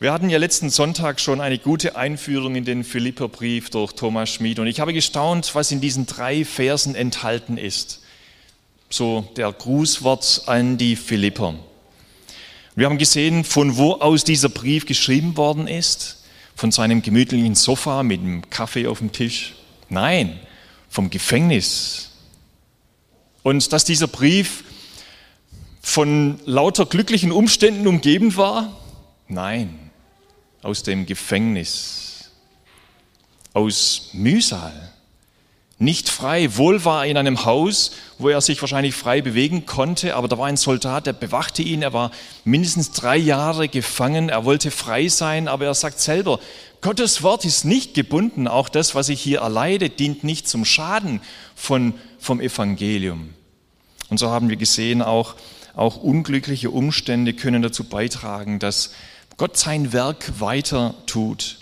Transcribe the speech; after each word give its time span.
Wir 0.00 0.12
hatten 0.12 0.28
ja 0.28 0.38
letzten 0.38 0.70
Sonntag 0.70 1.20
schon 1.20 1.40
eine 1.40 1.56
gute 1.56 1.94
Einführung 1.94 2.56
in 2.56 2.64
den 2.64 2.82
Philipperbrief 2.82 3.70
durch 3.70 3.92
Thomas 3.92 4.28
Schmid 4.28 4.58
und 4.58 4.66
ich 4.66 4.80
habe 4.80 4.92
gestaunt, 4.92 5.54
was 5.54 5.70
in 5.70 5.80
diesen 5.80 6.06
drei 6.06 6.44
Versen 6.44 6.96
enthalten 6.96 7.56
ist. 7.56 8.02
So 8.90 9.30
der 9.36 9.52
Grußwort 9.52 10.42
an 10.46 10.78
die 10.78 10.96
Philipper. 10.96 11.54
Wir 12.74 12.86
haben 12.86 12.98
gesehen, 12.98 13.44
von 13.44 13.76
wo 13.76 13.92
aus 13.92 14.24
dieser 14.24 14.48
Brief 14.48 14.84
geschrieben 14.84 15.36
worden 15.36 15.68
ist. 15.68 16.24
Von 16.56 16.72
seinem 16.72 17.02
gemütlichen 17.02 17.54
Sofa 17.54 18.02
mit 18.02 18.20
einem 18.20 18.50
Kaffee 18.50 18.88
auf 18.88 18.98
dem 18.98 19.12
Tisch. 19.12 19.54
Nein, 19.88 20.40
vom 20.88 21.08
Gefängnis. 21.08 22.10
Und 23.44 23.72
dass 23.72 23.84
dieser 23.84 24.08
Brief 24.08 24.64
von 25.80 26.40
lauter 26.46 26.86
glücklichen 26.86 27.30
Umständen 27.30 27.86
umgeben 27.86 28.36
war? 28.36 28.76
Nein, 29.28 29.83
aus 30.64 30.82
dem 30.82 31.06
Gefängnis, 31.06 32.30
aus 33.52 34.10
Mühsal, 34.12 34.94
nicht 35.78 36.08
frei. 36.08 36.56
Wohl 36.56 36.84
war 36.84 37.04
er 37.04 37.10
in 37.10 37.16
einem 37.16 37.44
Haus, 37.44 37.90
wo 38.18 38.28
er 38.28 38.40
sich 38.40 38.60
wahrscheinlich 38.62 38.94
frei 38.94 39.20
bewegen 39.20 39.66
konnte, 39.66 40.14
aber 40.14 40.28
da 40.28 40.38
war 40.38 40.46
ein 40.46 40.56
Soldat, 40.56 41.06
der 41.06 41.12
bewachte 41.12 41.62
ihn. 41.62 41.82
Er 41.82 41.92
war 41.92 42.10
mindestens 42.44 42.92
drei 42.92 43.16
Jahre 43.16 43.68
gefangen. 43.68 44.28
Er 44.28 44.44
wollte 44.44 44.70
frei 44.70 45.08
sein, 45.08 45.48
aber 45.48 45.66
er 45.66 45.74
sagt 45.74 46.00
selber, 46.00 46.38
Gottes 46.80 47.22
Wort 47.22 47.44
ist 47.44 47.64
nicht 47.64 47.94
gebunden. 47.94 48.46
Auch 48.46 48.68
das, 48.68 48.94
was 48.94 49.08
ich 49.08 49.20
hier 49.20 49.40
erleide, 49.40 49.90
dient 49.90 50.22
nicht 50.22 50.48
zum 50.48 50.64
Schaden 50.64 51.20
von, 51.54 51.94
vom 52.18 52.40
Evangelium. 52.40 53.34
Und 54.10 54.18
so 54.18 54.30
haben 54.30 54.48
wir 54.48 54.56
gesehen, 54.56 55.02
auch, 55.02 55.34
auch 55.74 55.96
unglückliche 55.96 56.70
Umstände 56.70 57.34
können 57.34 57.62
dazu 57.62 57.84
beitragen, 57.84 58.58
dass 58.60 58.92
Gott 59.36 59.56
sein 59.56 59.92
Werk 59.92 60.40
weiter 60.40 60.94
tut. 61.06 61.58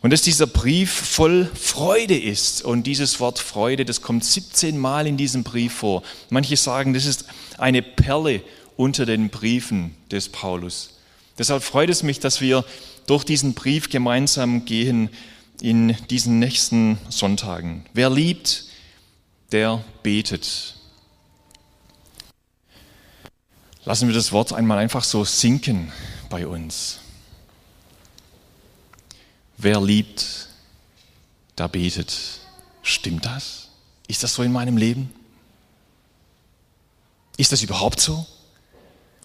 Und 0.00 0.10
dass 0.10 0.22
dieser 0.22 0.46
Brief 0.46 0.90
voll 0.90 1.50
Freude 1.54 2.18
ist. 2.18 2.62
Und 2.62 2.86
dieses 2.86 3.20
Wort 3.20 3.38
Freude, 3.38 3.84
das 3.84 4.02
kommt 4.02 4.24
17 4.24 4.78
Mal 4.78 5.06
in 5.06 5.16
diesem 5.16 5.44
Brief 5.44 5.74
vor. 5.74 6.02
Manche 6.30 6.56
sagen, 6.56 6.92
das 6.94 7.06
ist 7.06 7.26
eine 7.58 7.82
Perle 7.82 8.42
unter 8.76 9.06
den 9.06 9.30
Briefen 9.30 9.94
des 10.10 10.28
Paulus. 10.28 10.90
Deshalb 11.38 11.62
freut 11.62 11.90
es 11.90 12.02
mich, 12.02 12.20
dass 12.20 12.40
wir 12.40 12.64
durch 13.06 13.24
diesen 13.24 13.54
Brief 13.54 13.90
gemeinsam 13.90 14.64
gehen 14.64 15.10
in 15.60 15.96
diesen 16.10 16.38
nächsten 16.38 16.98
Sonntagen. 17.08 17.84
Wer 17.92 18.10
liebt, 18.10 18.64
der 19.52 19.84
betet. 20.02 20.74
Lassen 23.84 24.08
wir 24.08 24.14
das 24.14 24.32
Wort 24.32 24.52
einmal 24.52 24.78
einfach 24.78 25.04
so 25.04 25.24
sinken 25.24 25.92
bei 26.34 26.48
uns. 26.48 26.98
Wer 29.56 29.80
liebt, 29.80 30.48
der 31.56 31.68
betet. 31.68 32.12
Stimmt 32.82 33.24
das? 33.24 33.68
Ist 34.08 34.24
das 34.24 34.34
so 34.34 34.42
in 34.42 34.50
meinem 34.50 34.76
Leben? 34.76 35.12
Ist 37.36 37.52
das 37.52 37.62
überhaupt 37.62 38.00
so? 38.00 38.26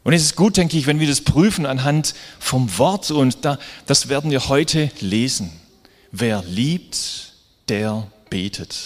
Und 0.03 0.13
es 0.13 0.21
ist 0.21 0.35
gut, 0.35 0.57
denke 0.57 0.77
ich, 0.77 0.85
wenn 0.85 0.99
wir 0.99 1.07
das 1.07 1.21
prüfen 1.21 1.65
anhand 1.65 2.13
vom 2.37 2.77
Wort 2.77 3.09
und 3.09 3.43
da, 3.43 3.57
das 3.87 4.07
werden 4.09 4.29
wir 4.29 4.47
heute 4.47 4.91
lesen. 4.99 5.51
Wer 6.11 6.43
liebt, 6.43 7.33
der 7.69 8.05
betet. 8.29 8.77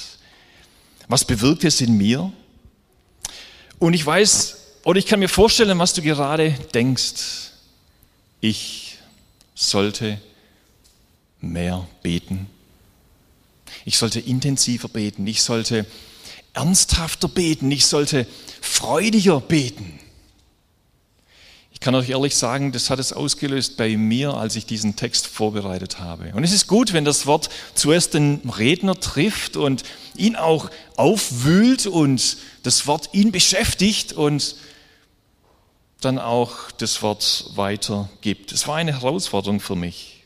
Was 1.09 1.25
bewirkt 1.25 1.65
es 1.65 1.81
in 1.81 1.97
mir? 1.97 2.31
Und 3.79 3.93
ich 3.93 4.05
weiß, 4.05 4.55
oder 4.85 4.97
ich 4.97 5.07
kann 5.07 5.19
mir 5.19 5.27
vorstellen, 5.27 5.77
was 5.77 5.93
du 5.93 6.01
gerade 6.01 6.51
denkst. 6.73 7.51
Ich 8.45 8.97
sollte 9.55 10.19
mehr 11.39 11.87
beten. 12.01 12.47
Ich 13.85 13.97
sollte 13.97 14.19
intensiver 14.19 14.89
beten. 14.89 15.25
Ich 15.27 15.41
sollte 15.41 15.85
ernsthafter 16.51 17.29
beten. 17.29 17.71
Ich 17.71 17.85
sollte 17.85 18.27
freudiger 18.59 19.39
beten. 19.39 19.97
Ich 21.71 21.79
kann 21.79 21.95
euch 21.95 22.09
ehrlich 22.09 22.35
sagen, 22.35 22.73
das 22.73 22.89
hat 22.89 22.99
es 22.99 23.13
ausgelöst 23.13 23.77
bei 23.77 23.95
mir, 23.95 24.33
als 24.33 24.57
ich 24.57 24.65
diesen 24.65 24.97
Text 24.97 25.27
vorbereitet 25.27 25.99
habe. 25.99 26.33
Und 26.33 26.43
es 26.43 26.51
ist 26.51 26.67
gut, 26.67 26.91
wenn 26.91 27.05
das 27.05 27.25
Wort 27.25 27.49
zuerst 27.75 28.13
den 28.13 28.41
Redner 28.57 28.99
trifft 28.99 29.55
und 29.55 29.83
ihn 30.17 30.35
auch 30.35 30.69
aufwühlt 30.97 31.87
und 31.87 32.35
das 32.63 32.87
Wort 32.87 33.11
ihn 33.13 33.31
beschäftigt 33.31 34.11
und 34.11 34.57
dann 36.05 36.19
auch 36.19 36.71
das 36.71 37.01
Wort 37.01 37.51
weitergibt. 37.55 38.51
Es 38.51 38.67
war 38.67 38.75
eine 38.75 38.93
Herausforderung 38.93 39.59
für 39.59 39.75
mich. 39.75 40.23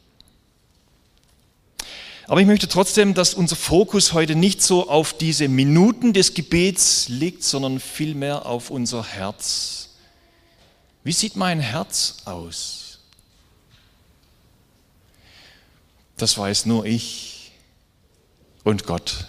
Aber 2.28 2.42
ich 2.42 2.48
möchte 2.48 2.68
trotzdem, 2.68 3.14
dass 3.14 3.34
unser 3.34 3.56
Fokus 3.56 4.12
heute 4.12 4.36
nicht 4.36 4.62
so 4.62 4.90
auf 4.90 5.14
diese 5.14 5.48
Minuten 5.48 6.12
des 6.12 6.34
Gebets 6.34 7.08
liegt, 7.08 7.44
sondern 7.44 7.80
vielmehr 7.80 8.46
auf 8.46 8.70
unser 8.70 9.06
Herz. 9.06 9.90
Wie 11.06 11.14
sieht 11.14 11.38
mein 11.38 11.62
Herz 11.62 12.18
aus? 12.26 13.00
Das 16.18 16.38
weiß 16.38 16.66
nur 16.66 16.86
ich 16.86 17.52
und 18.66 18.86
Gott. 18.86 19.28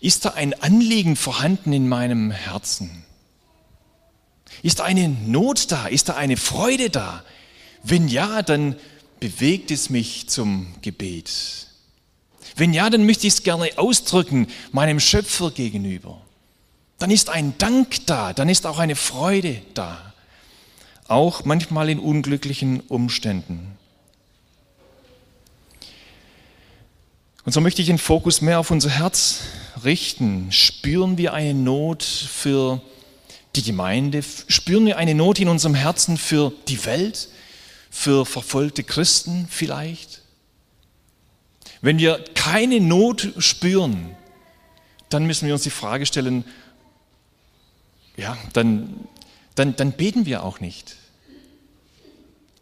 Ist 0.00 0.24
da 0.24 0.30
ein 0.30 0.54
Anliegen 0.62 1.16
vorhanden 1.16 1.74
in 1.74 1.88
meinem 1.88 2.30
Herzen? 2.30 3.04
Ist 4.62 4.80
eine 4.80 5.08
Not 5.08 5.70
da? 5.72 5.86
Ist 5.86 6.08
da 6.08 6.14
eine 6.14 6.36
Freude 6.36 6.90
da? 6.90 7.22
Wenn 7.82 8.08
ja, 8.08 8.42
dann 8.42 8.76
bewegt 9.20 9.70
es 9.70 9.90
mich 9.90 10.28
zum 10.28 10.74
Gebet? 10.82 11.68
Wenn 12.56 12.72
ja, 12.72 12.90
dann 12.90 13.06
möchte 13.06 13.26
ich 13.26 13.34
es 13.34 13.42
gerne 13.42 13.70
ausdrücken 13.76 14.48
meinem 14.72 15.00
Schöpfer 15.00 15.50
gegenüber. 15.50 16.20
Dann 16.98 17.10
ist 17.10 17.28
ein 17.28 17.56
Dank 17.58 18.06
da, 18.06 18.32
dann 18.32 18.48
ist 18.48 18.66
auch 18.66 18.78
eine 18.78 18.96
Freude 18.96 19.60
da. 19.74 20.14
Auch 21.08 21.44
manchmal 21.44 21.90
in 21.90 21.98
unglücklichen 21.98 22.80
Umständen. 22.80 23.76
Und 27.44 27.52
so 27.52 27.60
möchte 27.60 27.80
ich 27.80 27.86
den 27.86 27.98
Fokus 27.98 28.40
mehr 28.40 28.58
auf 28.58 28.72
unser 28.72 28.90
Herz 28.90 29.42
richten. 29.84 30.50
Spüren 30.50 31.16
wir 31.16 31.32
eine 31.32 31.54
Not 31.54 32.02
für 32.02 32.80
die 33.56 33.62
Gemeinde? 33.62 34.22
Spüren 34.48 34.86
wir 34.86 34.98
eine 34.98 35.14
Not 35.14 35.40
in 35.40 35.48
unserem 35.48 35.74
Herzen 35.74 36.16
für 36.16 36.52
die 36.68 36.84
Welt? 36.84 37.28
für 37.96 38.26
verfolgte 38.26 38.84
Christen 38.84 39.48
vielleicht? 39.48 40.20
Wenn 41.80 41.98
wir 41.98 42.22
keine 42.34 42.78
Not 42.78 43.32
spüren, 43.38 44.14
dann 45.08 45.26
müssen 45.26 45.46
wir 45.46 45.54
uns 45.54 45.62
die 45.62 45.70
Frage 45.70 46.04
stellen, 46.04 46.44
ja, 48.16 48.36
dann, 48.52 49.08
dann, 49.54 49.74
dann 49.76 49.92
beten 49.92 50.26
wir 50.26 50.42
auch 50.42 50.60
nicht. 50.60 50.96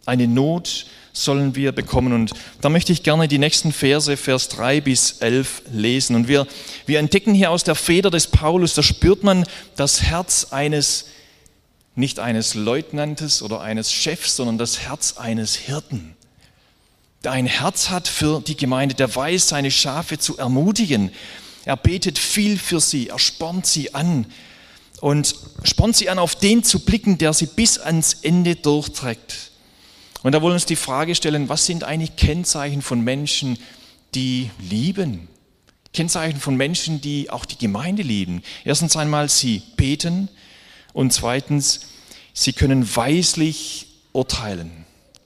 Eine 0.07 0.29
Not 0.29 0.87
sollen 1.15 1.55
wir 1.55 1.73
bekommen. 1.73 2.13
Und 2.13 2.33
da 2.61 2.69
möchte 2.69 2.93
ich 2.93 3.03
gerne 3.03 3.29
die 3.29 3.39
nächsten 3.39 3.73
Verse, 3.73 4.15
Vers 4.19 4.49
3 4.51 4.83
bis 4.83 5.13
11 5.21 5.63
lesen. 5.73 6.17
Und 6.17 6.29
wir, 6.29 6.47
wir 6.85 6.99
entdecken 6.99 7.33
hier 7.33 7.51
aus 7.51 7.65
der 7.65 7.77
Feder 7.77 8.11
des 8.11 8.27
Paulus, 8.27 8.75
da 8.75 8.83
spürt 8.83 9.23
man 9.23 9.47
das 9.77 10.03
Herz 10.03 10.49
eines 10.51 11.07
nicht 11.97 12.19
eines 12.19 12.55
Leutnantes 12.55 13.43
oder 13.43 13.61
eines 13.61 13.93
Chefs, 13.93 14.37
sondern 14.37 14.59
das 14.59 14.81
Herz 14.81 15.17
eines 15.17 15.55
Hirten, 15.55 16.17
der 17.23 17.33
ein 17.33 17.47
Herz 17.47 17.91
hat 17.91 18.09
für 18.09 18.41
die 18.41 18.57
Gemeinde, 18.57 18.95
der 18.95 19.15
weiß, 19.15 19.49
seine 19.49 19.71
Schafe 19.71 20.19
zu 20.19 20.37
ermutigen. 20.37 21.11
Er 21.65 21.77
betet 21.77 22.19
viel 22.19 22.59
für 22.59 22.81
sie, 22.81 23.09
er 23.09 23.19
spornt 23.19 23.67
sie 23.67 23.95
an 23.95 24.27
und 25.01 25.37
spornt 25.63 25.97
sie 25.97 26.11
an, 26.11 26.19
auf 26.19 26.35
den 26.35 26.65
zu 26.65 26.81
blicken, 26.81 27.17
der 27.17 27.33
sie 27.33 27.47
bis 27.47 27.79
ans 27.79 28.15
Ende 28.23 28.57
durchträgt. 28.57 29.53
Und 30.25 30.33
da 30.33 30.41
wollen 30.41 30.53
wir 30.53 30.55
uns 30.55 30.65
die 30.65 30.75
Frage 30.75 31.15
stellen, 31.15 31.51
was 31.51 31.67
sind 31.67 31.85
eigentlich 31.85 32.17
Kennzeichen 32.17 32.81
von 32.81 33.03
Menschen, 33.03 33.59
die 34.15 34.51
lieben? 34.59 35.29
Kennzeichen 35.93 36.41
von 36.41 36.57
Menschen, 36.57 37.03
die 37.03 37.29
auch 37.29 37.45
die 37.45 37.59
Gemeinde 37.59 38.03
lieben. 38.03 38.43
Erstens 38.65 38.97
einmal, 38.97 39.29
sie 39.29 39.63
beten, 39.77 40.31
und 40.95 41.13
zweitens, 41.13 41.81
sie 42.33 42.55
können 42.55 42.97
weislich 42.97 43.89
urteilen. 44.13 44.71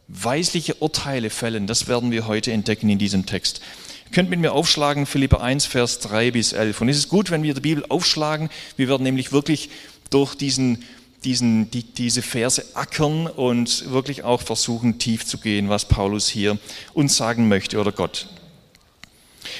Weisliche 0.08 0.74
Urteile 0.74 1.30
fällen, 1.30 1.68
das 1.68 1.86
werden 1.86 2.10
wir 2.10 2.26
heute 2.26 2.50
entdecken 2.50 2.88
in 2.88 2.98
diesem 2.98 3.24
Text. 3.24 3.60
Ihr 4.06 4.12
könnt 4.12 4.30
mit 4.30 4.40
mir 4.40 4.52
aufschlagen, 4.52 5.06
Philippa 5.06 5.36
1, 5.36 5.66
Vers 5.66 6.00
3 6.00 6.32
bis 6.32 6.52
11. 6.52 6.80
Und 6.80 6.88
es 6.88 6.96
ist 6.96 7.08
gut, 7.08 7.30
wenn 7.30 7.44
wir 7.44 7.54
die 7.54 7.60
Bibel 7.60 7.84
aufschlagen. 7.88 8.50
Wir 8.76 8.88
werden 8.88 9.04
nämlich 9.04 9.30
wirklich 9.30 9.70
durch 10.10 10.34
diesen, 10.34 10.82
diesen, 11.24 11.70
die, 11.70 11.82
diese 11.82 12.22
Verse 12.22 12.64
ackern 12.74 13.26
und 13.26 13.90
wirklich 13.90 14.22
auch 14.22 14.42
versuchen, 14.42 14.98
tief 14.98 15.26
zu 15.26 15.38
gehen, 15.38 15.68
was 15.68 15.86
Paulus 15.86 16.28
hier 16.28 16.58
uns 16.94 17.16
sagen 17.16 17.48
möchte 17.48 17.78
oder 17.78 17.92
Gott. 17.92 18.28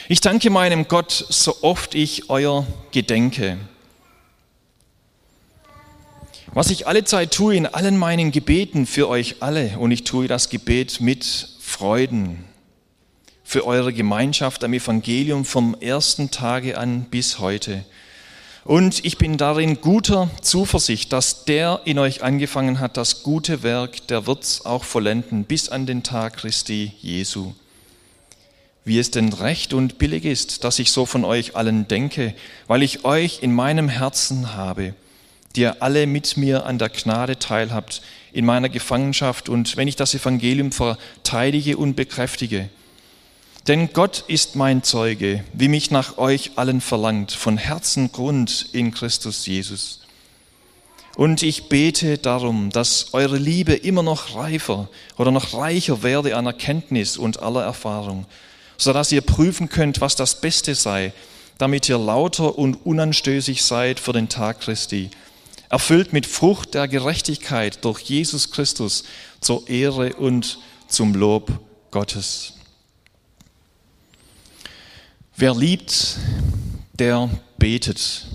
Ich 0.09 0.21
danke 0.21 0.51
meinem 0.51 0.89
Gott, 0.89 1.13
so 1.29 1.57
oft 1.63 1.95
ich 1.95 2.31
euer 2.31 2.67
gedenke 2.93 3.59
Was 6.55 6.71
ich 6.71 6.87
alle 6.87 7.05
Zeit 7.05 7.33
tue 7.33 7.55
in 7.55 7.67
allen 7.67 7.97
meinen 7.99 8.33
Gebeten 8.33 8.87
für 8.87 9.09
euch 9.09 9.37
alle, 9.41 9.79
und 9.79 9.91
ich 9.91 10.05
tue 10.05 10.29
das 10.29 10.49
Gebet 10.49 11.01
mit 11.01 11.25
Freuden, 11.61 12.45
für 13.45 13.67
eure 13.67 13.93
Gemeinschaft 13.93 14.65
am 14.65 14.73
Evangelium 14.73 15.45
vom 15.45 15.77
ersten 15.81 16.31
Tage 16.31 16.79
an 16.79 17.05
bis 17.11 17.39
heute. 17.39 17.85
Und 18.69 19.03
ich 19.07 19.17
bin 19.17 19.39
darin 19.39 19.81
guter 19.81 20.29
Zuversicht, 20.43 21.15
dass 21.15 21.47
der 21.47 21.81
in 21.87 21.99
euch 21.99 22.23
angefangen 22.23 22.81
hat, 22.81 22.99
das 22.99 23.23
gute 23.23 23.63
Werk, 23.63 24.07
der 24.09 24.27
wird's 24.27 24.67
auch 24.67 24.85
vollenden 24.85 25.45
bis 25.45 25.71
an 25.71 25.87
den 25.87 26.03
Tag 26.03 26.37
Christi 26.37 26.93
Jesu. 27.01 27.55
Wie 28.85 28.99
es 28.99 29.11
denn 29.11 29.33
recht 29.33 29.73
und 29.73 29.97
billig 29.97 30.27
ist, 30.27 30.65
dass 30.65 30.81
ich 30.81 30.93
so 30.93 31.07
von 31.07 31.25
euch 31.25 31.57
allen 31.57 31.89
denke, 31.89 32.35
weil 32.67 32.83
ich 32.83 33.07
euch 33.07 33.43
in 33.43 33.55
meinem 33.55 33.89
Herzen 33.89 34.53
habe, 34.53 34.93
die 35.57 35.63
ihr 35.63 35.83
alle 35.83 36.07
mit 36.07 36.37
mir 36.37 36.67
an 36.67 36.77
der 36.77 36.91
Gnade 36.91 37.39
teilhabt 37.39 38.03
in 38.35 38.45
meiner 38.45 38.69
Gefangenschaft 38.69 39.49
und 39.49 39.79
wenn 39.79 39.89
ich 39.89 39.97
das 39.97 40.13
Evangelium 40.13 40.73
verteidige 40.73 41.79
und 41.79 41.97
bekräftige. 41.97 42.69
Denn 43.67 43.93
Gott 43.93 44.25
ist 44.29 44.57
mein 44.57 44.83
Zeuge, 44.83 45.45
wie 45.53 45.69
mich 45.69 45.91
nach 45.91 46.17
euch 46.17 46.53
allen 46.57 46.81
verlangt, 46.81 47.33
von 47.33 47.59
Herzengrund 47.59 48.67
in 48.73 48.93
Christus 48.93 49.47
Jesus. 49.47 50.01
Und 51.19 51.43
ich 51.43 51.69
bete 51.69 52.17
darum, 52.17 52.71
dass 52.71 53.13
eure 53.13 53.39
Liebe 53.39 53.75
immer 53.75 54.05
noch 54.05 54.37
reifer 54.37 54.89
oder 55.17 55.33
noch 55.33 55.53
reicher 55.53 56.05
werde 56.05 56.37
an 56.37 56.47
Erkenntnis 56.47 57.17
und 57.17 57.43
aller 57.43 57.65
Erfahrung, 57.65 58.25
so 58.77 58.93
dass 58.93 59.11
ihr 59.11 59.23
prüfen 59.23 59.69
könnt, 59.69 60.01
was 60.01 60.15
das 60.15 60.41
Beste 60.41 60.77
sei, 60.77 61.13
damit 61.59 61.89
ihr 61.89 61.99
lauter 61.99 62.57
und 62.57 62.87
unanstößig 62.87 63.65
seid 63.65 63.99
für 63.99 64.13
den 64.13 64.29
Tag 64.29 64.61
Christi, 64.61 65.11
erfüllt 65.69 66.13
mit 66.13 66.25
Frucht 66.25 66.75
der 66.75 66.87
Gerechtigkeit 66.87 67.85
durch 67.85 68.01
Jesus 68.03 68.53
Christus 68.53 69.03
zur 69.41 69.69
Ehre 69.69 70.15
und 70.15 70.61
zum 70.87 71.15
Lob 71.15 71.51
Gottes. 71.91 72.58
Wer 75.41 75.55
liebt, 75.55 76.17
der 76.95 77.31
betet. 77.59 78.27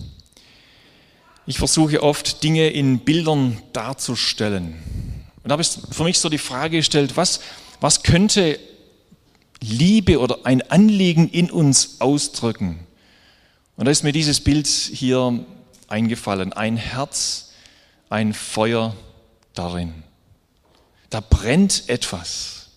Ich 1.45 1.57
versuche 1.57 2.01
oft 2.01 2.41
Dinge 2.43 2.69
in 2.69 2.99
Bildern 2.99 3.61
darzustellen. 3.73 4.81
Und 5.43 5.49
da 5.49 5.51
habe 5.51 5.61
ich 5.61 5.67
für 5.67 6.05
mich 6.05 6.17
so 6.17 6.29
die 6.29 6.37
Frage 6.37 6.77
gestellt, 6.77 7.17
was, 7.17 7.41
was 7.81 8.03
könnte 8.03 8.57
Liebe 9.59 10.17
oder 10.17 10.45
ein 10.45 10.61
Anliegen 10.71 11.27
in 11.27 11.51
uns 11.51 11.99
ausdrücken? 11.99 12.79
Und 13.75 13.83
da 13.83 13.91
ist 13.91 14.03
mir 14.03 14.13
dieses 14.13 14.39
Bild 14.39 14.65
hier 14.67 15.45
eingefallen. 15.89 16.53
Ein 16.53 16.77
Herz, 16.77 17.51
ein 18.09 18.33
Feuer 18.33 18.95
darin. 19.53 19.93
Da 21.09 21.19
brennt 21.19 21.89
etwas. 21.89 22.67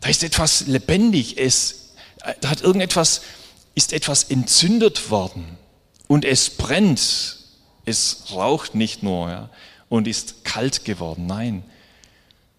Da 0.00 0.08
ist 0.08 0.24
etwas 0.24 0.66
lebendig. 0.66 1.38
Es, 1.38 1.92
da 2.40 2.50
hat 2.50 2.60
irgendetwas 2.60 3.20
ist 3.78 3.92
etwas 3.92 4.24
entzündet 4.24 5.08
worden 5.08 5.56
und 6.08 6.24
es 6.24 6.50
brennt. 6.50 7.36
Es 7.84 8.24
raucht 8.32 8.74
nicht 8.74 9.04
nur 9.04 9.30
ja, 9.30 9.50
und 9.88 10.08
ist 10.08 10.44
kalt 10.44 10.84
geworden. 10.84 11.26
Nein, 11.26 11.62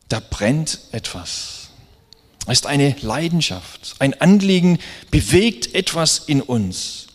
da 0.07 0.21
brennt 0.21 0.79
etwas. 0.93 1.71
Es 2.47 2.59
ist 2.59 2.67
eine 2.67 2.95
Leidenschaft, 3.01 3.97
ein 3.99 4.13
Anliegen 4.21 4.79
bewegt 5.11 5.75
etwas 5.75 6.19
in 6.19 6.41
uns. 6.41 7.07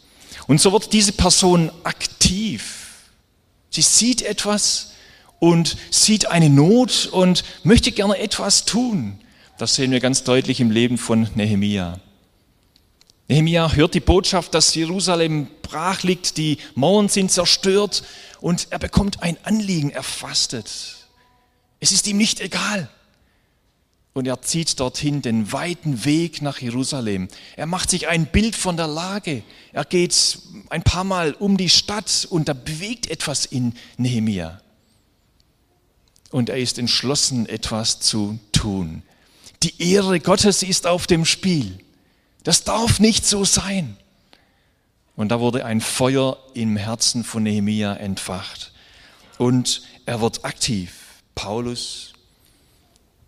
Und 0.47 0.61
so 0.61 0.73
wird 0.73 0.93
diese 0.93 1.13
Person 1.13 1.73
aktiv. 1.83 3.07
Sie 3.71 3.81
sieht 3.81 4.21
etwas 4.21 4.93
und 5.39 5.79
sieht 5.91 6.27
eine 6.27 6.51
Not 6.51 7.09
und 7.11 7.43
möchte 7.63 7.91
gerne 7.91 8.19
etwas 8.19 8.67
tun. 8.67 9.19
Das 9.57 9.77
sehen 9.77 9.93
wir 9.93 10.01
ganz 10.01 10.25
deutlich 10.25 10.61
im 10.61 10.71
Leben 10.71 10.99
von 10.99 11.27
Nehemia. 11.35 12.01
Nehemiah 13.29 13.73
hört 13.73 13.95
die 13.95 14.01
Botschaft, 14.01 14.55
dass 14.55 14.75
Jerusalem 14.75 15.49
brach 15.63 16.03
liegt, 16.03 16.37
die 16.37 16.59
Mauern 16.75 17.09
sind 17.09 17.31
zerstört 17.31 18.05
und 18.41 18.69
er 18.71 18.79
bekommt 18.79 19.23
ein 19.23 19.39
Anliegen, 19.45 19.91
er 19.91 20.03
fastet. 20.03 21.09
Es 21.81 21.93
ist 21.93 22.07
ihm 22.07 22.19
nicht 22.19 22.41
egal. 22.41 22.89
Und 24.13 24.29
er 24.29 24.43
zieht 24.43 24.79
dorthin 24.79 25.23
den 25.23 25.53
weiten 25.53 26.05
Weg 26.05 26.41
nach 26.41 26.59
Jerusalem. 26.59 27.29
Er 27.57 27.67
macht 27.67 27.91
sich 27.91 28.07
ein 28.07 28.27
Bild 28.27 28.55
von 28.55 28.77
der 28.77 28.87
Lage. 28.87 29.43
Er 29.73 29.85
geht 29.85 30.39
ein 30.71 30.85
paar 30.85 31.03
Mal 31.03 31.33
um 31.33 31.57
die 31.57 31.69
Stadt 31.69 32.29
und 32.31 32.49
da 32.49 32.53
bewegt 32.53 33.11
etwas 33.11 33.45
in 33.45 33.75
Nehemiah. 33.97 34.61
Und 36.31 36.49
er 36.49 36.59
ist 36.59 36.79
entschlossen, 36.79 37.47
etwas 37.47 37.99
zu 38.01 38.39
tun. 38.53 39.03
Die 39.65 39.93
Ehre 39.93 40.21
Gottes 40.21 40.63
ist 40.63 40.87
auf 40.87 41.09
dem 41.09 41.25
Spiel. 41.25 41.84
Das 42.45 42.63
darf 42.63 43.01
nicht 43.01 43.27
so 43.27 43.45
sein. 43.45 43.97
Und 45.17 45.31
da 45.31 45.41
wurde 45.41 45.65
ein 45.65 45.81
Feuer 45.81 46.39
im 46.55 46.77
Herzen 46.77 47.25
von 47.25 47.43
Nehemia 47.43 47.95
entfacht. 47.95 48.73
Und 49.39 49.83
er 50.07 50.21
wird 50.21 50.45
aktiv. 50.45 50.93
Paulus, 51.35 52.13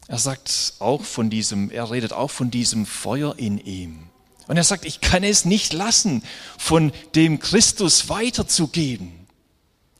er 0.08 0.18
sagt 0.18 0.74
auch 0.78 1.02
von 1.02 1.30
diesem, 1.30 1.70
er 1.70 1.90
redet 1.90 2.12
auch 2.12 2.30
von 2.30 2.50
diesem 2.50 2.86
Feuer 2.86 3.38
in 3.38 3.58
ihm. 3.58 4.08
Und 4.46 4.56
er 4.56 4.64
sagt, 4.64 4.84
ich 4.84 5.00
kann 5.00 5.24
es 5.24 5.44
nicht 5.44 5.72
lassen, 5.72 6.22
von 6.58 6.92
dem 7.14 7.40
Christus 7.40 8.08
weiterzugeben. 8.08 9.26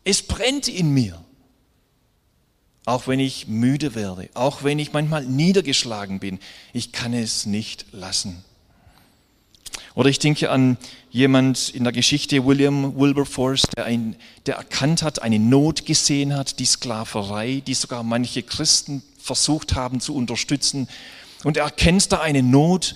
Es 0.05 0.23
brennt 0.23 0.69
in 0.69 0.91
mir. 0.91 1.23
Auch 2.85 3.09
wenn 3.09 3.19
ich 3.19 3.49
müde 3.49 3.97
werde, 3.97 4.29
auch 4.35 4.63
wenn 4.63 4.79
ich 4.79 4.93
manchmal 4.93 5.25
niedergeschlagen 5.25 6.21
bin, 6.21 6.39
ich 6.73 6.93
kann 6.93 7.13
es 7.13 7.47
nicht 7.47 7.87
lassen. 7.91 8.45
Oder 9.97 10.11
ich 10.11 10.19
denke 10.19 10.51
an 10.51 10.77
jemand 11.11 11.71
in 11.71 11.83
der 11.83 11.93
Geschichte, 11.93 12.45
William 12.45 12.97
Wilberforce, 12.97 13.63
der, 13.75 13.87
ein, 13.87 14.15
der 14.45 14.57
erkannt 14.57 15.03
hat, 15.03 15.23
eine 15.23 15.39
Not 15.39 15.87
gesehen 15.87 16.37
hat, 16.37 16.59
die 16.59 16.67
Sklaverei, 16.67 17.63
die 17.67 17.73
sogar 17.73 18.03
manche 18.03 18.43
Christen 18.43 19.03
versucht 19.19 19.75
haben 19.75 20.01
zu 20.01 20.15
unterstützen. 20.15 20.87
Und 21.45 21.57
er 21.57 21.65
erkennt 21.65 22.13
da 22.13 22.21
eine 22.21 22.43
Not 22.43 22.95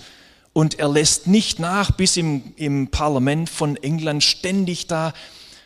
und 0.53 0.77
er 0.77 0.89
lässt 0.89 1.25
nicht 1.25 1.57
nach, 1.57 1.89
bis 1.89 2.17
im, 2.17 2.53
im 2.55 2.89
Parlament 2.89 3.49
von 3.49 3.77
England 3.77 4.23
ständig 4.23 4.85
da 4.85 5.13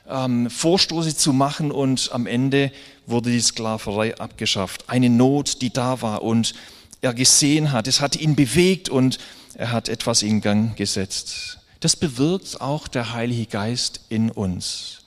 ähm, 0.08 0.50
Vorstoße 0.50 1.18
zu 1.18 1.34
machen 1.34 1.70
und 1.70 2.12
am 2.14 2.28
Ende 2.28 2.72
wurde 3.08 3.30
die 3.30 3.42
Sklaverei 3.42 4.18
abgeschafft. 4.18 4.86
Eine 4.88 5.10
Not, 5.10 5.62
die 5.62 5.74
da 5.74 6.02
war 6.02 6.24
und 6.24 6.54
er 7.02 7.14
gesehen 7.14 7.74
hat, 7.74 7.88
es 7.90 8.00
hat 8.00 8.16
ihn 8.16 8.38
bewegt 8.38 8.88
und 8.88 9.20
er 9.58 9.72
hat 9.72 9.90
etwas 9.90 10.22
in 10.22 10.42
Gang 10.42 10.76
gesetzt. 10.76 11.60
Das 11.80 11.96
bewirkt 11.96 12.62
auch 12.62 12.88
der 12.88 13.14
Heilige 13.14 13.46
Geist 13.46 14.02
in 14.10 14.30
uns. 14.32 15.04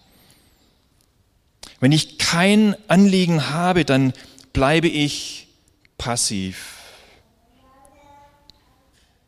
Wenn 1.80 1.92
ich 1.92 2.18
kein 2.18 2.76
Anliegen 2.88 3.50
habe, 3.50 3.84
dann 3.84 4.12
bleibe 4.52 4.88
ich 4.88 5.48
passiv. 5.96 6.76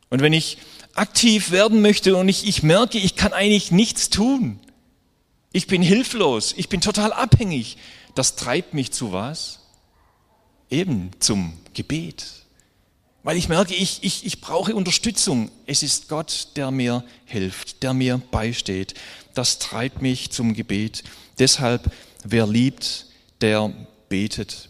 Und 0.09 0.21
wenn 0.21 0.33
ich 0.33 0.57
aktiv 0.93 1.51
werden 1.51 1.81
möchte 1.81 2.17
und 2.17 2.27
ich, 2.27 2.47
ich 2.47 2.63
merke, 2.63 2.97
ich 2.97 3.15
kann 3.15 3.31
eigentlich 3.31 3.71
nichts 3.71 4.09
tun, 4.09 4.59
ich 5.53 5.67
bin 5.67 5.81
hilflos, 5.81 6.53
ich 6.57 6.67
bin 6.67 6.81
total 6.81 7.13
abhängig, 7.13 7.77
das 8.15 8.35
treibt 8.35 8.73
mich 8.73 8.91
zu 8.91 9.11
was? 9.13 9.59
Eben 10.69 11.11
zum 11.19 11.53
Gebet. 11.73 12.40
Weil 13.23 13.37
ich 13.37 13.49
merke, 13.49 13.75
ich, 13.75 14.03
ich, 14.03 14.25
ich 14.25 14.41
brauche 14.41 14.75
Unterstützung. 14.75 15.51
Es 15.67 15.83
ist 15.83 16.09
Gott, 16.09 16.49
der 16.55 16.71
mir 16.71 17.03
hilft, 17.25 17.83
der 17.83 17.93
mir 17.93 18.19
beisteht. 18.31 18.95
Das 19.33 19.59
treibt 19.59 20.01
mich 20.01 20.31
zum 20.31 20.53
Gebet. 20.53 21.03
Deshalb, 21.37 21.91
wer 22.23 22.47
liebt, 22.47 23.05
der 23.41 23.71
betet. 24.09 24.69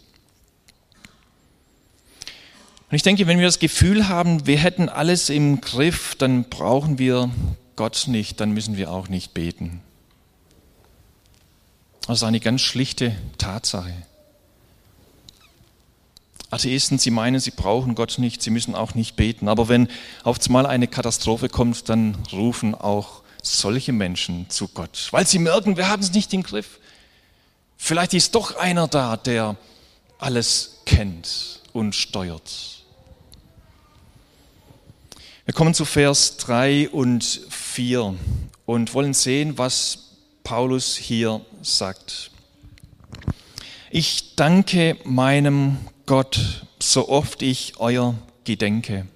Und 2.89 2.95
ich 2.95 3.03
denke, 3.03 3.25
wenn 3.25 3.39
wir 3.39 3.45
das 3.45 3.59
Gefühl 3.59 4.09
haben, 4.09 4.45
wir 4.45 4.57
hätten 4.57 4.89
alles 4.89 5.29
im 5.29 5.61
Griff, 5.61 6.15
dann 6.15 6.43
brauchen 6.49 6.99
wir 6.99 7.31
Gott 7.77 8.03
nicht, 8.07 8.41
dann 8.41 8.51
müssen 8.51 8.75
wir 8.75 8.91
auch 8.91 9.07
nicht 9.07 9.33
beten. 9.33 9.81
Das 12.05 12.17
ist 12.17 12.23
eine 12.23 12.41
ganz 12.41 12.59
schlichte 12.59 13.15
Tatsache. 13.37 13.93
Atheisten, 16.51 16.99
sie 16.99 17.11
meinen, 17.11 17.39
sie 17.39 17.51
brauchen 17.51 17.95
Gott 17.95 18.19
nicht, 18.19 18.43
sie 18.43 18.49
müssen 18.49 18.75
auch 18.75 18.93
nicht 18.93 19.15
beten. 19.15 19.47
Aber 19.47 19.69
wenn 19.69 19.87
auf 20.23 20.37
einmal 20.45 20.65
eine 20.65 20.87
Katastrophe 20.87 21.47
kommt, 21.47 21.87
dann 21.87 22.17
rufen 22.31 22.75
auch 22.75 23.23
solche 23.41 23.93
Menschen 23.93 24.49
zu 24.49 24.67
Gott, 24.67 25.07
weil 25.11 25.25
sie 25.25 25.39
merken, 25.39 25.77
wir 25.77 25.89
haben 25.89 26.03
es 26.03 26.13
nicht 26.13 26.33
im 26.33 26.43
Griff. 26.43 26.79
Vielleicht 27.77 28.13
ist 28.13 28.35
doch 28.35 28.57
einer 28.57 28.87
da, 28.87 29.17
der 29.17 29.55
alles 30.19 30.81
kennt 30.85 31.61
und 31.73 31.95
steuert. 31.95 32.83
Wir 35.45 35.53
kommen 35.53 35.73
zu 35.73 35.85
Vers 35.85 36.37
3 36.37 36.89
und 36.89 37.23
4 37.49 38.13
und 38.65 38.93
wollen 38.93 39.13
sehen, 39.13 39.57
was 39.57 40.11
Paulus 40.43 40.95
hier 40.95 41.41
sagt. 41.61 42.29
Ich 43.89 44.35
danke 44.35 44.97
meinem 45.03 45.77
Gott, 46.11 46.65
so 46.77 47.07
oft 47.07 47.41
ich 47.41 47.75
euer 47.77 48.15
gedenke. 48.43 49.07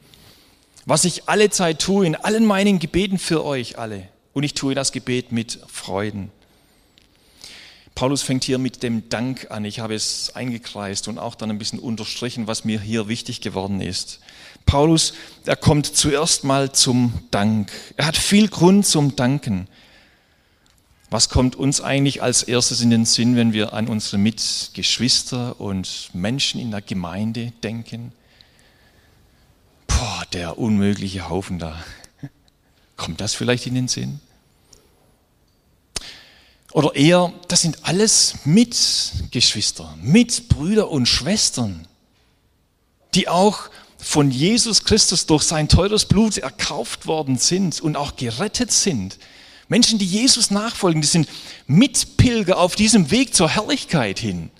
Was 0.86 1.04
ich 1.04 1.28
alle 1.28 1.50
Zeit 1.50 1.80
tue, 1.80 2.08
in 2.08 2.16
allen 2.16 2.46
meinen 2.46 2.80
Gebeten 2.80 3.20
für 3.20 3.44
euch 3.44 3.78
alle. 3.78 4.08
Und 4.32 4.44
ich 4.44 4.54
tue 4.54 4.76
das 4.76 4.94
Gebet 4.94 5.34
mit 5.34 5.60
Freuden. 5.68 6.32
Paulus 7.96 8.22
fängt 8.22 8.46
hier 8.46 8.60
mit 8.60 8.82
dem 8.82 9.10
Dank 9.10 9.52
an. 9.52 9.66
Ich 9.66 9.82
habe 9.82 9.94
es 9.94 10.38
eingekreist 10.38 11.10
und 11.10 11.18
auch 11.18 11.36
dann 11.36 11.50
ein 11.50 11.58
bisschen 11.58 11.80
unterstrichen, 11.80 12.48
was 12.48 12.64
mir 12.64 12.80
hier 12.80 13.10
wichtig 13.10 13.42
geworden 13.42 13.82
ist. 13.82 14.22
Paulus, 14.66 15.12
er 15.46 15.58
kommt 15.58 15.98
zuerst 15.98 16.46
mal 16.46 16.72
zum 16.72 17.12
Dank. 17.30 17.74
Er 17.98 18.06
hat 18.06 18.16
viel 18.16 18.48
Grund 18.48 18.86
zum 18.86 19.18
Danken. 19.18 19.68
Was 21.10 21.30
kommt 21.30 21.56
uns 21.56 21.82
eigentlich 21.82 22.24
als 22.24 22.44
erstes 22.44 22.82
in 22.82 22.90
den 22.90 23.06
Sinn, 23.06 23.36
wenn 23.36 23.54
wir 23.54 23.74
an 23.74 23.88
unsere 23.88 24.18
Mitgeschwister 24.18 25.60
und 25.62 26.10
Menschen 26.14 26.60
in 26.60 26.72
der 26.72 26.82
Gemeinde 26.82 27.54
denken? 27.64 28.12
Boah, 29.88 30.24
der 30.34 30.58
unmögliche 30.58 31.30
Haufen 31.30 31.60
da. 31.60 31.84
Kommt 32.98 33.22
das 33.22 33.36
vielleicht 33.36 33.68
in 33.68 33.76
den 33.76 33.88
Sinn? 33.88 34.20
Oder 36.72 36.96
eher, 36.96 37.32
das 37.48 37.62
sind 37.62 37.86
alles 37.86 38.36
Mitgeschwister, 38.44 39.96
Mitbrüder 40.02 40.90
und 40.90 41.06
Schwestern, 41.06 41.88
die 43.14 43.30
auch 43.30 43.70
von 43.98 44.30
Jesus 44.30 44.84
Christus 44.84 45.26
durch 45.26 45.44
sein 45.44 45.70
teures 45.70 46.06
Blut 46.06 46.38
erkauft 46.38 47.08
worden 47.08 47.38
sind 47.38 47.80
und 47.80 47.96
auch 47.96 48.18
gerettet 48.18 48.74
sind. 48.74 49.18
Menschen, 49.68 49.98
die 49.98 50.06
Jesus 50.06 50.52
nachfolgen, 50.52 51.02
die 51.02 51.08
sind 51.08 51.28
Mitpilger 51.68 52.58
auf 52.58 52.76
diesem 52.76 53.10
Weg 53.12 53.34
zur 53.34 53.50
Herrlichkeit 53.50 54.20
hin. 54.20 54.52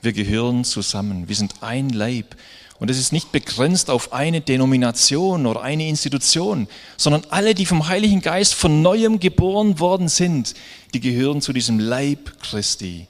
Wir 0.00 0.12
gehören 0.12 0.64
zusammen, 0.64 1.28
wir 1.28 1.36
sind 1.36 1.54
ein 1.60 1.90
Leib. 1.90 2.36
Und 2.78 2.90
es 2.90 2.98
ist 2.98 3.12
nicht 3.12 3.32
begrenzt 3.32 3.90
auf 3.90 4.12
eine 4.12 4.40
Denomination 4.40 5.46
oder 5.46 5.62
eine 5.62 5.88
Institution, 5.88 6.68
sondern 6.96 7.24
alle, 7.30 7.54
die 7.54 7.66
vom 7.66 7.88
Heiligen 7.88 8.20
Geist 8.22 8.54
von 8.54 8.82
neuem 8.82 9.18
geboren 9.18 9.80
worden 9.80 10.08
sind, 10.08 10.54
die 10.94 11.00
gehören 11.00 11.42
zu 11.42 11.52
diesem 11.52 11.80
Leib 11.80 12.40
Christi. 12.40 13.08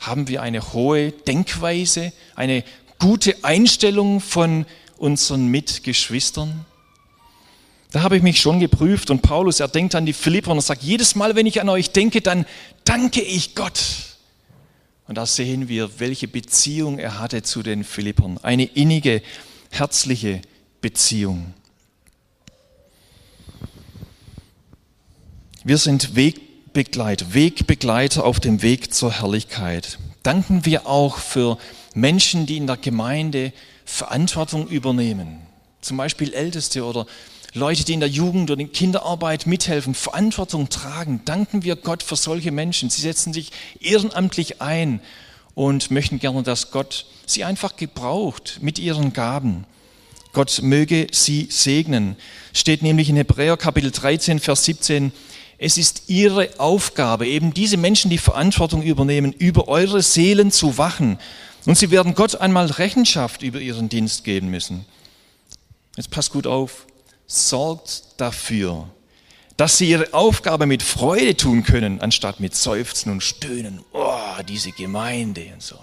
Haben 0.00 0.28
wir 0.28 0.40
eine 0.40 0.72
hohe 0.72 1.12
Denkweise, 1.12 2.12
eine 2.34 2.64
gute 2.98 3.44
Einstellung 3.44 4.20
von 4.20 4.64
unseren 4.96 5.48
Mitgeschwistern? 5.48 6.64
Da 7.90 8.02
habe 8.02 8.16
ich 8.16 8.22
mich 8.22 8.40
schon 8.40 8.60
geprüft 8.60 9.10
und 9.10 9.20
Paulus, 9.20 9.58
er 9.58 9.68
denkt 9.68 9.94
an 9.94 10.06
die 10.06 10.12
Philipper 10.12 10.52
und 10.52 10.60
sagt, 10.60 10.82
jedes 10.82 11.16
Mal, 11.16 11.34
wenn 11.34 11.46
ich 11.46 11.60
an 11.60 11.68
euch 11.68 11.90
denke, 11.90 12.20
dann 12.20 12.46
danke 12.84 13.20
ich 13.20 13.54
Gott. 13.56 13.80
Und 15.08 15.16
da 15.16 15.26
sehen 15.26 15.68
wir, 15.68 15.98
welche 15.98 16.28
Beziehung 16.28 17.00
er 17.00 17.18
hatte 17.18 17.42
zu 17.42 17.64
den 17.64 17.82
Philippern. 17.82 18.38
Eine 18.42 18.64
innige, 18.64 19.22
herzliche 19.70 20.40
Beziehung. 20.80 21.52
Wir 25.64 25.78
sind 25.78 26.14
Wegbegleiter, 26.14 27.34
Wegbegleiter 27.34 28.24
auf 28.24 28.38
dem 28.38 28.62
Weg 28.62 28.94
zur 28.94 29.12
Herrlichkeit. 29.12 29.98
Danken 30.22 30.64
wir 30.64 30.86
auch 30.86 31.18
für 31.18 31.58
Menschen, 31.94 32.46
die 32.46 32.56
in 32.56 32.68
der 32.68 32.76
Gemeinde 32.76 33.52
Verantwortung 33.84 34.68
übernehmen. 34.68 35.40
Zum 35.80 35.96
Beispiel 35.96 36.32
Älteste 36.32 36.84
oder 36.84 37.06
Leute, 37.52 37.84
die 37.84 37.94
in 37.94 38.00
der 38.00 38.08
Jugend 38.08 38.50
oder 38.50 38.60
in 38.60 38.72
Kinderarbeit 38.72 39.46
mithelfen, 39.46 39.94
Verantwortung 39.94 40.68
tragen. 40.68 41.22
Danken 41.24 41.64
wir 41.64 41.76
Gott 41.76 42.02
für 42.02 42.16
solche 42.16 42.52
Menschen. 42.52 42.90
Sie 42.90 43.02
setzen 43.02 43.32
sich 43.32 43.50
ehrenamtlich 43.80 44.62
ein 44.62 45.00
und 45.54 45.90
möchten 45.90 46.20
gerne, 46.20 46.42
dass 46.42 46.70
Gott 46.70 47.06
sie 47.26 47.44
einfach 47.44 47.76
gebraucht 47.76 48.58
mit 48.60 48.78
ihren 48.78 49.12
Gaben. 49.12 49.64
Gott 50.32 50.60
möge 50.62 51.08
sie 51.10 51.48
segnen. 51.50 52.16
Steht 52.52 52.82
nämlich 52.82 53.08
in 53.08 53.16
Hebräer 53.16 53.56
Kapitel 53.56 53.90
13, 53.90 54.38
Vers 54.38 54.64
17. 54.64 55.12
Es 55.58 55.76
ist 55.76 56.04
ihre 56.06 56.48
Aufgabe, 56.58 57.26
eben 57.26 57.52
diese 57.52 57.76
Menschen, 57.76 58.10
die 58.10 58.18
Verantwortung 58.18 58.82
übernehmen, 58.82 59.32
über 59.32 59.68
eure 59.68 60.02
Seelen 60.02 60.52
zu 60.52 60.78
wachen 60.78 61.18
und 61.66 61.76
sie 61.76 61.90
werden 61.90 62.14
Gott 62.14 62.36
einmal 62.36 62.66
Rechenschaft 62.66 63.42
über 63.42 63.60
ihren 63.60 63.88
Dienst 63.88 64.24
geben 64.24 64.48
müssen. 64.50 64.84
Jetzt 65.96 66.10
passt 66.10 66.32
gut 66.32 66.46
auf. 66.46 66.86
Sorgt 67.32 68.02
dafür, 68.16 68.88
dass 69.56 69.78
sie 69.78 69.88
ihre 69.88 70.12
Aufgabe 70.14 70.66
mit 70.66 70.82
Freude 70.82 71.36
tun 71.36 71.62
können, 71.62 72.00
anstatt 72.00 72.40
mit 72.40 72.56
Seufzen 72.56 73.12
und 73.12 73.22
Stöhnen. 73.22 73.84
Oh, 73.92 74.42
diese 74.48 74.72
Gemeinde 74.72 75.46
und 75.52 75.62
so. 75.62 75.76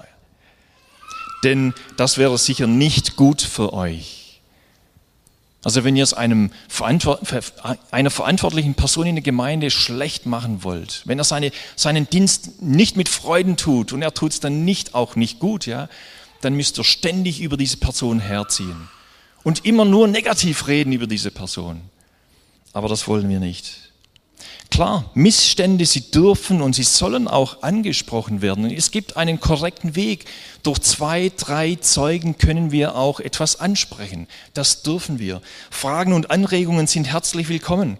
Denn 1.46 1.74
das 1.96 2.18
wäre 2.18 2.38
sicher 2.38 2.68
nicht 2.68 3.16
gut 3.16 3.42
für 3.42 3.72
euch. 3.72 4.42
Also 5.64 5.86
wenn 5.86 5.96
ihr 5.96 6.04
es 6.04 6.14
einem 6.14 6.52
einer 7.92 8.10
verantwortlichen 8.10 8.74
Person 8.74 9.08
in 9.08 9.16
der 9.16 9.24
Gemeinde 9.24 9.72
schlecht 9.72 10.26
machen 10.26 10.66
wollt, 10.66 11.04
wenn 11.06 11.18
er 11.18 11.24
seine, 11.24 11.52
seinen 11.78 12.10
Dienst 12.10 12.62
nicht 12.62 12.98
mit 12.98 13.08
Freuden 13.08 13.56
tut 13.56 13.94
und 13.94 14.02
er 14.02 14.14
tut 14.14 14.34
es 14.34 14.42
dann 14.42 14.66
nicht 14.66 14.96
auch 14.96 15.16
nicht 15.16 15.40
gut, 15.40 15.66
ja, 15.66 15.88
dann 16.42 16.56
müsst 16.56 16.78
ihr 16.78 16.84
ständig 16.84 17.40
über 17.40 17.56
diese 17.56 17.78
Person 17.78 18.20
herziehen 18.20 18.90
und 19.48 19.64
immer 19.64 19.86
nur 19.86 20.10
negativ 20.10 20.68
reden 20.68 20.92
über 20.92 21.08
diese 21.08 21.32
Person. 21.32 21.80
Aber 22.74 22.90
das 22.90 23.08
wollen 23.08 23.30
wir 23.30 23.40
nicht. 23.40 23.94
Klar, 24.70 25.10
Missstände, 25.14 25.86
sie 25.86 26.12
dürfen 26.12 26.62
und 26.62 26.76
sie 26.76 26.84
sollen 26.84 27.30
auch 27.30 27.64
angesprochen 27.64 28.42
werden. 28.42 28.70
Es 28.70 28.92
gibt 28.92 29.16
einen 29.16 29.40
korrekten 29.40 29.96
Weg. 29.96 30.26
Durch 30.64 30.80
zwei, 30.80 31.32
drei 31.38 31.76
Zeugen 31.76 32.38
können 32.38 32.74
wir 32.74 32.98
auch 32.98 33.22
etwas 33.22 33.58
ansprechen. 33.62 34.28
Das 34.54 34.84
dürfen 34.84 35.18
wir. 35.18 35.42
Fragen 35.72 36.12
und 36.12 36.30
Anregungen 36.30 36.86
sind 36.86 37.06
herzlich 37.06 37.48
willkommen. 37.48 37.98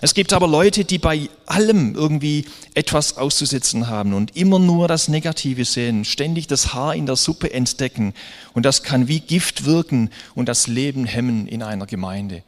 Es 0.00 0.12
gibt 0.12 0.32
aber 0.32 0.46
Leute, 0.46 0.84
die 0.84 0.98
bei 0.98 1.30
allem 1.46 1.94
irgendwie 1.94 2.44
etwas 2.74 3.16
auszusetzen 3.16 3.88
haben 3.88 4.12
und 4.12 4.36
immer 4.36 4.58
nur 4.58 4.88
das 4.88 5.08
Negative 5.08 5.64
sehen, 5.64 6.04
ständig 6.04 6.46
das 6.46 6.74
Haar 6.74 6.94
in 6.94 7.06
der 7.06 7.16
Suppe 7.16 7.52
entdecken. 7.52 8.12
Und 8.52 8.66
das 8.66 8.82
kann 8.82 9.08
wie 9.08 9.20
Gift 9.20 9.64
wirken 9.64 10.10
und 10.34 10.48
das 10.48 10.66
Leben 10.66 11.06
hemmen 11.06 11.46
in 11.46 11.62
einer 11.62 11.86
Gemeinde. 11.86 12.42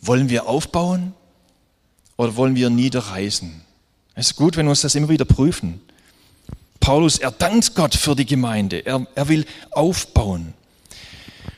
Wollen 0.00 0.30
wir 0.30 0.46
aufbauen 0.46 1.14
oder 2.16 2.36
wollen 2.36 2.56
wir 2.56 2.70
niederreißen? 2.70 3.60
Es 4.14 4.28
ist 4.28 4.36
gut, 4.36 4.56
wenn 4.56 4.66
wir 4.66 4.70
uns 4.70 4.80
das 4.80 4.94
immer 4.94 5.08
wieder 5.08 5.24
prüfen. 5.24 5.80
Paulus, 6.80 7.18
er 7.18 7.30
dankt 7.30 7.74
Gott 7.74 7.94
für 7.94 8.16
die 8.16 8.26
Gemeinde. 8.26 8.84
Er, 8.84 9.06
er 9.14 9.28
will 9.28 9.44
aufbauen. 9.70 10.54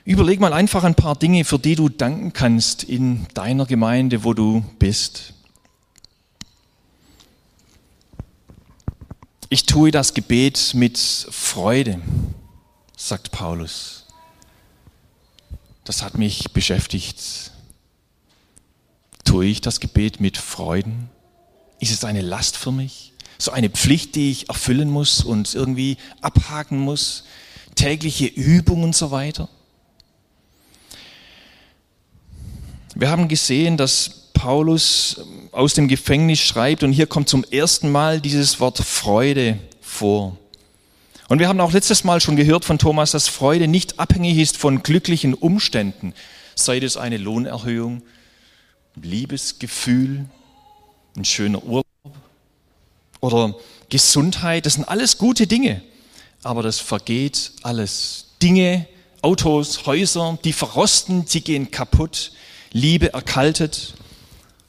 Überleg 0.04 0.40
mal 0.40 0.52
einfach 0.52 0.82
ein 0.82 0.96
paar 0.96 1.14
Dinge, 1.14 1.44
für 1.44 1.60
die 1.60 1.76
du 1.76 1.88
danken 1.88 2.32
kannst 2.32 2.82
in 2.82 3.26
deiner 3.34 3.66
Gemeinde, 3.66 4.24
wo 4.24 4.34
du 4.34 4.64
bist. 4.78 5.34
Ich 9.48 9.64
tue 9.66 9.92
das 9.92 10.14
Gebet 10.14 10.72
mit 10.74 10.98
Freude, 10.98 12.00
sagt 12.96 13.30
Paulus. 13.30 14.06
Das 15.84 16.02
hat 16.02 16.18
mich 16.18 16.52
beschäftigt. 16.52 17.52
Tue 19.24 19.46
ich 19.46 19.60
das 19.60 19.78
Gebet 19.78 20.20
mit 20.20 20.36
Freuden? 20.36 21.10
Ist 21.78 21.92
es 21.92 22.04
eine 22.04 22.22
Last 22.22 22.56
für 22.56 22.72
mich? 22.72 23.12
So 23.38 23.52
eine 23.52 23.70
Pflicht, 23.70 24.16
die 24.16 24.32
ich 24.32 24.48
erfüllen 24.48 24.90
muss 24.90 25.22
und 25.22 25.54
irgendwie 25.54 25.96
abhaken 26.22 26.78
muss? 26.78 27.24
Tägliche 27.76 28.26
Übung 28.26 28.82
und 28.82 28.96
so 28.96 29.10
weiter? 29.12 29.48
Wir 32.94 33.08
haben 33.08 33.28
gesehen, 33.28 33.76
dass 33.78 34.28
Paulus 34.34 35.20
aus 35.50 35.72
dem 35.72 35.88
Gefängnis 35.88 36.40
schreibt 36.40 36.82
und 36.82 36.92
hier 36.92 37.06
kommt 37.06 37.28
zum 37.28 37.42
ersten 37.44 37.90
Mal 37.90 38.20
dieses 38.20 38.60
Wort 38.60 38.78
Freude 38.78 39.58
vor. 39.80 40.36
Und 41.28 41.38
wir 41.38 41.48
haben 41.48 41.60
auch 41.60 41.72
letztes 41.72 42.04
Mal 42.04 42.20
schon 42.20 42.36
gehört 42.36 42.66
von 42.66 42.78
Thomas, 42.78 43.12
dass 43.12 43.28
Freude 43.28 43.66
nicht 43.66 43.98
abhängig 43.98 44.36
ist 44.36 44.58
von 44.58 44.82
glücklichen 44.82 45.32
Umständen, 45.32 46.12
sei 46.54 46.78
es 46.78 46.98
eine 46.98 47.16
Lohnerhöhung, 47.16 48.02
Liebesgefühl, 49.00 50.26
ein 51.16 51.24
schöner 51.24 51.62
Urlaub 51.64 51.86
oder 53.20 53.54
Gesundheit. 53.88 54.66
Das 54.66 54.74
sind 54.74 54.84
alles 54.84 55.16
gute 55.16 55.46
Dinge, 55.46 55.80
aber 56.42 56.62
das 56.62 56.78
vergeht 56.78 57.52
alles. 57.62 58.26
Dinge, 58.42 58.86
Autos, 59.22 59.86
Häuser, 59.86 60.38
die 60.44 60.52
verrosten, 60.52 61.24
die 61.24 61.42
gehen 61.42 61.70
kaputt. 61.70 62.32
Liebe 62.72 63.12
erkaltet. 63.12 63.94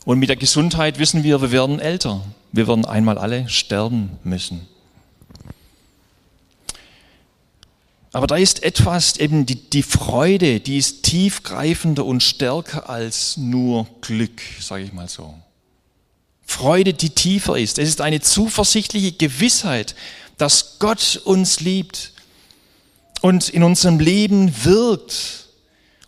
Und 0.05 0.19
mit 0.19 0.29
der 0.29 0.35
Gesundheit 0.35 0.99
wissen 0.99 1.23
wir, 1.23 1.41
wir 1.41 1.51
werden 1.51 1.79
älter. 1.79 2.21
Wir 2.51 2.67
werden 2.67 2.85
einmal 2.85 3.17
alle 3.17 3.47
sterben 3.49 4.17
müssen. 4.23 4.67
Aber 8.11 8.27
da 8.27 8.35
ist 8.35 8.61
etwas, 8.61 9.17
eben 9.17 9.47
die, 9.47 9.55
die 9.55 9.81
Freude, 9.81 10.59
die 10.59 10.77
ist 10.77 11.01
tiefgreifender 11.01 12.05
und 12.05 12.21
stärker 12.21 12.87
als 12.87 13.37
nur 13.37 13.87
Glück, 14.01 14.39
sage 14.59 14.83
ich 14.83 14.93
mal 14.93 15.09
so. 15.09 15.33
Freude, 16.45 16.93
die 16.93 17.09
tiefer 17.09 17.57
ist. 17.57 17.79
Es 17.79 17.89
ist 17.89 18.01
eine 18.01 18.21
zuversichtliche 18.21 19.13
Gewissheit, 19.13 19.95
dass 20.37 20.77
Gott 20.77 21.21
uns 21.23 21.59
liebt 21.59 22.11
und 23.21 23.49
in 23.49 23.63
unserem 23.63 23.99
Leben 23.99 24.53
wirkt 24.63 25.42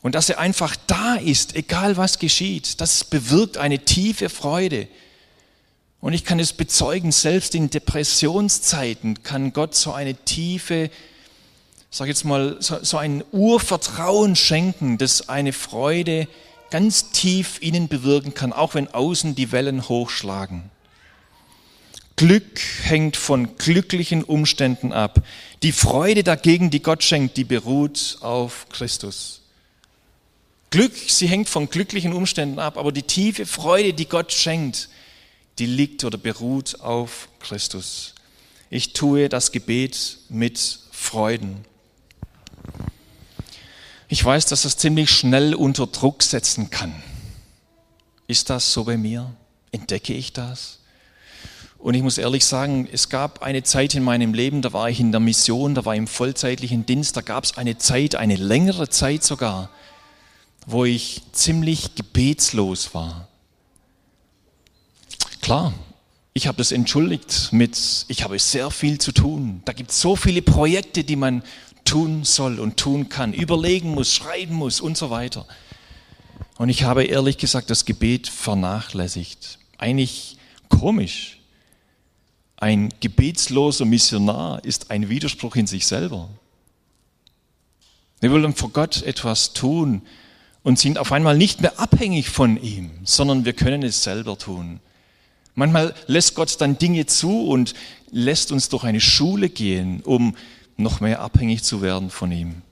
und 0.06 0.14
dass 0.14 0.30
er 0.30 0.38
einfach 0.38 0.76
da 0.86 1.16
ist, 1.16 1.56
egal 1.56 1.98
was 1.98 2.20
geschieht. 2.20 2.80
Das 2.80 3.04
bewirkt 3.04 3.58
eine 3.58 3.80
tiefe 3.80 4.30
Freude. 4.30 4.88
Und 6.00 6.14
ich 6.14 6.24
kann 6.24 6.40
es 6.40 6.54
bezeugen, 6.54 7.12
selbst 7.12 7.56
in 7.56 7.72
Depressionszeiten 7.72 9.24
kann 9.24 9.52
Gott 9.52 9.74
so 9.74 9.94
eine 9.94 10.14
tiefe, 10.14 10.92
sag 11.90 12.08
jetzt 12.08 12.24
mal, 12.24 12.58
so, 12.60 12.84
so 12.84 12.98
ein 12.98 13.24
Urvertrauen 13.32 14.36
schenken, 14.36 15.00
das 15.00 15.28
eine 15.28 15.54
Freude 15.54 16.28
ganz 16.70 17.10
tief 17.10 17.58
innen 17.60 17.88
bewirken 17.88 18.36
kann, 18.36 18.54
auch 18.54 18.76
wenn 18.76 18.94
außen 18.94 19.34
die 19.34 19.52
Wellen 19.52 19.90
hochschlagen. 19.90 20.70
Glück 22.16 22.60
hängt 22.84 23.18
von 23.18 23.58
glücklichen 23.58 24.24
Umständen 24.24 24.94
ab. 24.94 25.24
Die 25.64 25.72
Freude 25.72 26.24
dagegen, 26.24 26.70
die 26.70 26.84
Gott 26.84 27.04
schenkt, 27.04 27.38
die 27.38 27.44
beruht 27.44 28.20
auf 28.22 28.68
Christus. 28.70 29.42
Glück, 30.75 30.91
sie 31.08 31.27
hängt 31.27 31.48
von 31.48 31.70
glücklichen 31.70 32.12
Umständen 32.12 32.60
ab, 32.60 32.77
aber 32.77 32.91
die 32.91 33.03
tiefe 33.03 33.46
Freude, 33.46 33.94
die 33.94 34.10
Gott 34.10 34.34
schenkt, 34.34 34.89
die 35.58 35.67
liegt 35.67 36.03
oder 36.03 36.17
beruht 36.17 36.82
auf 36.82 37.29
Christus. 37.39 38.13
Ich 38.70 38.91
tue 38.91 39.29
das 39.29 39.53
Gebet 39.53 40.17
mit 40.27 40.79
Freuden. 40.91 41.63
Ich 44.10 44.25
weiß, 44.25 44.48
dass 44.48 44.63
das 44.63 44.75
ziemlich 44.75 45.12
schnell 45.12 45.55
unter 45.55 45.88
Druck 45.88 46.22
setzen 46.22 46.70
kann. 46.70 46.94
Ist 48.27 48.50
das 48.50 48.74
so 48.74 48.84
bei 48.84 48.98
mir? 48.98 49.34
Entdecke 49.72 50.13
ich 50.13 50.34
das? 50.34 50.79
Und 51.77 51.94
ich 51.94 52.03
muss 52.03 52.17
ehrlich 52.17 52.44
sagen, 52.44 52.89
es 52.91 53.08
gab 53.08 53.41
eine 53.41 53.63
Zeit 53.63 53.96
in 53.96 54.03
meinem 54.03 54.34
Leben, 54.34 54.62
da 54.62 54.74
war 54.74 54.89
ich 54.89 55.00
in 55.00 55.13
der 55.13 55.22
Mission, 55.22 55.74
da 55.74 55.86
war 55.86 55.94
ich 55.94 56.00
im 56.00 56.08
vollzeitlichen 56.08 56.86
Dienst, 56.86 57.15
da 57.15 57.22
gab 57.22 57.46
es 57.46 57.58
eine 57.58 57.77
Zeit, 57.77 58.15
eine 58.15 58.36
längere 58.36 58.89
Zeit 58.89 59.24
sogar, 59.24 59.70
wo 60.65 60.86
ich 60.86 61.22
ziemlich 61.31 61.95
gebetslos 61.95 62.93
war. 62.93 63.27
Klar, 65.41 65.74
ich 66.34 66.48
habe 66.48 66.57
das 66.57 66.72
entschuldigt 66.72 67.50
mit, 67.51 68.05
ich 68.07 68.24
habe 68.24 68.38
sehr 68.39 68.72
viel 68.72 68.98
zu 69.00 69.12
tun. 69.12 69.62
Da 69.65 69.74
gibt 69.74 69.91
es 69.91 70.01
so 70.01 70.15
viele 70.15 70.41
Projekte, 70.41 71.03
die 71.03 71.15
man 71.15 71.43
tun 71.86 72.24
soll 72.24 72.60
und 72.60 72.77
tun 72.77 73.10
kann, 73.10 73.31
überlegen 73.31 73.91
muss, 73.91 74.13
schreiben 74.13 74.55
muss 74.55 74.81
und 74.81 74.98
so 74.98 75.12
weiter. 75.12 75.45
Und 76.57 76.69
ich 76.69 76.84
habe 76.84 77.03
ehrlich 77.03 77.38
gesagt 77.38 77.69
das 77.69 77.86
Gebet 77.86 78.27
vernachlässigt. 78.27 79.60
Eigentlich 79.77 80.38
komisch. 80.69 81.39
Ein 82.57 82.89
gebetsloser 83.01 83.86
Missionar 83.86 84.63
ist 84.63 84.89
ein 84.89 85.10
Widerspruch 85.10 85.55
in 85.57 85.67
sich 85.67 85.86
selber. 85.86 86.29
Wir 88.19 88.31
wollen 88.31 88.55
vor 88.55 88.69
Gott 88.69 89.03
etwas 89.03 89.53
tun 89.53 90.01
und 90.65 90.79
sind 90.79 90.98
auf 90.98 91.12
einmal 91.12 91.38
nicht 91.38 91.62
mehr 91.62 91.79
abhängig 91.79 92.31
von 92.31 92.62
ihm, 92.62 92.89
sondern 93.03 93.45
wir 93.45 93.53
können 93.53 93.84
es 93.84 94.03
selber 94.03 94.36
tun. 94.36 94.79
Manchmal 95.53 95.93
lässt 96.07 96.34
Gott 96.34 96.60
dann 96.60 96.79
Dinge 96.79 97.05
zu 97.05 97.48
und 97.48 97.75
lässt 98.10 98.51
uns 98.51 98.67
durch 98.69 98.84
eine 98.84 99.00
Schule 99.00 99.50
gehen, 99.50 100.01
um 100.01 100.36
noch 100.75 101.01
mehr 101.01 101.22
abhängig 101.22 101.63
zu 101.63 101.84
werden 101.84 102.10
von 102.10 102.31
ihm. 102.31 102.63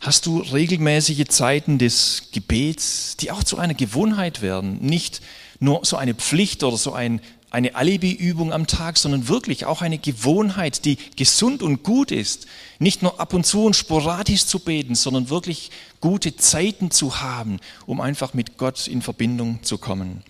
Hast 0.00 0.26
du 0.26 0.40
regelmäßige 0.40 1.26
Zeiten 1.28 1.78
des 1.78 2.30
Gebets, 2.32 3.16
die 3.16 3.30
auch 3.30 3.44
zu 3.44 3.58
einer 3.58 3.74
Gewohnheit 3.74 4.42
werden? 4.42 4.80
Nicht 4.80 5.22
nur 5.60 5.84
so 5.84 5.96
eine 5.98 6.14
Pflicht 6.14 6.64
oder 6.64 6.76
so 6.76 6.94
ein, 6.94 7.20
eine 7.52 7.74
Alibi-Übung 7.74 8.52
am 8.52 8.66
Tag, 8.66 8.96
sondern 8.96 9.28
wirklich 9.28 9.66
auch 9.66 9.82
eine 9.82 9.98
Gewohnheit, 9.98 10.86
die 10.86 10.96
gesund 11.16 11.62
und 11.62 11.82
gut 11.82 12.10
ist. 12.10 12.46
Nicht 12.78 13.02
nur 13.02 13.20
ab 13.20 13.34
und 13.34 13.44
zu 13.44 13.66
und 13.66 13.76
sporadisch 13.76 14.46
zu 14.46 14.58
beten, 14.58 14.94
sondern 14.94 15.28
wirklich 15.28 15.70
gute 16.00 16.34
Zeiten 16.34 16.90
zu 16.90 17.20
haben, 17.20 17.60
um 17.84 18.00
einfach 18.00 18.32
mit 18.32 18.56
Gott 18.56 18.86
in 18.86 19.02
Verbindung 19.02 19.62
zu 19.62 19.76
kommen. 19.76 20.22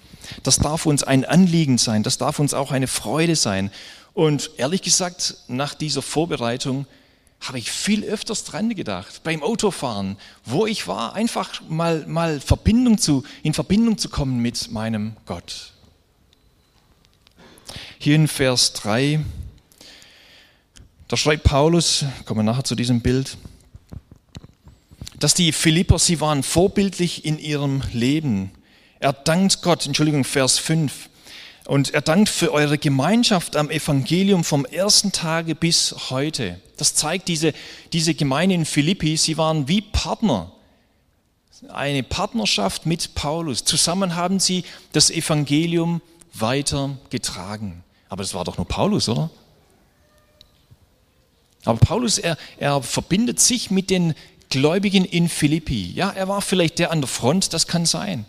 Das 0.43 0.59
darf 0.59 0.85
uns 0.85 1.05
ein 1.05 1.25
Anliegen 1.25 1.79
sein, 1.79 2.03
das 2.03 2.19
darf 2.19 2.41
uns 2.41 2.55
auch 2.55 2.73
eine 2.73 2.89
Freude 2.89 3.37
sein. 3.37 3.71
Und 4.15 4.51
ehrlich 4.57 4.83
gesagt, 4.83 5.37
nach 5.47 5.75
dieser 5.75 6.03
Vorbereitung 6.03 6.87
habe 7.41 7.59
ich 7.59 7.71
viel 7.71 8.05
öfters 8.05 8.45
dran 8.45 8.75
gedacht, 8.75 9.23
beim 9.23 9.45
Autofahren, 9.45 10.17
wo 10.45 10.67
ich 10.67 10.89
war, 10.89 11.15
einfach 11.15 11.61
mal, 11.69 12.05
mal 12.07 12.41
Verbindung 12.41 12.99
zu, 12.99 13.23
in 13.45 13.55
Verbindung 13.55 13.97
zu 13.97 14.09
kommen 14.09 14.41
mit 14.41 14.73
meinem 14.73 15.17
Gott. 15.25 15.73
Hier 18.05 18.17
in 18.17 18.27
Vers 18.27 18.73
3, 18.73 19.21
da 21.07 21.17
schreibt 21.17 21.45
Paulus, 21.45 22.05
kommen 22.25 22.41
wir 22.41 22.43
nachher 22.43 22.65
zu 22.65 22.75
diesem 22.75 23.01
Bild, 23.01 23.37
dass 25.21 25.35
die 25.35 25.53
Philipper, 25.53 26.01
sie 26.01 26.21
waren 26.21 26.43
vorbildlich 26.43 27.25
in 27.25 27.39
ihrem 27.39 27.81
Leben. 27.93 28.51
Er 28.99 29.13
dankt 29.13 29.63
Gott, 29.63 29.87
Entschuldigung, 29.87 30.25
Vers 30.25 30.59
5, 30.59 31.11
und 31.67 31.95
er 31.95 32.01
dankt 32.01 32.29
für 32.29 32.53
eure 32.53 32.77
Gemeinschaft 32.77 33.55
am 33.55 33.71
Evangelium 33.71 34.43
vom 34.43 34.65
ersten 34.65 35.13
Tage 35.13 35.55
bis 35.55 35.95
heute. 36.11 36.61
Das 36.79 36.97
zeigt 36.97 37.29
diese, 37.29 37.55
diese 37.93 38.15
Gemeinde 38.15 38.57
in 38.57 38.65
Philippi, 38.65 39.17
sie 39.17 39.37
waren 39.37 39.69
wie 39.69 39.81
Partner. 39.81 40.51
Eine 41.69 42.03
Partnerschaft 42.03 42.85
mit 42.85 43.15
Paulus. 43.15 43.63
Zusammen 43.65 44.17
haben 44.17 44.41
sie 44.41 44.65
das 44.91 45.09
Evangelium 45.09 46.03
weitergetragen. 46.35 47.85
Aber 48.13 48.23
das 48.23 48.35
war 48.35 48.45
doch 48.45 48.59
nur 48.59 48.69
Paulus, 48.69 49.09
oder? 49.09 49.31
Aber 51.65 51.79
Paulus, 51.79 52.19
er, 52.19 52.37
er 52.59 52.83
verbindet 52.83 53.41
sich 53.41 53.71
mit 53.71 53.89
den 53.89 54.13
Gläubigen 54.51 55.07
in 55.07 55.31
Philippi. 55.31 55.93
Ja, 55.95 56.11
er 56.11 56.29
war 56.29 56.43
vielleicht 56.43 56.79
der 56.79 56.91
an 56.91 57.01
der 57.01 57.09
Front, 57.09 57.55
das 57.55 57.67
kann 57.67 57.87
sein. 57.87 58.27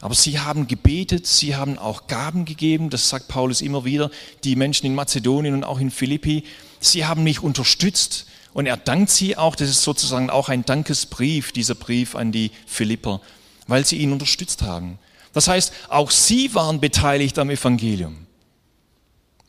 Aber 0.00 0.14
sie 0.14 0.40
haben 0.40 0.68
gebetet, 0.68 1.26
sie 1.26 1.54
haben 1.54 1.76
auch 1.76 2.06
Gaben 2.06 2.46
gegeben, 2.46 2.88
das 2.88 3.10
sagt 3.10 3.28
Paulus 3.28 3.60
immer 3.60 3.84
wieder, 3.84 4.10
die 4.42 4.56
Menschen 4.56 4.86
in 4.86 4.94
Mazedonien 4.94 5.52
und 5.52 5.64
auch 5.64 5.80
in 5.80 5.90
Philippi, 5.90 6.44
sie 6.80 7.04
haben 7.04 7.22
mich 7.22 7.42
unterstützt 7.42 8.24
und 8.54 8.64
er 8.64 8.78
dankt 8.78 9.10
sie 9.10 9.36
auch, 9.36 9.54
das 9.54 9.68
ist 9.68 9.82
sozusagen 9.82 10.30
auch 10.30 10.48
ein 10.48 10.64
Dankesbrief, 10.64 11.52
dieser 11.52 11.74
Brief 11.74 12.14
an 12.14 12.32
die 12.32 12.52
Philipper, 12.64 13.20
weil 13.66 13.84
sie 13.84 13.98
ihn 13.98 14.12
unterstützt 14.12 14.62
haben. 14.62 14.98
Das 15.34 15.46
heißt, 15.46 15.74
auch 15.90 16.10
sie 16.10 16.54
waren 16.54 16.80
beteiligt 16.80 17.38
am 17.38 17.50
Evangelium, 17.50 18.26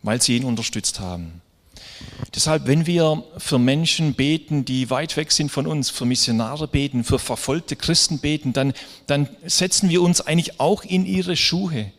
weil 0.03 0.21
sie 0.21 0.37
ihn 0.37 0.45
unterstützt 0.45 0.99
haben. 0.99 1.41
Deshalb, 2.33 2.65
wenn 2.65 2.85
wir 2.85 3.23
für 3.37 3.59
Menschen 3.59 4.13
beten, 4.13 4.63
die 4.63 4.89
weit 4.89 5.17
weg 5.17 5.31
sind 5.31 5.51
von 5.51 5.67
uns, 5.67 5.89
für 5.89 6.05
Missionare 6.05 6.67
beten, 6.67 7.03
für 7.03 7.19
verfolgte 7.19 7.75
Christen 7.75 8.19
beten, 8.19 8.53
dann, 8.53 8.73
dann 9.07 9.27
setzen 9.45 9.89
wir 9.89 10.01
uns 10.01 10.21
eigentlich 10.21 10.59
auch 10.59 10.83
in 10.83 11.05
ihre 11.05 11.35
Schuhe. 11.35 11.91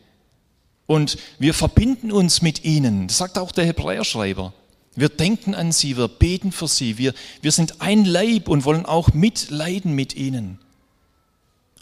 Und 0.85 1.17
wir 1.39 1.53
verbinden 1.53 2.11
uns 2.11 2.41
mit 2.41 2.65
ihnen. 2.65 3.07
Das 3.07 3.17
sagt 3.17 3.37
auch 3.37 3.51
der 3.51 3.65
Hebräerschreiber. 3.65 4.53
Wir 4.95 5.09
denken 5.09 5.55
an 5.55 5.71
sie, 5.71 5.97
wir 5.97 6.07
beten 6.07 6.51
für 6.51 6.67
sie, 6.67 6.97
wir, 6.97 7.13
wir 7.41 7.51
sind 7.51 7.81
ein 7.81 8.05
Leib 8.05 8.47
und 8.47 8.63
wollen 8.65 8.85
auch 8.85 9.13
mitleiden 9.13 9.93
mit 9.93 10.15
ihnen. 10.15 10.59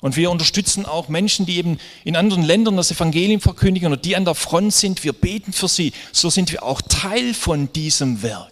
Und 0.02 0.16
wir 0.18 0.32
unterstützen 0.32 0.86
auch 0.86 1.10
Menschen, 1.10 1.46
die 1.46 1.58
eben 1.58 1.78
in 2.04 2.16
anderen 2.16 2.44
Ländern 2.44 2.76
das 2.76 2.92
Evangelium 2.92 3.40
verkündigen 3.40 3.92
oder 3.92 4.02
die 4.02 4.16
an 4.16 4.26
der 4.26 4.36
Front 4.36 4.74
sind. 4.74 5.04
Wir 5.04 5.14
beten 5.14 5.54
für 5.54 5.68
sie. 5.68 5.94
So 6.12 6.30
sind 6.32 6.52
wir 6.52 6.64
auch 6.64 6.82
Teil 6.82 7.36
von 7.36 7.72
diesem 7.72 8.24
Werk. 8.24 8.52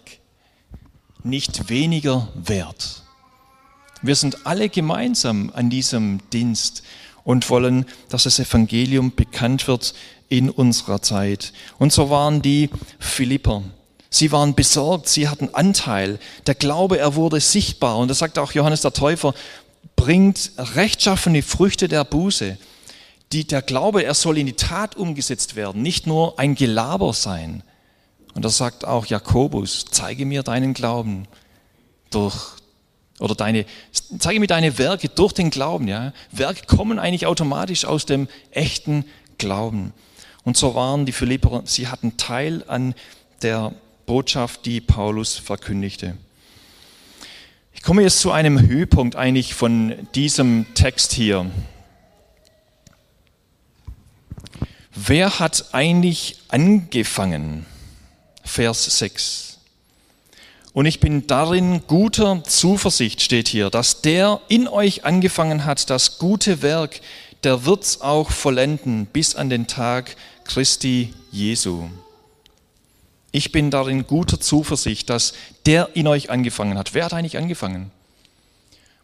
Nicht 1.24 1.68
weniger 1.68 2.28
wert. 2.34 3.02
Wir 4.00 4.14
sind 4.14 4.46
alle 4.46 4.68
gemeinsam 4.68 5.52
an 5.54 5.68
diesem 5.68 6.20
Dienst 6.32 6.84
und 7.24 7.50
wollen, 7.50 7.84
dass 8.08 8.22
das 8.22 8.38
Evangelium 8.38 9.14
bekannt 9.14 9.68
wird 9.68 9.92
in 10.28 10.48
unserer 10.48 11.02
Zeit. 11.02 11.52
Und 11.78 11.92
so 11.92 12.08
waren 12.08 12.40
die 12.40 12.70
Philipper. 12.98 13.62
Sie 14.12 14.32
waren 14.32 14.54
besorgt, 14.54 15.08
sie 15.08 15.28
hatten 15.28 15.54
Anteil. 15.54 16.18
Der 16.46 16.56
Glaube, 16.56 16.98
er 16.98 17.14
wurde 17.14 17.40
sichtbar. 17.40 17.96
Und 17.98 18.08
das 18.08 18.18
sagt 18.18 18.38
auch 18.38 18.52
Johannes 18.52 18.80
der 18.80 18.92
Täufer, 18.92 19.34
bringt 20.00 20.52
rechtschaffene 20.56 21.42
Früchte 21.42 21.86
der 21.86 22.04
Buße. 22.04 22.56
Die, 23.32 23.46
der 23.46 23.60
Glaube, 23.60 24.02
er 24.02 24.14
soll 24.14 24.38
in 24.38 24.46
die 24.46 24.54
Tat 24.54 24.96
umgesetzt 24.96 25.56
werden, 25.56 25.82
nicht 25.82 26.06
nur 26.06 26.38
ein 26.38 26.54
Gelaber 26.54 27.12
sein. 27.12 27.62
Und 28.32 28.42
das 28.42 28.56
sagt 28.56 28.86
auch 28.86 29.04
Jakobus, 29.04 29.84
zeige 29.90 30.24
mir 30.24 30.42
deinen 30.42 30.72
Glauben 30.72 31.28
durch, 32.08 32.34
oder 33.18 33.34
deine, 33.34 33.66
zeige 34.18 34.40
mir 34.40 34.46
deine 34.46 34.78
Werke 34.78 35.10
durch 35.10 35.34
den 35.34 35.50
Glauben, 35.50 35.86
ja. 35.86 36.14
Werke 36.32 36.64
kommen 36.64 36.98
eigentlich 36.98 37.26
automatisch 37.26 37.84
aus 37.84 38.06
dem 38.06 38.26
echten 38.52 39.04
Glauben. 39.36 39.92
Und 40.44 40.56
so 40.56 40.74
waren 40.74 41.04
die 41.04 41.12
Philipper, 41.12 41.60
sie 41.66 41.88
hatten 41.88 42.16
Teil 42.16 42.64
an 42.68 42.94
der 43.42 43.74
Botschaft, 44.06 44.64
die 44.64 44.80
Paulus 44.80 45.36
verkündigte. 45.36 46.16
Ich 47.80 47.86
komme 47.86 48.02
jetzt 48.02 48.20
zu 48.20 48.30
einem 48.30 48.60
Höhepunkt 48.60 49.16
eigentlich 49.16 49.54
von 49.54 49.94
diesem 50.14 50.66
Text 50.74 51.14
hier. 51.14 51.50
Wer 54.94 55.38
hat 55.38 55.70
eigentlich 55.72 56.36
angefangen? 56.48 57.64
Vers 58.44 58.98
6. 58.98 59.60
Und 60.74 60.84
ich 60.84 61.00
bin 61.00 61.26
darin 61.26 61.80
guter 61.86 62.44
Zuversicht, 62.44 63.22
steht 63.22 63.48
hier, 63.48 63.70
dass 63.70 64.02
der 64.02 64.42
in 64.48 64.68
euch 64.68 65.06
angefangen 65.06 65.64
hat, 65.64 65.88
das 65.88 66.18
gute 66.18 66.60
Werk, 66.60 67.00
der 67.44 67.64
wird's 67.64 68.02
auch 68.02 68.30
vollenden 68.30 69.06
bis 69.06 69.34
an 69.34 69.48
den 69.48 69.66
Tag 69.66 70.16
Christi 70.44 71.14
Jesu. 71.32 71.88
Ich 73.32 73.52
bin 73.52 73.70
darin 73.70 74.06
guter 74.06 74.40
Zuversicht, 74.40 75.08
dass 75.08 75.34
der 75.66 75.90
in 75.94 76.06
euch 76.08 76.30
angefangen 76.30 76.76
hat. 76.76 76.94
Wer 76.94 77.04
hat 77.04 77.14
eigentlich 77.14 77.38
angefangen? 77.38 77.92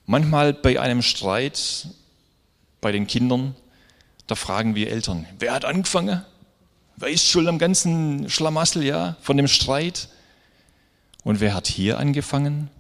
Manchmal 0.05 0.53
bei 0.53 0.81
einem 0.81 1.03
Streit 1.03 1.89
bei 2.81 2.93
den 2.93 3.07
Kindern, 3.07 3.55
da 4.27 4.35
fragen 4.35 4.75
wir 4.75 4.91
Eltern, 4.91 5.27
wer 5.39 5.55
hat 5.55 5.65
angefangen? 5.65 6.25
Wer 6.97 7.09
ist 7.09 7.27
schuld 7.27 7.47
am 7.47 7.59
ganzen 7.59 8.29
Schlamassel, 8.31 8.85
ja, 8.85 9.17
von 9.21 9.37
dem 9.37 9.49
Streit? 9.49 10.09
Und 11.25 11.41
wer 11.41 11.55
hat 11.55 11.67
hier 11.67 11.99
angefangen? 11.99 12.71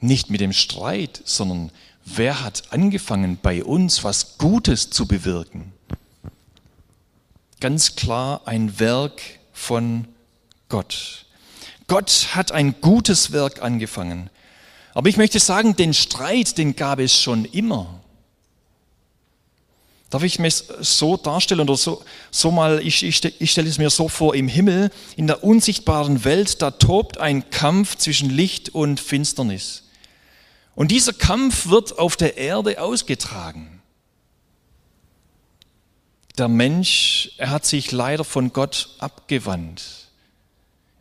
Nicht 0.00 0.30
mit 0.30 0.40
dem 0.40 0.52
Streit, 0.52 1.20
sondern 1.24 1.70
wer 2.04 2.42
hat 2.42 2.64
angefangen, 2.70 3.38
bei 3.42 3.64
uns 3.64 4.04
was 4.04 4.38
Gutes 4.38 4.90
zu 4.90 5.06
bewirken? 5.06 5.72
Ganz 7.60 7.96
klar 7.96 8.42
ein 8.46 8.78
Werk 8.78 9.20
von 9.52 10.04
Gott. 10.04 10.19
Gott 10.70 12.28
hat 12.34 12.52
ein 12.52 12.80
gutes 12.80 13.32
Werk 13.32 13.62
angefangen. 13.62 14.30
Aber 14.94 15.08
ich 15.08 15.16
möchte 15.16 15.38
sagen, 15.38 15.76
den 15.76 15.94
Streit, 15.94 16.56
den 16.58 16.76
gab 16.76 16.98
es 16.98 17.20
schon 17.20 17.44
immer. 17.44 18.00
Darf 20.08 20.24
ich 20.24 20.40
mir 20.40 20.50
so 20.50 21.16
darstellen 21.16 21.60
oder 21.60 21.76
so, 21.76 22.02
so 22.32 22.50
mal, 22.50 22.80
ich, 22.84 23.04
ich, 23.04 23.24
ich 23.40 23.50
stelle 23.52 23.68
es 23.68 23.78
mir 23.78 23.90
so 23.90 24.08
vor, 24.08 24.34
im 24.34 24.48
Himmel, 24.48 24.90
in 25.16 25.28
der 25.28 25.44
unsichtbaren 25.44 26.24
Welt, 26.24 26.60
da 26.62 26.72
tobt 26.72 27.18
ein 27.18 27.48
Kampf 27.50 27.96
zwischen 27.96 28.28
Licht 28.28 28.70
und 28.70 28.98
Finsternis. 28.98 29.84
Und 30.74 30.90
dieser 30.90 31.12
Kampf 31.12 31.68
wird 31.68 31.98
auf 31.98 32.16
der 32.16 32.36
Erde 32.36 32.80
ausgetragen. 32.80 33.82
Der 36.38 36.48
Mensch, 36.48 37.32
er 37.36 37.50
hat 37.50 37.66
sich 37.66 37.92
leider 37.92 38.24
von 38.24 38.52
Gott 38.52 38.96
abgewandt. 38.98 39.99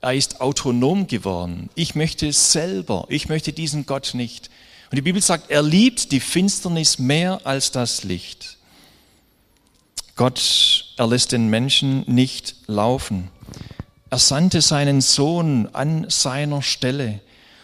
Er 0.01 0.13
ist 0.13 0.39
autonom 0.39 1.07
geworden. 1.07 1.69
Ich 1.75 1.95
möchte 1.95 2.31
selber, 2.31 3.05
ich 3.09 3.27
möchte 3.27 3.51
diesen 3.51 3.85
Gott 3.85 4.11
nicht. 4.13 4.49
Und 4.89 4.95
die 4.95 5.01
Bibel 5.01 5.21
sagt, 5.21 5.51
er 5.51 5.61
liebt 5.61 6.11
die 6.11 6.19
Finsternis 6.19 6.99
mehr 6.99 7.41
als 7.43 7.71
das 7.71 8.03
Licht. 8.03 8.57
Gott 10.15 10.85
erlässt 10.97 11.31
den 11.31 11.49
Menschen 11.49 12.03
nicht 12.07 12.55
laufen. 12.67 13.29
Er 14.09 14.17
sandte 14.17 14.61
seinen 14.61 15.01
Sohn 15.01 15.67
an 15.73 16.09
seiner 16.09 16.61
Stelle, 16.61 17.19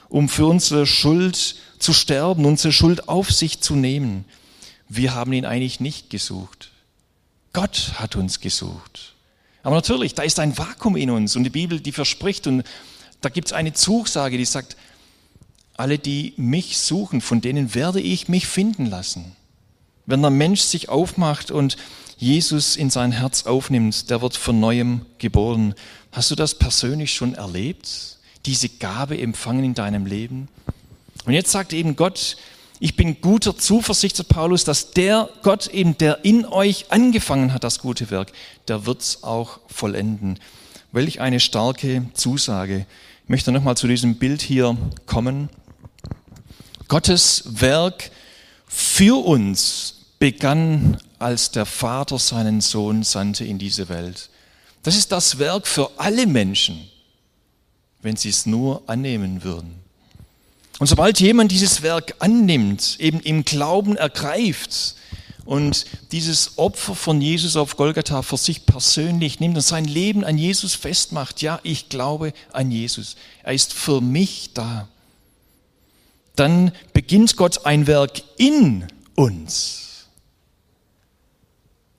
um 0.09 0.29
für 0.29 0.45
unsere 0.45 0.85
Schuld 0.85 1.55
zu 1.79 1.93
sterben, 1.93 2.45
unsere 2.45 2.71
Schuld 2.71 3.09
auf 3.09 3.31
sich 3.31 3.61
zu 3.61 3.75
nehmen. 3.75 4.25
Wir 4.87 5.15
haben 5.15 5.33
ihn 5.33 5.45
eigentlich 5.45 5.79
nicht 5.79 6.09
gesucht. 6.09 6.71
Gott 7.53 7.93
hat 7.95 8.15
uns 8.15 8.39
gesucht. 8.39 9.14
Aber 9.65 9.73
natürlich, 9.73 10.13
da 10.13 10.21
ist 10.21 10.39
ein 10.39 10.55
Vakuum 10.55 10.95
in 10.95 11.09
uns 11.09 11.35
und 11.35 11.43
die 11.43 11.49
Bibel, 11.49 11.79
die 11.79 11.91
verspricht 11.91 12.45
und 12.45 12.63
da 13.21 13.29
gibt 13.29 13.47
es 13.47 13.53
eine 13.53 13.73
Zusage, 13.73 14.37
die 14.37 14.45
sagt, 14.45 14.77
alle, 15.75 15.97
die 15.97 16.35
mich 16.37 16.77
suchen, 16.77 17.19
von 17.19 17.41
denen 17.41 17.73
werde 17.73 17.99
ich 17.99 18.29
mich 18.29 18.45
finden 18.45 18.85
lassen. 18.85 19.35
Wenn 20.05 20.21
der 20.21 20.29
Mensch 20.29 20.61
sich 20.61 20.87
aufmacht 20.89 21.49
und 21.49 21.77
Jesus 22.15 22.75
in 22.75 22.91
sein 22.91 23.11
Herz 23.11 23.47
aufnimmt, 23.47 24.11
der 24.11 24.21
wird 24.21 24.37
von 24.37 24.59
neuem 24.59 25.01
geboren. 25.17 25.73
Hast 26.11 26.29
du 26.29 26.35
das 26.35 26.53
persönlich 26.53 27.15
schon 27.15 27.33
erlebt? 27.33 28.19
Diese 28.45 28.69
Gabe 28.69 29.19
empfangen 29.19 29.63
in 29.63 29.73
deinem 29.73 30.05
Leben? 30.05 30.47
Und 31.25 31.33
jetzt 31.33 31.49
sagt 31.49 31.73
eben 31.73 31.95
Gott, 31.95 32.37
ich 32.79 32.95
bin 32.95 33.21
guter 33.21 33.57
Zuversicht, 33.57 34.17
sagt 34.17 34.29
Paulus, 34.29 34.63
dass 34.63 34.91
der 34.91 35.29
Gott 35.43 35.67
eben, 35.67 35.97
der 35.97 36.25
in 36.25 36.45
euch 36.45 36.91
angefangen 36.91 37.53
hat, 37.53 37.63
das 37.63 37.79
gute 37.79 38.11
Werk, 38.11 38.31
der 38.67 38.85
wird 38.85 39.01
es 39.01 39.23
auch 39.23 39.59
vollenden. 39.67 40.39
Welch 40.91 41.21
eine 41.21 41.39
starke 41.39 42.05
Zusage. 42.13 42.85
Ich 43.23 43.29
möchte 43.29 43.51
nochmal 43.51 43.77
zu 43.77 43.87
diesem 43.87 44.15
Bild 44.15 44.41
hier 44.41 44.77
kommen. 45.05 45.49
Gottes 46.87 47.43
Werk 47.45 48.11
für 48.67 49.25
uns 49.25 49.95
begann, 50.19 50.97
als 51.17 51.51
der 51.51 51.65
Vater 51.65 52.19
seinen 52.19 52.61
Sohn 52.61 53.03
sandte 53.03 53.45
in 53.45 53.57
diese 53.57 53.89
Welt. 53.89 54.29
Das 54.83 54.95
ist 54.95 55.11
das 55.11 55.39
Werk 55.39 55.65
für 55.65 55.89
alle 55.97 56.27
Menschen, 56.27 56.89
wenn 58.01 58.15
sie 58.15 58.29
es 58.29 58.45
nur 58.45 58.83
annehmen 58.87 59.43
würden. 59.43 59.84
Und 60.79 60.87
sobald 60.87 61.19
jemand 61.19 61.51
dieses 61.51 61.81
Werk 61.81 62.15
annimmt, 62.19 62.97
eben 62.99 63.19
im 63.21 63.45
Glauben 63.45 63.95
ergreift 63.95 64.95
und 65.45 65.85
dieses 66.11 66.57
Opfer 66.57 66.95
von 66.95 67.21
Jesus 67.21 67.55
auf 67.55 67.77
Golgatha 67.77 68.23
für 68.23 68.37
sich 68.37 68.65
persönlich 68.65 69.39
nimmt 69.39 69.55
und 69.55 69.61
sein 69.61 69.85
Leben 69.85 70.25
an 70.25 70.37
Jesus 70.37 70.75
festmacht, 70.75 71.41
ja, 71.41 71.59
ich 71.63 71.87
glaube 71.87 72.33
an 72.51 72.71
Jesus, 72.71 73.15
er 73.43 73.53
ist 73.53 73.73
für 73.73 74.01
mich 74.01 74.51
da, 74.53 74.89
dann 76.35 76.73
beginnt 76.93 77.37
Gott 77.37 77.65
ein 77.65 77.87
Werk 77.87 78.21
in 78.37 78.85
uns. 79.15 80.07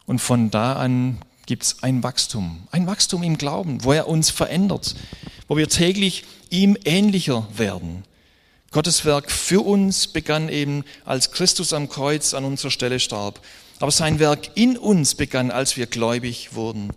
Und 0.05 0.21
von 0.21 0.51
da 0.51 0.75
an 0.75 1.19
gibt 1.47 1.63
es 1.63 1.83
ein 1.83 2.03
Wachstum, 2.03 2.67
ein 2.73 2.87
Wachstum 2.87 3.23
im 3.23 3.39
Glauben, 3.39 3.83
wo 3.85 3.93
er 3.93 4.09
uns 4.09 4.31
verändert, 4.31 4.95
wo 5.49 5.57
wir 5.57 5.69
täglich 5.69 6.25
ihm 6.51 6.77
ähnlicher 6.85 7.49
werden. 7.57 8.05
Gottes 8.77 9.07
Werk 9.07 9.31
für 9.31 9.65
uns 9.65 10.07
begann 10.07 10.51
eben, 10.51 10.85
als 11.07 11.31
Christus 11.31 11.73
am 11.73 11.89
Kreuz 11.89 12.35
an 12.35 12.45
unserer 12.45 12.71
Stelle 12.71 13.01
starb. 13.01 13.41
Aber 13.79 13.91
sein 13.91 14.19
Werk 14.19 14.51
in 14.55 14.77
uns 14.77 15.15
begann, 15.15 15.51
als 15.51 15.79
wir 15.79 15.87
gläubig 15.87 16.55
wurden. 16.55 16.93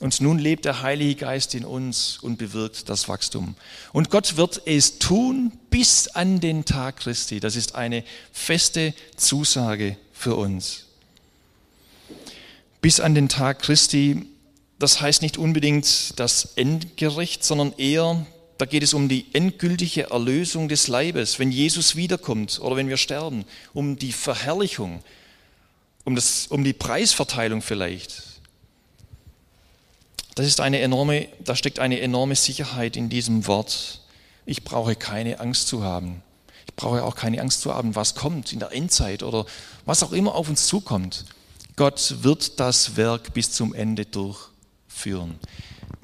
Und 0.00 0.22
nun 0.22 0.38
lebt 0.38 0.64
der 0.64 0.80
Heilige 0.80 1.16
Geist 1.16 1.54
in 1.54 1.66
uns 1.66 2.16
und 2.22 2.38
bewirkt 2.38 2.88
das 2.88 3.06
Wachstum. 3.06 3.54
Und 3.92 4.08
Gott 4.08 4.38
wird 4.38 4.62
es 4.64 4.98
tun 4.98 5.52
bis 5.68 6.08
an 6.08 6.40
den 6.40 6.64
Tag 6.64 6.96
Christi. 6.96 7.38
Das 7.38 7.54
ist 7.54 7.74
eine 7.74 8.02
feste 8.32 8.94
Zusage 9.14 9.98
für 10.14 10.36
uns. 10.36 10.86
Bis 12.80 12.98
an 12.98 13.14
den 13.14 13.28
Tag 13.28 13.58
Christi, 13.58 14.24
das 14.78 15.02
heißt 15.02 15.20
nicht 15.20 15.36
unbedingt 15.36 16.18
das 16.18 16.54
Endgericht, 16.56 17.44
sondern 17.44 17.74
eher 17.76 18.24
da 18.60 18.66
geht 18.66 18.82
es 18.82 18.92
um 18.92 19.08
die 19.08 19.24
endgültige 19.32 20.10
Erlösung 20.10 20.68
des 20.68 20.86
Leibes, 20.86 21.38
wenn 21.38 21.50
Jesus 21.50 21.96
wiederkommt 21.96 22.60
oder 22.60 22.76
wenn 22.76 22.90
wir 22.90 22.98
sterben, 22.98 23.46
um 23.72 23.96
die 23.96 24.12
Verherrlichung, 24.12 25.02
um, 26.04 26.14
das, 26.14 26.46
um 26.48 26.62
die 26.62 26.74
Preisverteilung 26.74 27.62
vielleicht. 27.62 28.22
Das 30.34 30.46
ist 30.46 30.60
eine 30.60 30.80
enorme, 30.80 31.28
da 31.42 31.56
steckt 31.56 31.78
eine 31.78 32.00
enorme 32.00 32.36
Sicherheit 32.36 32.96
in 32.96 33.08
diesem 33.08 33.46
Wort. 33.46 34.02
Ich 34.44 34.62
brauche 34.62 34.94
keine 34.94 35.40
Angst 35.40 35.68
zu 35.68 35.82
haben. 35.82 36.22
Ich 36.66 36.74
brauche 36.74 37.02
auch 37.02 37.16
keine 37.16 37.40
Angst 37.40 37.62
zu 37.62 37.74
haben, 37.74 37.96
was 37.96 38.14
kommt 38.14 38.52
in 38.52 38.58
der 38.58 38.72
Endzeit 38.72 39.22
oder 39.22 39.46
was 39.86 40.02
auch 40.02 40.12
immer 40.12 40.34
auf 40.34 40.50
uns 40.50 40.66
zukommt. 40.66 41.24
Gott 41.76 42.16
wird 42.20 42.60
das 42.60 42.96
Werk 42.96 43.32
bis 43.32 43.52
zum 43.52 43.72
Ende 43.72 44.04
durchführen. 44.04 45.38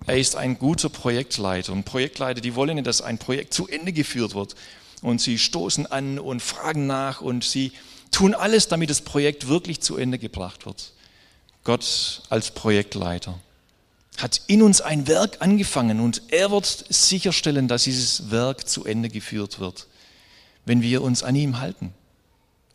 Er 0.07 0.19
ist 0.19 0.37
ein 0.37 0.59
guter 0.59 0.89
Projektleiter. 0.89 1.73
Und 1.73 1.85
Projektleiter, 1.85 2.41
die 2.41 2.55
wollen 2.55 2.83
dass 2.85 3.03
ein 3.03 3.19
Projekt 3.19 3.53
zu 3.53 3.67
Ende 3.67 3.93
geführt 3.93 4.35
wird. 4.35 4.55
Und 5.03 5.21
sie 5.21 5.39
stoßen 5.39 5.87
an 5.87 6.19
und 6.19 6.41
fragen 6.41 6.87
nach 6.87 7.21
und 7.21 7.45
sie 7.45 7.73
tun 8.11 8.35
alles, 8.35 8.69
damit 8.69 8.89
das 8.89 9.03
Projekt 9.03 9.49
wirklich 9.49 9.81
zu 9.81 9.97
Ende 9.97 10.19
gebracht 10.19 10.65
wird. 10.65 10.93
Gott 11.65 12.23
als 12.31 12.53
Projektleiter 12.53 13.39
hat 14.19 14.41
in 14.47 14.63
uns 14.63 14.81
ein 14.81 15.07
Werk 15.09 15.39
angefangen 15.41 16.01
und 16.01 16.23
er 16.29 16.51
wird 16.51 16.87
sicherstellen, 16.89 17.69
dass 17.69 17.85
dieses 17.85 18.31
Werk 18.31 18.67
zu 18.69 18.85
Ende 18.85 19.09
geführt 19.09 19.61
wird, 19.61 19.87
wenn 20.65 20.83
wir 20.83 21.03
uns 21.03 21.23
an 21.23 21.35
ihm 21.35 21.59
halten. 21.59 21.93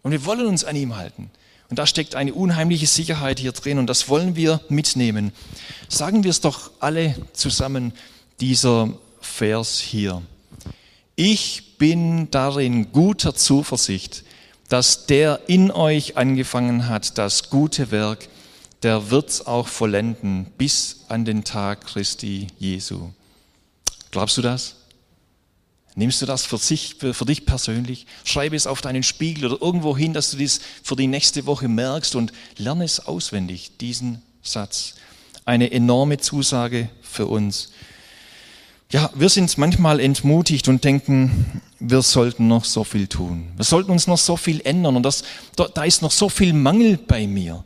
Und 0.04 0.12
wir 0.12 0.26
wollen 0.26 0.46
uns 0.46 0.64
an 0.64 0.76
ihm 0.76 0.98
halten. 0.98 1.32
Und 1.72 1.80
da 1.80 1.88
steckt 1.88 2.16
eine 2.16 2.34
unheimliche 2.34 2.86
Sicherheit 2.86 3.40
hier 3.40 3.54
drin 3.54 3.80
und 3.80 3.88
das 3.88 4.10
wollen 4.10 4.36
wir 4.36 4.60
mitnehmen. 4.68 5.32
Sagen 5.88 6.26
wir 6.26 6.30
es 6.30 6.42
doch 6.42 6.70
alle 6.82 7.16
zusammen, 7.32 7.94
dieser 8.42 8.90
Vers 9.22 9.80
hier. 9.80 10.22
Ich 11.16 11.78
bin 11.78 12.30
darin 12.30 12.92
guter 12.92 13.36
Zuversicht, 13.36 14.26
dass 14.68 15.06
der 15.06 15.44
in 15.48 15.72
euch 15.72 16.18
angefangen 16.18 16.90
hat, 16.90 17.18
das 17.18 17.50
gute 17.50 17.90
Werk, 17.90 18.28
der 18.84 19.10
wird's 19.10 19.46
auch 19.46 19.70
vollenden 19.70 20.48
bis 20.58 21.06
an 21.08 21.24
den 21.24 21.46
Tag 21.46 21.88
Christi 21.88 22.48
Jesu. 22.60 23.12
Glaubst 24.12 24.38
du 24.38 24.42
das? 24.42 24.76
Nimmst 25.96 26.22
du 26.22 26.26
das 26.26 26.46
für, 26.46 26.58
für, 26.58 27.14
für, 27.14 27.26
dich 27.26 27.46
persönlich? 27.46 28.06
Schreibe 28.24 28.56
es 28.56 28.68
auf 28.68 28.82
deinen 28.82 29.04
Spiegel 29.04 29.52
oder 29.52 29.62
irgendwo 29.62 29.98
hin, 29.98 30.14
dass 30.14 30.32
du 30.32 30.38
dies 30.38 30.62
für 30.84 30.96
die 30.96 31.08
nächste 31.08 31.46
Woche 31.46 31.68
merkst 31.68 32.16
und 32.16 32.32
lerne 32.58 32.86
es 32.86 33.06
auswendig, 33.06 33.78
diesen 33.80 34.22
Satz. 34.42 34.96
eine 35.46 35.72
enorme 35.72 36.18
Zusage 36.18 36.90
für 37.02 37.26
uns. 37.26 37.72
Ja, 38.92 39.10
wir 39.16 39.30
sind 39.30 39.58
manchmal 39.58 40.00
entmutigt 40.00 40.68
und 40.68 40.84
denken, 40.84 41.62
wir 41.80 42.02
sollten 42.02 42.48
noch 42.48 42.66
so 42.66 42.84
viel 42.84 43.08
tun. 43.08 43.52
Wir 43.56 43.64
sollten 43.66 43.92
uns 43.92 44.08
noch 44.08 44.18
so 44.18 44.36
viel 44.38 44.62
ändern 44.62 44.98
und 44.98 45.04
das, 45.04 45.24
da, 45.56 45.68
da 45.68 45.84
ist 45.84 46.02
noch 46.02 46.12
so 46.12 46.30
viel 46.30 46.54
Mangel 46.54 46.98
bei 46.98 47.26
mir. 47.26 47.64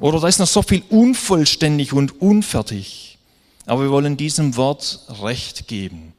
Oder 0.00 0.20
da 0.20 0.28
ist 0.28 0.38
noch 0.38 0.48
so 0.48 0.62
viel 0.62 0.82
unvollständig 0.90 1.92
und 1.92 2.20
unfertig. 2.20 3.18
Aber 3.66 3.82
wir 3.82 3.90
wollen 3.90 4.16
diesem 4.16 4.56
Wort 4.56 5.00
Recht 5.22 5.68
geben. 5.68 6.12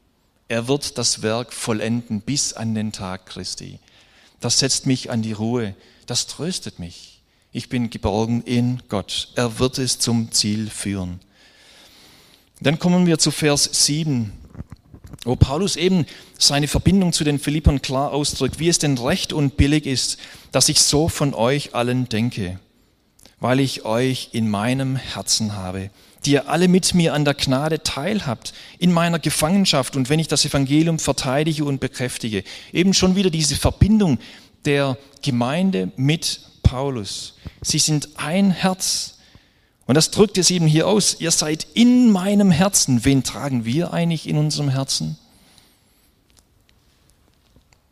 Er 0.53 0.67
wird 0.67 0.99
das 0.99 1.23
Werk 1.23 1.51
vollenden 1.51 2.21
bis 2.21 2.53
an 2.53 2.75
den 2.75 2.91
Tag 2.91 3.25
Christi. 3.25 3.79
Das 4.39 4.59
setzt 4.59 4.85
mich 4.85 5.09
an 5.09 5.23
die 5.23 5.31
Ruhe. 5.31 5.73
Das 6.05 6.27
tröstet 6.27 6.77
mich. 6.77 7.21
Ich 7.51 7.69
bin 7.69 7.89
geborgen 7.89 8.43
in 8.43 8.83
Gott. 8.87 9.29
Er 9.33 9.57
wird 9.57 9.79
es 9.79 9.97
zum 9.97 10.31
Ziel 10.31 10.69
führen. 10.69 11.21
Dann 12.61 12.77
kommen 12.77 13.07
wir 13.07 13.17
zu 13.17 13.31
Vers 13.31 13.67
7, 13.83 14.31
wo 15.23 15.35
Paulus 15.35 15.75
eben 15.75 16.05
seine 16.37 16.67
Verbindung 16.67 17.13
zu 17.13 17.23
den 17.23 17.39
Philippern 17.39 17.81
klar 17.81 18.11
ausdrückt, 18.11 18.59
wie 18.59 18.69
es 18.69 18.77
denn 18.77 18.99
recht 18.99 19.33
und 19.33 19.57
billig 19.57 19.87
ist, 19.87 20.19
dass 20.51 20.69
ich 20.69 20.81
so 20.81 21.09
von 21.09 21.33
euch 21.33 21.73
allen 21.73 22.09
denke, 22.09 22.59
weil 23.39 23.59
ich 23.59 23.85
euch 23.85 24.29
in 24.33 24.51
meinem 24.51 24.97
Herzen 24.97 25.55
habe, 25.55 25.89
die 26.25 26.31
ihr 26.31 26.49
alle 26.49 26.67
mit 26.67 26.93
mir 26.93 27.13
an 27.13 27.25
der 27.25 27.33
Gnade 27.33 27.83
teilhabt, 27.83 28.53
in 28.79 28.91
meiner 28.91 29.19
Gefangenschaft 29.19 29.95
und 29.95 30.09
wenn 30.09 30.19
ich 30.19 30.27
das 30.27 30.45
Evangelium 30.45 30.99
verteidige 30.99 31.65
und 31.65 31.79
bekräftige. 31.79 32.43
Eben 32.71 32.93
schon 32.93 33.15
wieder 33.15 33.29
diese 33.29 33.55
Verbindung 33.55 34.19
der 34.65 34.97
Gemeinde 35.21 35.91
mit 35.95 36.41
Paulus. 36.63 37.35
Sie 37.61 37.79
sind 37.79 38.09
ein 38.15 38.51
Herz. 38.51 39.17
Und 39.85 39.95
das 39.95 40.11
drückt 40.11 40.37
es 40.37 40.49
eben 40.49 40.65
hier 40.65 40.87
aus. 40.87 41.17
Ihr 41.19 41.31
seid 41.31 41.67
in 41.73 42.09
meinem 42.09 42.51
Herzen. 42.51 43.03
Wen 43.03 43.23
tragen 43.23 43.65
wir 43.65 43.93
eigentlich 43.93 44.27
in 44.27 44.37
unserem 44.37 44.69
Herzen? 44.69 45.17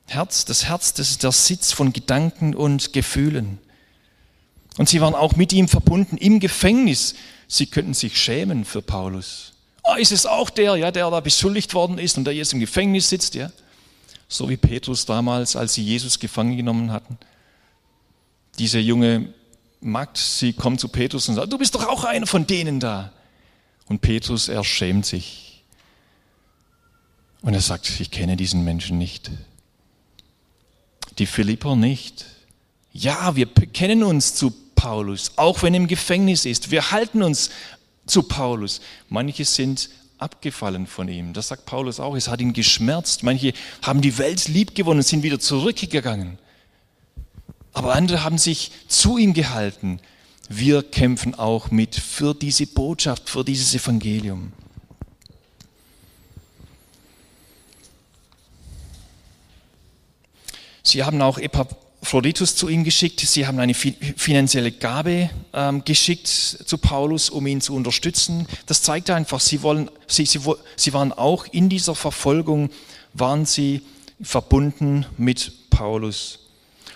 Herz, 0.07 0.45
das 0.45 0.65
Herz, 0.65 0.93
das 0.93 1.11
ist 1.11 1.23
der 1.23 1.31
Sitz 1.31 1.71
von 1.71 1.93
Gedanken 1.93 2.55
und 2.55 2.93
Gefühlen. 2.93 3.59
Und 4.77 4.89
sie 4.89 5.01
waren 5.01 5.15
auch 5.15 5.35
mit 5.35 5.53
ihm 5.53 5.67
verbunden 5.67 6.17
im 6.17 6.39
Gefängnis. 6.39 7.15
Sie 7.53 7.65
könnten 7.65 7.93
sich 7.93 8.17
schämen 8.17 8.63
für 8.63 8.81
Paulus. 8.81 9.51
Ah, 9.83 9.95
ist 9.95 10.13
es 10.13 10.25
auch 10.25 10.49
der, 10.49 10.77
ja, 10.77 10.89
der 10.89 11.11
da 11.11 11.19
beschuldigt 11.19 11.73
worden 11.73 11.97
ist 11.97 12.17
und 12.17 12.23
der 12.23 12.33
jetzt 12.33 12.53
im 12.53 12.61
Gefängnis 12.61 13.09
sitzt, 13.09 13.35
ja? 13.35 13.51
So 14.29 14.47
wie 14.47 14.55
Petrus 14.55 15.05
damals, 15.05 15.57
als 15.57 15.73
sie 15.73 15.83
Jesus 15.83 16.17
gefangen 16.17 16.55
genommen 16.55 16.93
hatten. 16.93 17.17
Diese 18.57 18.79
junge 18.79 19.33
Magd, 19.81 20.17
sie 20.17 20.53
kommt 20.53 20.79
zu 20.79 20.87
Petrus 20.87 21.27
und 21.27 21.35
sagt, 21.35 21.51
du 21.51 21.57
bist 21.57 21.75
doch 21.75 21.85
auch 21.89 22.05
einer 22.05 22.25
von 22.25 22.47
denen 22.47 22.79
da. 22.79 23.11
Und 23.89 23.99
Petrus, 23.99 24.47
er 24.47 24.63
schämt 24.63 25.05
sich. 25.05 25.61
Und 27.41 27.53
er 27.53 27.59
sagt, 27.59 27.99
ich 27.99 28.11
kenne 28.11 28.37
diesen 28.37 28.63
Menschen 28.63 28.97
nicht. 28.97 29.29
Die 31.17 31.25
Philipper 31.25 31.75
nicht. 31.75 32.25
Ja, 32.93 33.35
wir 33.35 33.45
kennen 33.45 34.03
uns 34.03 34.35
zu 34.35 34.53
Paulus, 34.81 35.33
auch 35.35 35.61
wenn 35.61 35.75
er 35.75 35.81
im 35.81 35.87
Gefängnis 35.87 36.43
ist. 36.43 36.71
Wir 36.71 36.89
halten 36.89 37.21
uns 37.21 37.51
zu 38.07 38.23
Paulus. 38.23 38.81
Manche 39.09 39.45
sind 39.45 39.91
abgefallen 40.17 40.87
von 40.87 41.07
ihm. 41.07 41.33
Das 41.33 41.49
sagt 41.49 41.67
Paulus 41.67 41.99
auch. 41.99 42.15
Es 42.15 42.27
hat 42.27 42.41
ihn 42.41 42.51
geschmerzt. 42.51 43.21
Manche 43.21 43.53
haben 43.83 44.01
die 44.01 44.17
Welt 44.17 44.47
lieb 44.47 44.73
gewonnen 44.73 45.01
und 45.01 45.05
sind 45.05 45.21
wieder 45.21 45.39
zurückgegangen. 45.39 46.39
Aber 47.73 47.93
andere 47.93 48.23
haben 48.23 48.39
sich 48.39 48.71
zu 48.87 49.19
ihm 49.19 49.35
gehalten. 49.35 49.99
Wir 50.49 50.81
kämpfen 50.81 51.35
auch 51.35 51.69
mit 51.69 51.95
für 51.95 52.33
diese 52.33 52.65
Botschaft, 52.65 53.29
für 53.29 53.43
dieses 53.43 53.75
Evangelium. 53.75 54.51
Sie 60.81 61.03
haben 61.03 61.21
auch 61.21 61.37
Epaphroditus 62.01 62.55
zu 62.55 62.67
ihm 62.67 62.83
geschickt. 62.83 63.19
Sie 63.19 63.45
haben 63.45 63.59
eine 63.59 63.75
finanzielle 63.75 64.71
Gabe 64.71 65.29
ähm, 65.53 65.85
geschickt 65.85 66.27
zu 66.27 66.79
Paulus, 66.79 67.29
um 67.29 67.45
ihn 67.45 67.61
zu 67.61 67.75
unterstützen. 67.75 68.47
Das 68.65 68.81
zeigt 68.81 69.11
einfach, 69.11 69.39
sie, 69.39 69.61
wollen, 69.61 69.89
sie, 70.07 70.25
sie, 70.25 70.39
sie 70.75 70.93
waren 70.93 71.13
auch 71.13 71.45
in 71.45 71.69
dieser 71.69 71.93
Verfolgung, 71.93 72.71
waren 73.13 73.45
sie 73.45 73.81
verbunden 74.19 75.05
mit 75.17 75.69
Paulus. 75.69 76.39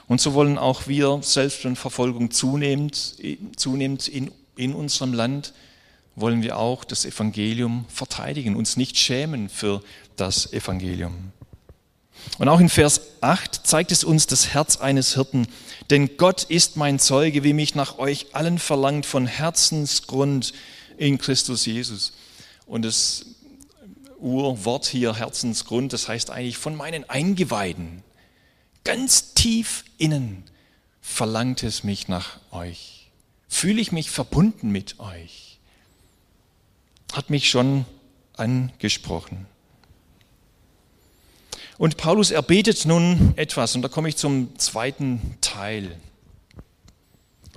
Und 0.07 0.21
so 0.21 0.33
wollen 0.33 0.57
auch 0.57 0.87
wir, 0.87 1.19
selbst 1.21 1.63
wenn 1.65 1.75
Verfolgung 1.75 2.31
zunehmend, 2.31 3.15
zunehmend 3.57 4.07
in, 4.07 4.31
in 4.55 4.73
unserem 4.73 5.13
Land, 5.13 5.53
wollen 6.15 6.41
wir 6.41 6.57
auch 6.57 6.83
das 6.83 7.05
Evangelium 7.05 7.85
verteidigen, 7.89 8.55
uns 8.55 8.75
nicht 8.75 8.97
schämen 8.97 9.49
für 9.49 9.83
das 10.15 10.51
Evangelium. 10.51 11.31
Und 12.37 12.49
auch 12.49 12.59
in 12.59 12.69
Vers 12.69 13.01
8 13.21 13.65
zeigt 13.65 13.91
es 13.91 14.03
uns 14.03 14.27
das 14.27 14.53
Herz 14.53 14.77
eines 14.77 15.13
Hirten. 15.13 15.47
Denn 15.89 16.17
Gott 16.17 16.43
ist 16.43 16.75
mein 16.75 16.99
Zeuge, 16.99 17.43
wie 17.43 17.53
mich 17.53 17.75
nach 17.75 17.97
euch 17.97 18.27
allen 18.33 18.59
verlangt, 18.59 19.05
von 19.05 19.27
Herzensgrund 19.27 20.53
in 20.97 21.17
Christus 21.17 21.65
Jesus. 21.65 22.13
Und 22.65 22.83
das 22.83 23.25
Urwort 24.19 24.85
hier, 24.85 25.15
Herzensgrund, 25.15 25.93
das 25.93 26.07
heißt 26.07 26.29
eigentlich 26.31 26.57
von 26.57 26.75
meinen 26.75 27.09
Eingeweiden 27.09 28.03
ganz 28.85 29.33
tief 29.33 29.83
innen 29.97 30.43
verlangt 31.01 31.63
es 31.63 31.83
mich 31.83 32.07
nach 32.07 32.39
euch. 32.51 33.11
Fühle 33.49 33.81
ich 33.81 33.91
mich 33.91 34.09
verbunden 34.09 34.71
mit 34.71 34.99
euch. 34.99 35.59
Hat 37.13 37.29
mich 37.29 37.49
schon 37.49 37.85
angesprochen. 38.37 39.45
Und 41.77 41.97
Paulus 41.97 42.31
erbetet 42.31 42.85
nun 42.85 43.33
etwas, 43.35 43.75
und 43.75 43.81
da 43.81 43.89
komme 43.89 44.07
ich 44.07 44.15
zum 44.15 44.57
zweiten 44.57 45.37
Teil. 45.41 45.97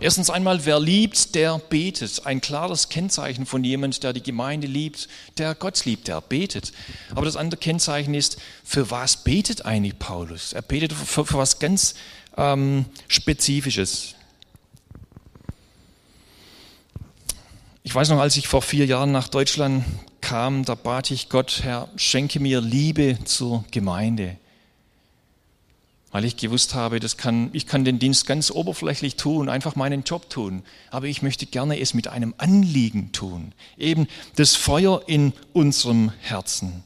Erstens 0.01 0.31
einmal, 0.31 0.65
wer 0.65 0.79
liebt, 0.79 1.35
der 1.35 1.59
betet. 1.59 2.25
Ein 2.25 2.41
klares 2.41 2.89
Kennzeichen 2.89 3.47
von 3.47 3.65
jemand, 3.65 4.05
der 4.05 4.13
die 4.13 4.23
Gemeinde 4.23 4.69
liebt, 4.69 5.09
der 5.39 5.57
Gott 5.57 5.85
liebt, 5.85 6.07
der 6.07 6.21
betet. 6.21 6.73
Aber 7.11 7.25
das 7.25 7.37
andere 7.37 7.59
Kennzeichen 7.59 8.15
ist, 8.15 8.39
für 8.63 8.93
was 8.93 9.25
betet 9.25 9.65
eigentlich 9.65 9.99
Paulus? 9.99 10.53
Er 10.53 10.63
betet 10.63 10.93
für, 10.93 11.25
für 11.25 11.39
was 11.39 11.59
ganz 11.59 11.95
ähm, 12.37 12.85
Spezifisches. 13.09 14.15
Ich 17.89 17.95
weiß 17.95 18.11
noch, 18.11 18.21
als 18.21 18.37
ich 18.37 18.49
vor 18.49 18.61
vier 18.61 18.85
Jahren 18.85 19.13
nach 19.13 19.29
Deutschland 19.29 19.83
kam, 20.21 20.63
da 20.63 20.75
bat 20.75 21.11
ich 21.11 21.31
Gott, 21.31 21.61
Herr, 21.63 21.89
schenke 21.97 22.39
mir 22.39 22.61
Liebe 22.61 23.17
zur 23.25 23.65
Gemeinde. 23.71 24.37
Weil 26.11 26.27
ich 26.27 26.37
gewusst 26.37 26.75
habe, 26.75 27.01
das 27.01 27.17
kann, 27.17 27.49
ich 27.55 27.67
kann 27.67 27.87
den 27.87 27.99
Dienst 27.99 28.27
ganz 28.27 28.51
oberflächlich 28.51 29.17
tun, 29.17 29.49
einfach 29.49 29.75
meinen 29.75 30.03
Job 30.03 30.29
tun, 30.29 30.65
aber 30.91 31.07
ich 31.07 31.23
möchte 31.23 31.47
gerne 31.47 31.81
es 31.81 31.95
mit 31.95 32.09
einem 32.09 32.35
Anliegen 32.37 33.13
tun, 33.13 33.55
eben 33.79 34.07
das 34.37 34.55
Feuer 34.55 35.01
in 35.07 35.33
unserem 35.55 36.13
Herzen. 36.21 36.85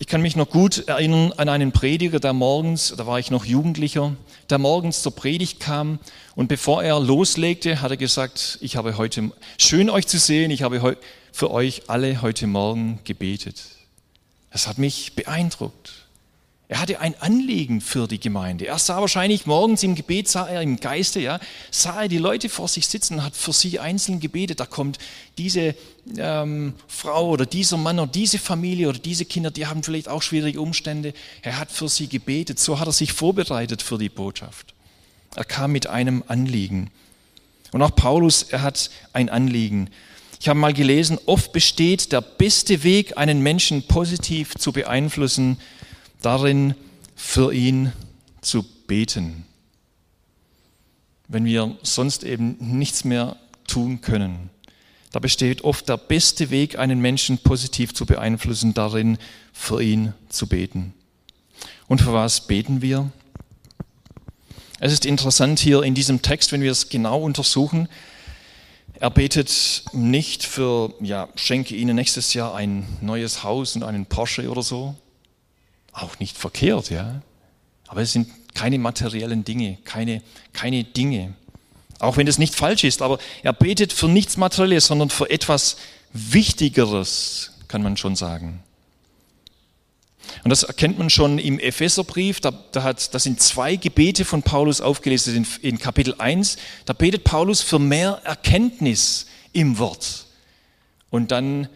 Ich 0.00 0.08
kann 0.08 0.22
mich 0.22 0.34
noch 0.34 0.50
gut 0.50 0.88
erinnern 0.88 1.32
an 1.36 1.48
einen 1.48 1.70
Prediger, 1.70 2.18
der 2.18 2.32
morgens, 2.32 2.92
da 2.96 3.06
war 3.06 3.20
ich 3.20 3.30
noch 3.30 3.44
Jugendlicher, 3.44 4.16
der 4.50 4.58
morgens 4.58 5.02
zur 5.02 5.14
Predigt 5.14 5.60
kam 5.60 6.00
und 6.34 6.48
bevor 6.48 6.82
er 6.82 6.98
loslegte, 6.98 7.80
hat 7.80 7.92
er 7.92 7.96
gesagt, 7.96 8.58
ich 8.60 8.76
habe 8.76 8.98
heute, 8.98 9.30
schön 9.56 9.88
euch 9.88 10.08
zu 10.08 10.18
sehen, 10.18 10.50
ich 10.50 10.62
habe 10.62 10.96
für 11.30 11.50
euch 11.52 11.82
alle 11.86 12.22
heute 12.22 12.48
Morgen 12.48 12.98
gebetet. 13.04 13.62
Das 14.50 14.66
hat 14.66 14.78
mich 14.78 15.14
beeindruckt. 15.14 16.03
Er 16.66 16.80
hatte 16.80 16.98
ein 16.98 17.14
Anliegen 17.20 17.82
für 17.82 18.08
die 18.08 18.18
Gemeinde. 18.18 18.66
Er 18.66 18.78
sah 18.78 18.98
wahrscheinlich 19.00 19.44
morgens 19.44 19.82
im 19.82 19.94
Gebet, 19.94 20.28
sah 20.28 20.46
er 20.48 20.62
im 20.62 20.80
Geiste, 20.80 21.20
ja, 21.20 21.38
sah 21.70 22.02
er 22.02 22.08
die 22.08 22.18
Leute 22.18 22.48
vor 22.48 22.68
sich 22.68 22.86
sitzen, 22.86 23.22
hat 23.22 23.36
für 23.36 23.52
sie 23.52 23.78
einzeln 23.80 24.18
gebetet. 24.18 24.60
Da 24.60 24.66
kommt 24.66 24.98
diese 25.36 25.74
ähm, 26.16 26.72
Frau 26.88 27.28
oder 27.28 27.44
dieser 27.44 27.76
Mann 27.76 27.98
oder 27.98 28.10
diese 28.10 28.38
Familie 28.38 28.88
oder 28.88 28.98
diese 28.98 29.26
Kinder, 29.26 29.50
die 29.50 29.66
haben 29.66 29.82
vielleicht 29.82 30.08
auch 30.08 30.22
schwierige 30.22 30.60
Umstände. 30.60 31.12
Er 31.42 31.58
hat 31.58 31.70
für 31.70 31.90
sie 31.90 32.08
gebetet. 32.08 32.58
So 32.58 32.80
hat 32.80 32.88
er 32.88 32.92
sich 32.92 33.12
vorbereitet 33.12 33.82
für 33.82 33.98
die 33.98 34.08
Botschaft. 34.08 34.72
Er 35.36 35.44
kam 35.44 35.72
mit 35.72 35.86
einem 35.86 36.24
Anliegen. 36.28 36.90
Und 37.72 37.82
auch 37.82 37.94
Paulus, 37.94 38.44
er 38.44 38.62
hat 38.62 38.88
ein 39.12 39.28
Anliegen. 39.28 39.90
Ich 40.40 40.48
habe 40.48 40.58
mal 40.58 40.72
gelesen, 40.72 41.18
oft 41.26 41.52
besteht 41.52 42.12
der 42.12 42.20
beste 42.20 42.84
Weg, 42.84 43.18
einen 43.18 43.40
Menschen 43.40 43.82
positiv 43.86 44.54
zu 44.54 44.72
beeinflussen, 44.72 45.58
darin, 46.24 46.74
für 47.14 47.52
ihn 47.52 47.92
zu 48.40 48.64
beten, 48.86 49.44
wenn 51.28 51.44
wir 51.44 51.76
sonst 51.82 52.24
eben 52.24 52.56
nichts 52.58 53.04
mehr 53.04 53.36
tun 53.66 54.00
können. 54.00 54.50
Da 55.12 55.20
besteht 55.20 55.62
oft 55.62 55.88
der 55.88 55.96
beste 55.96 56.50
Weg, 56.50 56.78
einen 56.78 57.00
Menschen 57.00 57.38
positiv 57.38 57.94
zu 57.94 58.04
beeinflussen, 58.04 58.74
darin, 58.74 59.18
für 59.52 59.80
ihn 59.80 60.12
zu 60.28 60.48
beten. 60.48 60.92
Und 61.86 62.00
für 62.00 62.12
was 62.12 62.46
beten 62.46 62.82
wir? 62.82 63.10
Es 64.80 64.92
ist 64.92 65.06
interessant 65.06 65.60
hier 65.60 65.82
in 65.82 65.94
diesem 65.94 66.20
Text, 66.20 66.50
wenn 66.52 66.62
wir 66.62 66.72
es 66.72 66.88
genau 66.88 67.22
untersuchen, 67.22 67.88
Er 69.00 69.10
betet 69.10 69.84
nicht 69.92 70.44
für, 70.44 70.94
ja, 71.00 71.28
schenke 71.34 71.74
ihnen 71.74 71.96
nächstes 71.96 72.32
Jahr 72.32 72.54
ein 72.54 72.86
neues 73.00 73.42
Haus 73.42 73.74
und 73.74 73.82
einen 73.82 74.06
Porsche 74.06 74.48
oder 74.48 74.62
so. 74.62 74.94
Auch 75.94 76.18
nicht 76.18 76.36
verkehrt, 76.36 76.90
ja. 76.90 77.22
Aber 77.86 78.02
es 78.02 78.12
sind 78.12 78.28
keine 78.54 78.78
materiellen 78.78 79.44
Dinge, 79.44 79.78
keine, 79.84 80.22
keine 80.52 80.84
Dinge. 80.84 81.34
Auch 82.00 82.16
wenn 82.16 82.26
es 82.26 82.38
nicht 82.38 82.56
falsch 82.56 82.84
ist, 82.84 83.00
aber 83.00 83.18
er 83.42 83.52
betet 83.52 83.92
für 83.92 84.08
nichts 84.08 84.36
Materielles, 84.36 84.86
sondern 84.86 85.08
für 85.08 85.30
etwas 85.30 85.76
Wichtigeres, 86.12 87.52
kann 87.68 87.82
man 87.82 87.96
schon 87.96 88.16
sagen. 88.16 88.62
Und 90.42 90.50
das 90.50 90.64
erkennt 90.64 90.98
man 90.98 91.10
schon 91.10 91.38
im 91.38 91.60
Epheserbrief, 91.60 92.40
da, 92.40 92.50
da, 92.50 92.82
hat, 92.82 93.14
da 93.14 93.18
sind 93.20 93.40
zwei 93.40 93.76
Gebete 93.76 94.24
von 94.24 94.42
Paulus 94.42 94.80
aufgelistet 94.80 95.36
in, 95.36 95.46
in 95.62 95.78
Kapitel 95.78 96.14
1. 96.18 96.56
Da 96.86 96.92
betet 96.92 97.22
Paulus 97.22 97.62
für 97.62 97.78
mehr 97.78 98.20
Erkenntnis 98.24 99.26
im 99.52 99.78
Wort. 99.78 100.26
Und 101.10 101.30
dann 101.30 101.68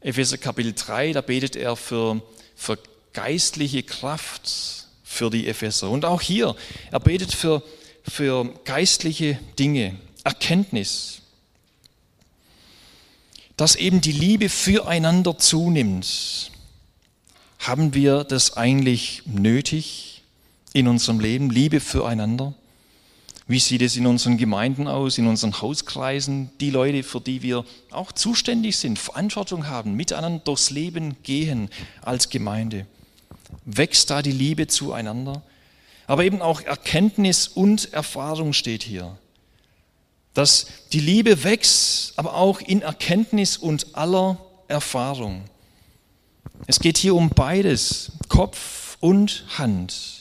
Epheser 0.00 0.38
Kapitel 0.38 0.72
3, 0.72 1.12
da 1.12 1.20
betet 1.20 1.56
er 1.56 1.76
für, 1.76 2.22
für 2.54 2.78
geistliche 3.16 3.82
Kraft 3.82 4.86
für 5.02 5.30
die 5.30 5.48
Epheser. 5.48 5.88
Und 5.88 6.04
auch 6.04 6.20
hier, 6.20 6.54
er 6.90 7.00
betet 7.00 7.32
für, 7.32 7.62
für 8.06 8.44
geistliche 8.64 9.40
Dinge, 9.58 9.96
Erkenntnis. 10.22 11.22
Dass 13.56 13.74
eben 13.74 14.02
die 14.02 14.12
Liebe 14.12 14.50
füreinander 14.50 15.38
zunimmt 15.38 16.52
haben 17.58 17.94
wir 17.94 18.22
das 18.22 18.58
eigentlich 18.58 19.22
nötig 19.24 20.22
in 20.74 20.86
unserem 20.86 21.18
Leben, 21.18 21.48
Liebe 21.48 21.80
füreinander? 21.80 22.52
Wie 23.48 23.60
sieht 23.60 23.80
es 23.80 23.96
in 23.96 24.06
unseren 24.06 24.36
Gemeinden 24.36 24.88
aus, 24.88 25.16
in 25.16 25.26
unseren 25.26 25.58
Hauskreisen, 25.58 26.50
die 26.60 26.70
Leute, 26.70 27.02
für 27.02 27.20
die 27.20 27.40
wir 27.40 27.64
auch 27.90 28.12
zuständig 28.12 28.76
sind, 28.76 28.98
Verantwortung 28.98 29.68
haben, 29.68 29.94
miteinander 29.94 30.42
durchs 30.44 30.68
Leben 30.68 31.16
gehen 31.22 31.70
als 32.02 32.28
Gemeinde? 32.28 32.86
Wächst 33.64 34.10
da 34.10 34.22
die 34.22 34.32
Liebe 34.32 34.66
zueinander? 34.66 35.42
Aber 36.06 36.24
eben 36.24 36.40
auch 36.40 36.60
Erkenntnis 36.60 37.48
und 37.48 37.92
Erfahrung 37.92 38.52
steht 38.52 38.82
hier. 38.82 39.18
Dass 40.34 40.66
die 40.92 41.00
Liebe 41.00 41.44
wächst, 41.44 42.12
aber 42.16 42.34
auch 42.34 42.60
in 42.60 42.82
Erkenntnis 42.82 43.56
und 43.56 43.96
aller 43.96 44.38
Erfahrung. 44.68 45.44
Es 46.66 46.80
geht 46.80 46.98
hier 46.98 47.14
um 47.14 47.30
beides, 47.30 48.12
Kopf 48.28 48.96
und 49.00 49.44
Hand. 49.58 50.16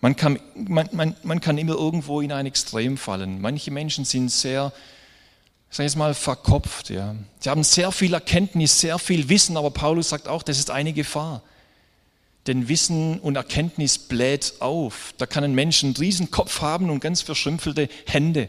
Man 0.00 0.14
kann, 0.14 0.38
man, 0.54 0.88
man, 0.92 1.16
man 1.22 1.40
kann 1.40 1.58
immer 1.58 1.74
irgendwo 1.74 2.20
in 2.20 2.30
ein 2.30 2.46
Extrem 2.46 2.96
fallen. 2.96 3.40
Manche 3.40 3.70
Menschen 3.70 4.04
sind 4.04 4.30
sehr, 4.30 4.72
ich 5.76 5.96
mal, 5.96 6.14
verkopft. 6.14 6.90
Ja. 6.90 7.16
Sie 7.40 7.50
haben 7.50 7.64
sehr 7.64 7.90
viel 7.90 8.14
Erkenntnis, 8.14 8.80
sehr 8.80 8.98
viel 8.98 9.28
Wissen, 9.28 9.56
aber 9.56 9.70
Paulus 9.70 10.10
sagt 10.10 10.28
auch, 10.28 10.42
das 10.42 10.58
ist 10.58 10.70
eine 10.70 10.92
Gefahr. 10.92 11.42
Denn 12.48 12.68
Wissen 12.68 13.20
und 13.20 13.36
Erkenntnis 13.36 13.98
bläht 13.98 14.54
auf. 14.60 15.14
Da 15.18 15.26
kann 15.26 15.44
ein 15.44 15.54
Mensch 15.54 15.84
einen 15.84 15.94
riesen 15.94 16.30
Kopf 16.30 16.62
haben 16.62 16.88
und 16.88 17.00
ganz 17.00 17.20
verschrümpfelte 17.20 17.88
Hände. 18.06 18.48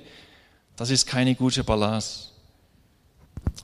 Das 0.78 0.90
ist 0.90 1.06
keine 1.06 1.36
gute 1.36 1.66
Balance. 1.66 2.30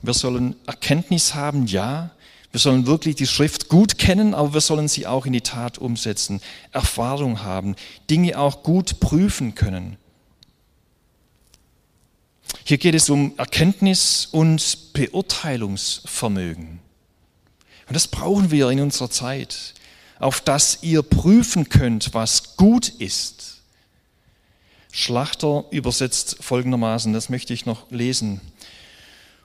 Wir 0.02 0.12
sollen 0.12 0.54
Erkenntnis 0.66 1.34
haben, 1.34 1.66
ja, 1.66 2.10
wir 2.52 2.60
sollen 2.60 2.86
wirklich 2.86 3.16
die 3.16 3.26
Schrift 3.26 3.68
gut 3.68 3.96
kennen, 3.98 4.34
aber 4.34 4.54
wir 4.54 4.60
sollen 4.60 4.88
sie 4.88 5.06
auch 5.06 5.24
in 5.24 5.32
die 5.32 5.40
Tat 5.40 5.78
umsetzen, 5.78 6.42
Erfahrung 6.70 7.42
haben, 7.42 7.74
Dinge 8.10 8.38
auch 8.38 8.62
gut 8.62 9.00
prüfen 9.00 9.54
können. 9.54 9.96
Hier 12.64 12.76
geht 12.78 12.94
es 12.94 13.08
um 13.08 13.32
Erkenntnis 13.38 14.28
und 14.30 14.92
Beurteilungsvermögen. 14.92 16.80
Und 17.88 17.94
das 17.94 18.08
brauchen 18.08 18.50
wir 18.50 18.70
in 18.70 18.80
unserer 18.80 19.10
Zeit, 19.10 19.74
auf 20.18 20.40
das 20.40 20.78
ihr 20.82 21.02
prüfen 21.02 21.68
könnt, 21.68 22.14
was 22.14 22.56
gut 22.56 22.88
ist. 22.88 23.58
Schlachter 24.92 25.64
übersetzt 25.70 26.38
folgendermaßen, 26.40 27.12
das 27.12 27.28
möchte 27.28 27.52
ich 27.52 27.66
noch 27.66 27.90
lesen. 27.90 28.40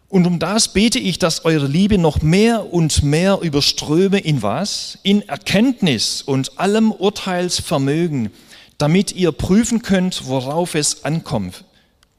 Und 0.07 0.25
um 0.27 0.39
das 0.39 0.73
bete 0.73 0.99
ich, 0.99 1.19
dass 1.19 1.45
eure 1.45 1.67
Liebe 1.67 1.97
noch 1.97 2.21
mehr 2.21 2.73
und 2.73 3.01
mehr 3.01 3.39
überströme 3.41 4.19
in 4.19 4.41
was? 4.41 4.97
In 5.03 5.21
Erkenntnis 5.27 6.21
und 6.21 6.59
allem 6.59 6.91
Urteilsvermögen, 6.91 8.29
damit 8.77 9.13
ihr 9.13 9.31
prüfen 9.31 9.81
könnt, 9.81 10.25
worauf 10.27 10.75
es 10.75 11.05
ankommt, 11.05 11.63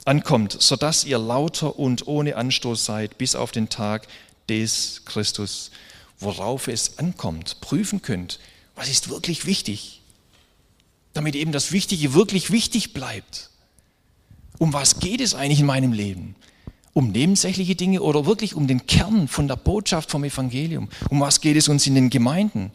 ankommt, 0.06 0.56
sodass 0.58 1.04
ihr 1.04 1.18
lauter 1.18 1.78
und 1.78 2.06
ohne 2.06 2.36
Anstoß 2.36 2.84
seid 2.84 3.18
bis 3.18 3.34
auf 3.34 3.52
den 3.52 3.68
Tag 3.68 4.08
des 4.48 5.02
Christus. 5.04 5.70
Worauf 6.22 6.68
es 6.68 6.98
ankommt, 6.98 7.60
prüfen 7.60 8.02
könnt, 8.02 8.38
was 8.74 8.88
ist 8.88 9.08
wirklich 9.08 9.44
wichtig, 9.46 10.00
damit 11.12 11.34
eben 11.34 11.52
das 11.52 11.72
Wichtige 11.72 12.14
wirklich 12.14 12.50
wichtig 12.50 12.92
bleibt. 12.92 13.50
Um 14.58 14.72
was 14.72 15.00
geht 15.00 15.20
es 15.20 15.34
eigentlich 15.34 15.60
in 15.60 15.66
meinem 15.66 15.92
Leben? 15.92 16.36
um 16.94 17.10
nebensächliche 17.10 17.74
Dinge 17.74 18.02
oder 18.02 18.26
wirklich 18.26 18.54
um 18.54 18.66
den 18.66 18.86
Kern 18.86 19.28
von 19.28 19.48
der 19.48 19.56
Botschaft 19.56 20.10
vom 20.10 20.24
Evangelium? 20.24 20.88
Um 21.08 21.20
was 21.20 21.40
geht 21.40 21.56
es 21.56 21.68
uns 21.68 21.86
in 21.86 21.94
den 21.94 22.10
Gemeinden? 22.10 22.70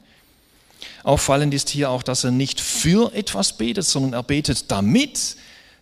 Auffallend 1.03 1.53
ist 1.53 1.69
hier 1.69 1.89
auch, 1.89 2.03
dass 2.03 2.23
er 2.23 2.31
nicht 2.31 2.59
für 2.59 3.13
etwas 3.13 3.57
betet, 3.57 3.85
sondern 3.85 4.13
er 4.13 4.23
betet 4.23 4.71
damit. 4.71 5.37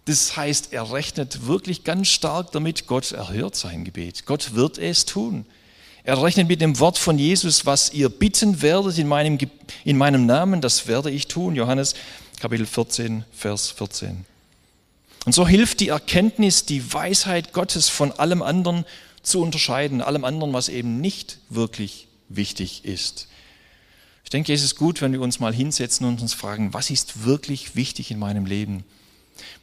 Das 0.06 0.36
heißt, 0.36 0.74
er 0.74 0.92
rechnet 0.92 1.48
wirklich 1.48 1.84
ganz 1.84 2.10
stark 2.10 2.52
damit, 2.52 2.88
Gott 2.88 3.12
erhört 3.12 3.56
sein 3.56 3.86
Gebet. 3.86 4.26
Gott 4.26 4.54
wird 4.54 4.78
es 4.78 5.06
tun. 5.06 5.46
Er 6.06 6.22
rechnet 6.22 6.48
mit 6.48 6.62
dem 6.62 6.80
Wort 6.80 7.00
von 7.00 7.18
Jesus, 7.18 7.66
was 7.66 7.92
ihr 7.92 8.10
bitten 8.10 8.62
werdet 8.62 9.00
in 9.00 9.08
meinem, 9.08 9.40
in 9.84 9.98
meinem 9.98 10.28
Namen, 10.28 10.62
das 10.62 10.88
werde 10.88 11.10
ich 11.10 11.28
tun. 11.28 11.56
Johannes 11.56 11.96
Kapitel 12.40 12.68
14, 12.68 13.26
Vers 13.34 13.72
14. 13.72 14.24
Und 15.26 15.34
so 15.34 15.48
hilft 15.48 15.80
die 15.80 15.88
Erkenntnis, 15.88 16.64
die 16.64 16.94
Weisheit 16.94 17.54
Gottes 17.54 17.90
von 17.90 18.12
allem 18.12 18.44
anderen 18.44 18.86
zu 19.24 19.42
unterscheiden, 19.42 20.00
allem 20.02 20.26
anderen, 20.26 20.54
was 20.54 20.70
eben 20.70 21.02
nicht 21.02 21.40
wirklich 21.50 22.08
wichtig 22.30 22.86
ist. 22.86 23.28
Ich 24.24 24.30
denke, 24.30 24.54
es 24.54 24.62
ist 24.62 24.76
gut, 24.76 25.02
wenn 25.02 25.12
wir 25.12 25.22
uns 25.22 25.40
mal 25.40 25.56
hinsetzen 25.56 26.06
und 26.06 26.22
uns 26.22 26.36
fragen, 26.36 26.72
was 26.72 26.92
ist 26.92 27.24
wirklich 27.26 27.76
wichtig 27.76 28.12
in 28.12 28.20
meinem 28.20 28.46
Leben? 28.46 28.84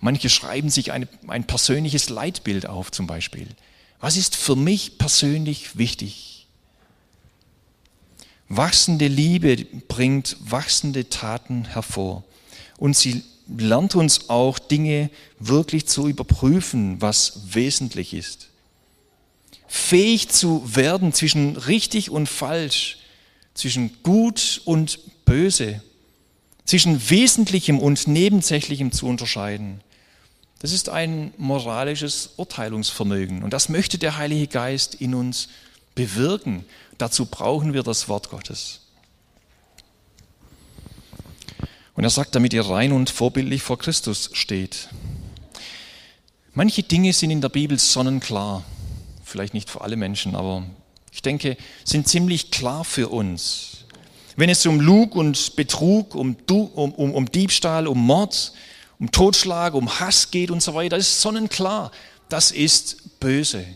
Manche 0.00 0.28
schreiben 0.28 0.70
sich 0.70 0.90
eine, 0.90 1.06
ein 1.28 1.44
persönliches 1.44 2.08
Leitbild 2.08 2.66
auf 2.66 2.90
zum 2.90 3.06
Beispiel. 3.06 3.46
Was 4.00 4.16
ist 4.16 4.34
für 4.34 4.56
mich 4.56 4.98
persönlich 4.98 5.78
wichtig? 5.78 6.31
Wachsende 8.54 9.06
Liebe 9.06 9.56
bringt 9.88 10.36
wachsende 10.40 11.08
Taten 11.08 11.64
hervor 11.64 12.22
und 12.76 12.94
sie 12.94 13.24
lernt 13.48 13.94
uns 13.94 14.28
auch 14.28 14.58
Dinge 14.58 15.08
wirklich 15.38 15.86
zu 15.86 16.06
überprüfen, 16.06 17.00
was 17.00 17.54
wesentlich 17.54 18.12
ist. 18.12 18.50
Fähig 19.68 20.28
zu 20.28 20.76
werden 20.76 21.14
zwischen 21.14 21.56
richtig 21.56 22.10
und 22.10 22.28
falsch, 22.28 22.98
zwischen 23.54 24.02
gut 24.02 24.60
und 24.66 24.98
böse, 25.24 25.82
zwischen 26.66 27.08
Wesentlichem 27.08 27.78
und 27.78 28.06
Nebensächlichem 28.06 28.92
zu 28.92 29.06
unterscheiden. 29.06 29.80
Das 30.58 30.72
ist 30.72 30.90
ein 30.90 31.32
moralisches 31.38 32.34
Urteilungsvermögen 32.36 33.42
und 33.44 33.54
das 33.54 33.70
möchte 33.70 33.96
der 33.96 34.18
Heilige 34.18 34.46
Geist 34.46 34.94
in 34.94 35.14
uns 35.14 35.48
bewirken. 35.94 36.66
Dazu 36.98 37.26
brauchen 37.26 37.72
wir 37.72 37.82
das 37.82 38.08
Wort 38.08 38.30
Gottes. 38.30 38.80
Und 41.94 42.04
er 42.04 42.10
sagt, 42.10 42.34
damit 42.34 42.52
ihr 42.52 42.66
rein 42.66 42.92
und 42.92 43.10
vorbildlich 43.10 43.62
vor 43.62 43.78
Christus 43.78 44.30
steht. 44.32 44.88
Manche 46.54 46.82
Dinge 46.82 47.12
sind 47.12 47.30
in 47.30 47.40
der 47.40 47.48
Bibel 47.48 47.78
sonnenklar. 47.78 48.64
Vielleicht 49.24 49.54
nicht 49.54 49.70
für 49.70 49.80
alle 49.80 49.96
Menschen, 49.96 50.34
aber 50.34 50.64
ich 51.12 51.22
denke, 51.22 51.56
sind 51.84 52.08
ziemlich 52.08 52.50
klar 52.50 52.84
für 52.84 53.08
uns. 53.08 53.84
Wenn 54.36 54.48
es 54.48 54.64
um 54.64 54.80
Lug 54.80 55.14
und 55.14 55.56
Betrug, 55.56 56.14
um, 56.14 56.36
um, 56.50 56.92
um, 56.92 57.14
um 57.14 57.30
Diebstahl, 57.30 57.86
um 57.86 57.98
Mord, 57.98 58.52
um 58.98 59.10
Totschlag, 59.10 59.74
um 59.74 60.00
Hass 60.00 60.30
geht 60.30 60.50
und 60.50 60.62
so 60.62 60.74
weiter, 60.74 60.96
ist 60.96 61.20
sonnenklar. 61.20 61.90
Das 62.28 62.50
ist 62.50 63.20
böse. 63.20 63.66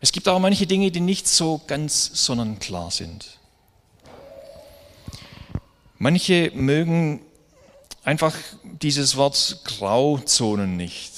Es 0.00 0.12
gibt 0.12 0.28
aber 0.28 0.38
manche 0.38 0.66
Dinge, 0.66 0.90
die 0.90 1.00
nicht 1.00 1.26
so 1.26 1.60
ganz 1.66 2.10
sonnenklar 2.12 2.90
sind. 2.90 3.38
Manche 5.98 6.52
mögen 6.54 7.20
einfach 8.04 8.34
dieses 8.62 9.16
Wort 9.16 9.62
Grauzonen 9.64 10.76
nicht. 10.76 11.12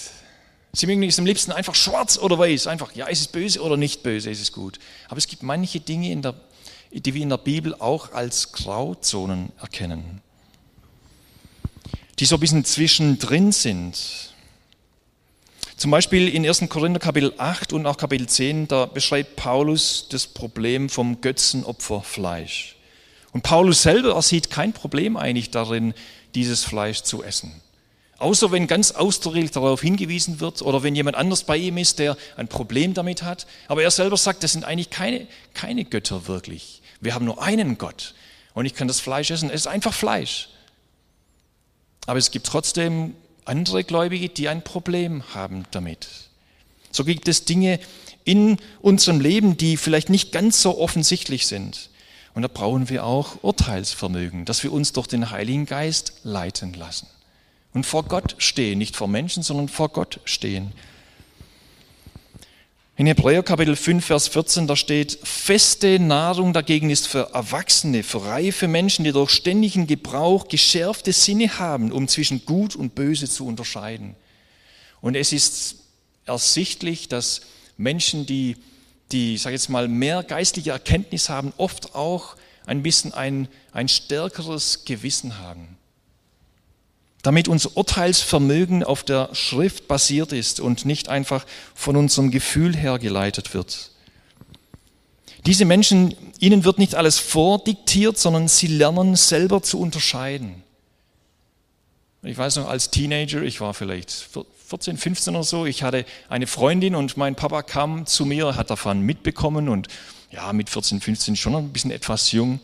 Sie 0.72 0.87
mögen 0.87 1.03
es 1.03 1.18
am 1.18 1.26
liebsten 1.26 1.53
einfach 1.53 1.74
schwarz 1.74 2.16
oder 2.16 2.39
weiß, 2.39 2.66
einfach, 2.68 2.93
ja, 2.95 3.07
ist 3.07 3.20
es 3.20 3.28
böse 3.28 3.61
oder 3.61 3.76
nicht 3.76 4.03
böse, 4.03 4.31
ist 4.31 4.41
es 4.41 4.53
gut. 4.53 4.78
Aber 5.09 5.18
es 5.18 5.26
gibt 5.26 5.43
manche 5.43 5.81
Dinge, 5.81 6.11
in 6.11 6.22
der, 6.22 6.35
die 6.93 7.12
wir 7.12 7.22
in 7.22 7.28
der 7.28 7.39
Bibel 7.39 7.74
auch 7.74 8.12
als 8.12 8.53
Grauzonen 8.53 9.53
erkennen, 9.61 10.22
die 12.18 12.24
so 12.24 12.37
ein 12.37 12.41
bisschen 12.41 12.64
zwischendrin 12.64 13.53
sind. 13.53 14.30
Zum 15.81 15.91
Beispiel 15.91 16.28
in 16.28 16.47
1. 16.47 16.68
Korinther 16.68 17.01
Kapitel 17.01 17.33
8 17.39 17.72
und 17.72 17.87
auch 17.87 17.97
Kapitel 17.97 18.26
10, 18.28 18.68
da 18.68 18.85
beschreibt 18.85 19.37
Paulus 19.37 20.09
das 20.11 20.26
Problem 20.26 20.91
vom 20.91 21.22
Götzenopferfleisch. 21.22 22.76
Und 23.33 23.45
Paulus 23.45 23.81
selber 23.81 24.14
er 24.14 24.20
sieht 24.20 24.51
kein 24.51 24.74
Problem 24.74 25.16
eigentlich 25.16 25.51
darin, 25.51 25.95
dieses 26.35 26.64
Fleisch 26.64 27.01
zu 27.01 27.22
essen. 27.22 27.62
Außer 28.18 28.53
wenn 28.53 28.66
ganz 28.66 28.91
ausdrücklich 28.91 29.53
darauf 29.53 29.81
hingewiesen 29.81 30.41
wird 30.41 30.61
oder 30.61 30.83
wenn 30.83 30.95
jemand 30.95 31.16
anders 31.16 31.45
bei 31.45 31.57
ihm 31.57 31.78
ist, 31.78 31.99
der 31.99 32.18
ein 32.37 32.49
Problem 32.49 32.93
damit 32.93 33.22
hat. 33.22 33.47
Aber 33.66 33.83
er 33.83 33.91
selber 33.91 34.18
sagt, 34.18 34.45
das 34.45 34.53
sind 34.53 34.66
eigentlich 34.66 34.91
keine, 34.91 35.26
keine 35.55 35.87
Götter 35.87 36.28
wirklich. 36.28 36.83
Wir 37.01 37.14
haben 37.14 37.24
nur 37.24 37.43
einen 37.43 37.78
Gott 37.78 38.14
und 38.53 38.66
ich 38.66 38.74
kann 38.74 38.87
das 38.87 39.01
Fleisch 39.01 39.31
essen. 39.31 39.49
Es 39.49 39.62
ist 39.62 39.66
einfach 39.66 39.95
Fleisch. 39.95 40.51
Aber 42.05 42.18
es 42.18 42.31
gibt 42.31 42.47
trotzdem 42.47 43.14
andere 43.45 43.84
Gläubige, 43.84 44.28
die 44.28 44.49
ein 44.49 44.62
Problem 44.62 45.22
haben 45.34 45.64
damit. 45.70 46.09
So 46.91 47.05
gibt 47.05 47.28
es 47.28 47.45
Dinge 47.45 47.80
in 48.24 48.59
unserem 48.80 49.20
Leben, 49.20 49.57
die 49.57 49.76
vielleicht 49.76 50.11
nicht 50.11 50.32
ganz 50.32 50.61
so 50.62 50.78
offensichtlich 50.78 51.47
sind. 51.47 51.91
Und 52.34 52.43
da 52.43 52.49
brauchen 52.49 52.88
wir 52.88 53.05
auch 53.05 53.43
Urteilsvermögen, 53.43 54.45
dass 54.45 54.62
wir 54.62 54.72
uns 54.72 54.93
durch 54.93 55.07
den 55.07 55.30
Heiligen 55.30 55.66
Geist 55.66 56.12
leiten 56.22 56.74
lassen 56.74 57.07
und 57.72 57.86
vor 57.86 58.05
Gott 58.05 58.36
stehen, 58.38 58.78
nicht 58.78 58.97
vor 58.97 59.09
Menschen, 59.09 59.43
sondern 59.43 59.68
vor 59.68 59.91
Gott 59.91 60.20
stehen. 60.24 60.72
In 63.01 63.07
Hebräer 63.07 63.42
Kapitel 63.42 63.76
5, 63.76 64.05
Vers 64.05 64.28
14, 64.28 64.66
da 64.66 64.76
steht, 64.76 65.20
feste 65.22 65.98
Nahrung 65.98 66.53
dagegen 66.53 66.90
ist 66.90 67.09
für 67.09 67.30
Erwachsene, 67.32 68.03
für 68.03 68.26
reife 68.26 68.68
Menschen, 68.68 69.07
die 69.07 69.12
durch 69.12 69.30
ständigen 69.30 69.86
Gebrauch 69.86 70.48
geschärfte 70.48 71.14
Sinne 71.14 71.59
haben, 71.59 71.92
um 71.92 72.09
zwischen 72.09 72.44
Gut 72.44 72.76
und 72.76 72.94
Böse 72.94 73.26
zu 73.26 73.46
unterscheiden. 73.46 74.16
Und 75.01 75.14
es 75.14 75.32
ist 75.32 75.76
ersichtlich, 76.26 77.09
dass 77.09 77.40
Menschen, 77.78 78.26
die, 78.26 78.59
die 79.12 79.38
sag 79.38 79.53
jetzt 79.53 79.70
mal, 79.70 79.88
mehr 79.88 80.22
geistliche 80.22 80.72
Erkenntnis 80.72 81.30
haben, 81.30 81.55
oft 81.57 81.94
auch 81.94 82.36
ein 82.66 82.82
bisschen 82.82 83.14
ein, 83.14 83.48
ein 83.72 83.88
stärkeres 83.88 84.84
Gewissen 84.84 85.38
haben 85.38 85.78
damit 87.22 87.48
unser 87.48 87.76
Urteilsvermögen 87.76 88.82
auf 88.82 89.02
der 89.02 89.30
Schrift 89.34 89.88
basiert 89.88 90.32
ist 90.32 90.60
und 90.60 90.84
nicht 90.84 91.08
einfach 91.08 91.44
von 91.74 91.96
unserem 91.96 92.30
Gefühl 92.30 92.76
her 92.76 92.98
geleitet 92.98 93.54
wird. 93.54 93.90
Diese 95.46 95.64
Menschen, 95.64 96.14
ihnen 96.38 96.64
wird 96.64 96.78
nicht 96.78 96.94
alles 96.94 97.18
vordiktiert, 97.18 98.18
sondern 98.18 98.48
sie 98.48 98.66
lernen 98.66 99.16
selber 99.16 99.62
zu 99.62 99.80
unterscheiden. 99.80 100.62
Ich 102.22 102.36
weiß 102.36 102.56
noch, 102.56 102.68
als 102.68 102.90
Teenager, 102.90 103.42
ich 103.42 103.60
war 103.60 103.72
vielleicht 103.72 104.28
14, 104.68 104.98
15 104.98 105.34
oder 105.34 105.44
so, 105.44 105.64
ich 105.64 105.82
hatte 105.82 106.04
eine 106.28 106.46
Freundin 106.46 106.94
und 106.94 107.16
mein 107.16 107.34
Papa 107.34 107.62
kam 107.62 108.04
zu 108.06 108.26
mir, 108.26 108.56
hat 108.56 108.70
davon 108.70 109.00
mitbekommen 109.00 109.68
und 109.70 109.88
ja, 110.30 110.52
mit 110.52 110.68
14, 110.68 111.00
15 111.00 111.36
schon 111.36 111.56
ein 111.56 111.72
bisschen 111.72 111.90
etwas 111.90 112.32
jung. 112.32 112.60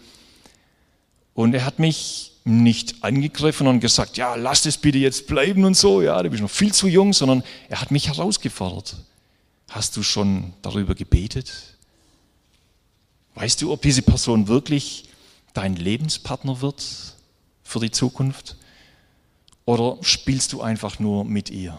Und 1.35 1.55
er 1.55 1.65
hat 1.65 1.79
mich 1.79 2.33
nicht 2.47 3.03
angegriffen 3.03 3.67
und 3.67 3.81
gesagt, 3.81 4.17
ja, 4.17 4.37
lass 4.37 4.67
es 4.67 4.79
bitte 4.79 4.99
jetzt 4.99 5.27
bleiben 5.27 5.65
und 5.65 5.77
so, 5.77 6.01
ja, 6.01 6.23
du 6.23 6.31
bist 6.31 6.41
noch 6.41 6.51
viel 6.51 6.73
zu 6.73 6.87
jung, 6.87 7.13
sondern 7.13 7.43
er 7.69 7.81
hat 7.81 7.91
mich 7.91 8.07
herausgefordert. 8.07 8.95
Hast 9.69 9.97
du 9.97 10.05
schon 10.05 10.53
darüber 10.63 10.95
gebetet? 10.95 11.53
Weißt 13.35 13.61
du, 13.61 13.73
ob 13.73 13.83
diese 13.83 14.03
Person 14.03 14.47
wirklich 14.47 15.09
dein 15.55 15.75
Lebenspartner 15.75 16.61
wird 16.61 16.85
für 17.65 17.81
die 17.81 17.91
Zukunft? 17.91 18.57
Oder 19.65 19.99
spielst 20.03 20.53
du 20.53 20.63
einfach 20.63 21.01
nur 21.01 21.25
mit 21.25 21.51
ihr? 21.51 21.77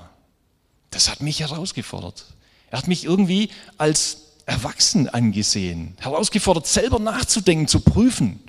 Das 0.90 1.10
hat 1.10 1.22
mich 1.22 1.40
herausgefordert. 1.40 2.26
Er 2.72 2.80
hat 2.80 2.90
mich 2.90 3.06
irgendwie 3.06 3.52
als 3.78 4.34
erwachsen 4.46 5.08
angesehen, 5.08 5.96
herausgefordert, 6.00 6.68
selber 6.68 7.00
nachzudenken, 7.00 7.70
zu 7.70 7.80
prüfen 7.80 8.42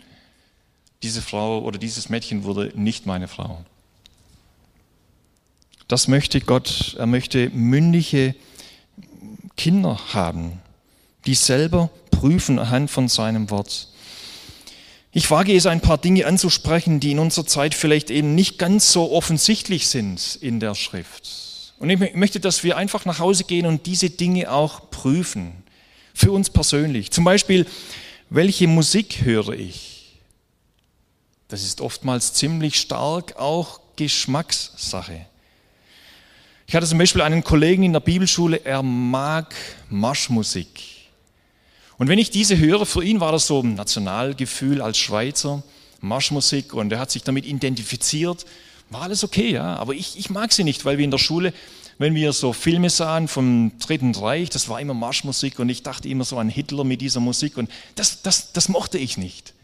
diese 1.03 1.23
Frau 1.23 1.61
oder 1.61 1.79
dieses 1.79 2.09
Mädchen 2.09 2.45
wurde 2.45 2.73
nicht 2.75 3.07
meine 3.07 3.29
Frau. 3.29 3.65
Das 5.87 6.09
möchte 6.09 6.41
Gott. 6.41 6.97
Er 6.99 7.07
möchte 7.07 7.51
mündige 7.51 8.35
Kinder 9.57 9.99
haben, 10.13 10.61
die 11.27 11.35
selber 11.35 11.91
prüfen 12.11 12.59
anhand 12.59 12.91
von 12.91 13.09
seinem 13.09 13.51
Wort. 13.51 13.89
Ich 15.13 15.31
wage 15.31 15.57
es, 15.57 15.67
ein 15.67 15.81
paar 15.81 15.99
Dinge 15.99 16.27
anzusprechen, 16.27 17.01
die 17.01 17.13
in 17.13 17.19
unserer 17.19 17.47
Zeit 17.47 17.75
vielleicht 17.75 18.11
eben 18.11 18.35
nicht 18.35 18.59
ganz 18.59 18.93
so 18.93 19.11
offensichtlich 19.11 19.89
sind 19.89 20.39
in 20.41 20.61
der 20.61 20.75
Schrift. 20.75 21.75
Und 21.79 21.91
ich 21.91 22.15
möchte, 22.15 22.41
dass 22.41 22.65
wir 22.65 22.77
einfach 22.77 23.05
nach 23.05 23.19
Hause 23.19 23.45
gehen 23.45 23.65
und 23.65 23.87
diese 23.87 24.11
Dinge 24.11 24.51
auch 24.51 24.91
prüfen. 24.91 25.53
Für 26.13 26.33
uns 26.33 26.51
persönlich. 26.51 27.13
Zum 27.13 27.25
Beispiel, 27.25 27.67
welche 28.29 28.67
Musik 28.67 29.23
höre 29.23 29.51
ich? 29.51 29.88
Das 31.49 31.65
ist 31.65 31.81
oftmals 31.81 32.35
ziemlich 32.35 32.77
stark 32.77 33.37
auch 33.37 33.81
Geschmackssache. 33.97 35.27
Ich 36.67 36.75
hatte 36.75 36.87
zum 36.87 36.99
Beispiel 36.99 37.23
einen 37.23 37.43
Kollegen 37.43 37.83
in 37.83 37.95
der 37.95 38.01
Bibelschule, 38.01 38.61
er 38.65 38.83
mag 38.83 39.55
Marschmusik. 39.89 40.69
Und 41.97 42.09
wenn 42.09 42.19
ich 42.19 42.31
diese 42.31 42.59
höre, 42.59 42.85
für 42.85 43.03
ihn 43.03 43.21
war 43.21 43.33
das 43.33 43.47
so 43.47 43.63
ein 43.63 43.75
Nationalgefühl 43.75 44.83
als 44.83 44.99
Schweizer, 44.99 45.63
Marschmusik, 46.03 46.75
und 46.75 46.93
er 46.93 47.01
hat 47.01 47.11
sich 47.11 47.23
damit 47.23 47.47
identifiziert. 47.47 48.45
War 48.91 49.03
alles 49.03 49.25
okay, 49.25 49.51
ja, 49.51 49.77
aber 49.77 49.95
ich, 49.95 50.19
ich 50.19 50.29
mag 50.29 50.53
sie 50.53 50.65
nicht, 50.65 50.85
weil 50.85 50.99
wir 50.99 51.05
in 51.05 51.11
der 51.11 51.19
Schule, 51.19 51.55
wenn 51.97 52.15
wir 52.15 52.35
so 52.35 52.53
Filme 52.53 52.91
sahen 52.91 53.27
vom 53.27 53.73
Dritten 53.79 54.15
Reich, 54.15 54.51
das 54.51 54.69
war 54.69 54.81
immer 54.81 54.95
Marschmusik 54.95 55.59
und 55.59 55.71
ich 55.71 55.83
dachte 55.83 56.09
immer 56.09 56.25
so 56.25 56.37
an 56.39 56.51
Hitler 56.51 56.85
mit 56.85 57.01
dieser 57.01 57.21
Musik 57.21 57.57
und 57.57 57.71
das, 57.95 58.21
das, 58.23 58.53
das 58.53 58.69
mochte 58.69 58.99
ich 58.99 59.17
nicht 59.17 59.55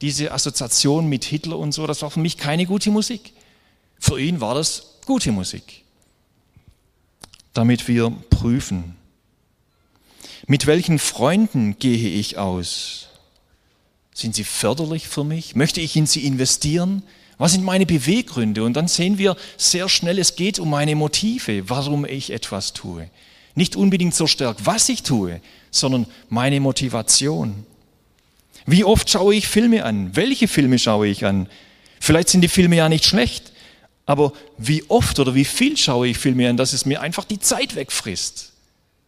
diese 0.00 0.32
Assoziation 0.32 1.08
mit 1.08 1.24
Hitler 1.24 1.58
und 1.58 1.72
so, 1.72 1.86
das 1.86 2.02
war 2.02 2.10
für 2.10 2.20
mich 2.20 2.36
keine 2.36 2.66
gute 2.66 2.90
Musik. 2.90 3.32
Für 3.98 4.18
ihn 4.20 4.40
war 4.40 4.54
das 4.54 4.94
gute 5.06 5.32
Musik. 5.32 5.84
Damit 7.52 7.88
wir 7.88 8.10
prüfen, 8.30 8.96
mit 10.46 10.66
welchen 10.66 10.98
Freunden 10.98 11.78
gehe 11.78 12.08
ich 12.08 12.38
aus? 12.38 13.08
Sind 14.14 14.34
sie 14.34 14.44
förderlich 14.44 15.06
für 15.06 15.24
mich? 15.24 15.54
Möchte 15.54 15.80
ich 15.80 15.96
in 15.96 16.06
sie 16.06 16.26
investieren? 16.26 17.02
Was 17.38 17.52
sind 17.52 17.64
meine 17.64 17.86
Beweggründe? 17.86 18.64
Und 18.64 18.74
dann 18.74 18.88
sehen 18.88 19.16
wir 19.16 19.36
sehr 19.56 19.88
schnell, 19.88 20.18
es 20.18 20.36
geht 20.36 20.58
um 20.58 20.70
meine 20.70 20.94
Motive, 20.94 21.68
warum 21.68 22.04
ich 22.04 22.30
etwas 22.30 22.72
tue. 22.72 23.08
Nicht 23.54 23.76
unbedingt 23.76 24.14
so 24.14 24.26
stark, 24.26 24.58
was 24.64 24.88
ich 24.88 25.02
tue, 25.02 25.40
sondern 25.70 26.06
meine 26.28 26.60
Motivation. 26.60 27.64
Wie 28.70 28.84
oft 28.84 29.10
schaue 29.10 29.34
ich 29.34 29.48
Filme 29.48 29.84
an? 29.84 30.14
Welche 30.14 30.46
Filme 30.46 30.78
schaue 30.78 31.08
ich 31.08 31.26
an? 31.26 31.48
Vielleicht 31.98 32.28
sind 32.28 32.42
die 32.42 32.48
Filme 32.48 32.76
ja 32.76 32.88
nicht 32.88 33.04
schlecht, 33.04 33.50
aber 34.06 34.32
wie 34.58 34.84
oft 34.88 35.18
oder 35.18 35.34
wie 35.34 35.44
viel 35.44 35.76
schaue 35.76 36.06
ich 36.06 36.18
Filme 36.18 36.48
an, 36.48 36.56
dass 36.56 36.72
es 36.72 36.86
mir 36.86 37.00
einfach 37.00 37.24
die 37.24 37.40
Zeit 37.40 37.74
wegfrisst? 37.74 38.52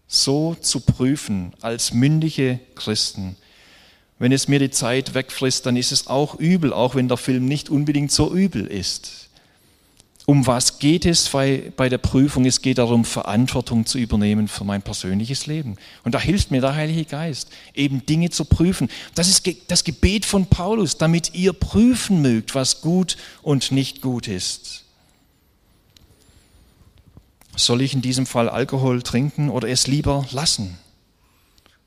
So 0.09 0.57
zu 0.61 0.81
prüfen 0.81 1.53
als 1.61 1.95
mündige 1.95 2.59
Christen. 2.75 3.37
Wenn 4.19 4.33
es 4.33 4.49
mir 4.49 4.59
die 4.59 4.71
Zeit 4.71 5.15
wegfrisst, 5.15 5.65
dann 5.65 5.77
ist 5.77 5.93
es 5.93 6.09
auch 6.09 6.41
übel, 6.41 6.73
auch 6.73 6.97
wenn 6.97 7.07
der 7.07 7.17
Film 7.17 7.45
nicht 7.47 7.71
unbedingt 7.71 8.11
so 8.11 8.35
übel 8.35 8.67
ist. 8.67 9.29
Um 10.25 10.47
was 10.47 10.79
geht 10.79 11.05
es 11.05 11.29
bei, 11.29 11.73
bei 11.77 11.89
der 11.89 11.99
Prüfung? 11.99 12.45
Es 12.45 12.63
geht 12.63 12.79
darum, 12.79 13.05
Verantwortung 13.05 13.87
zu 13.87 13.99
übernehmen 13.99 14.47
für 14.47 14.63
mein 14.63 14.81
persönliches 14.81 15.47
Leben. 15.47 15.77
Und 16.05 16.15
da 16.15 16.21
hilft 16.21 16.53
mir 16.53 16.61
der 16.61 16.77
Heilige 16.77 17.05
Geist, 17.05 17.51
eben 17.75 18.07
Dinge 18.07 18.31
zu 18.31 18.45
prüfen. 18.45 18.89
Das 19.17 19.29
ist 19.29 19.49
das 19.67 19.83
Gebet 19.83 20.25
von 20.25 20.47
Paulus, 20.47 20.97
damit 20.97 21.35
ihr 21.35 21.53
prüfen 21.53 22.23
mögt, 22.23 22.55
was 22.55 22.83
gut 22.83 23.17
und 23.43 23.73
nicht 23.73 24.01
gut 24.01 24.29
ist. 24.29 24.85
Soll 27.57 27.83
ich 27.83 27.93
in 27.93 28.01
diesem 28.01 28.25
Fall 28.25 28.49
Alkohol 28.49 29.03
trinken 29.03 29.51
oder 29.51 29.69
es 29.69 29.89
lieber 29.89 30.27
lassen? 30.31 30.79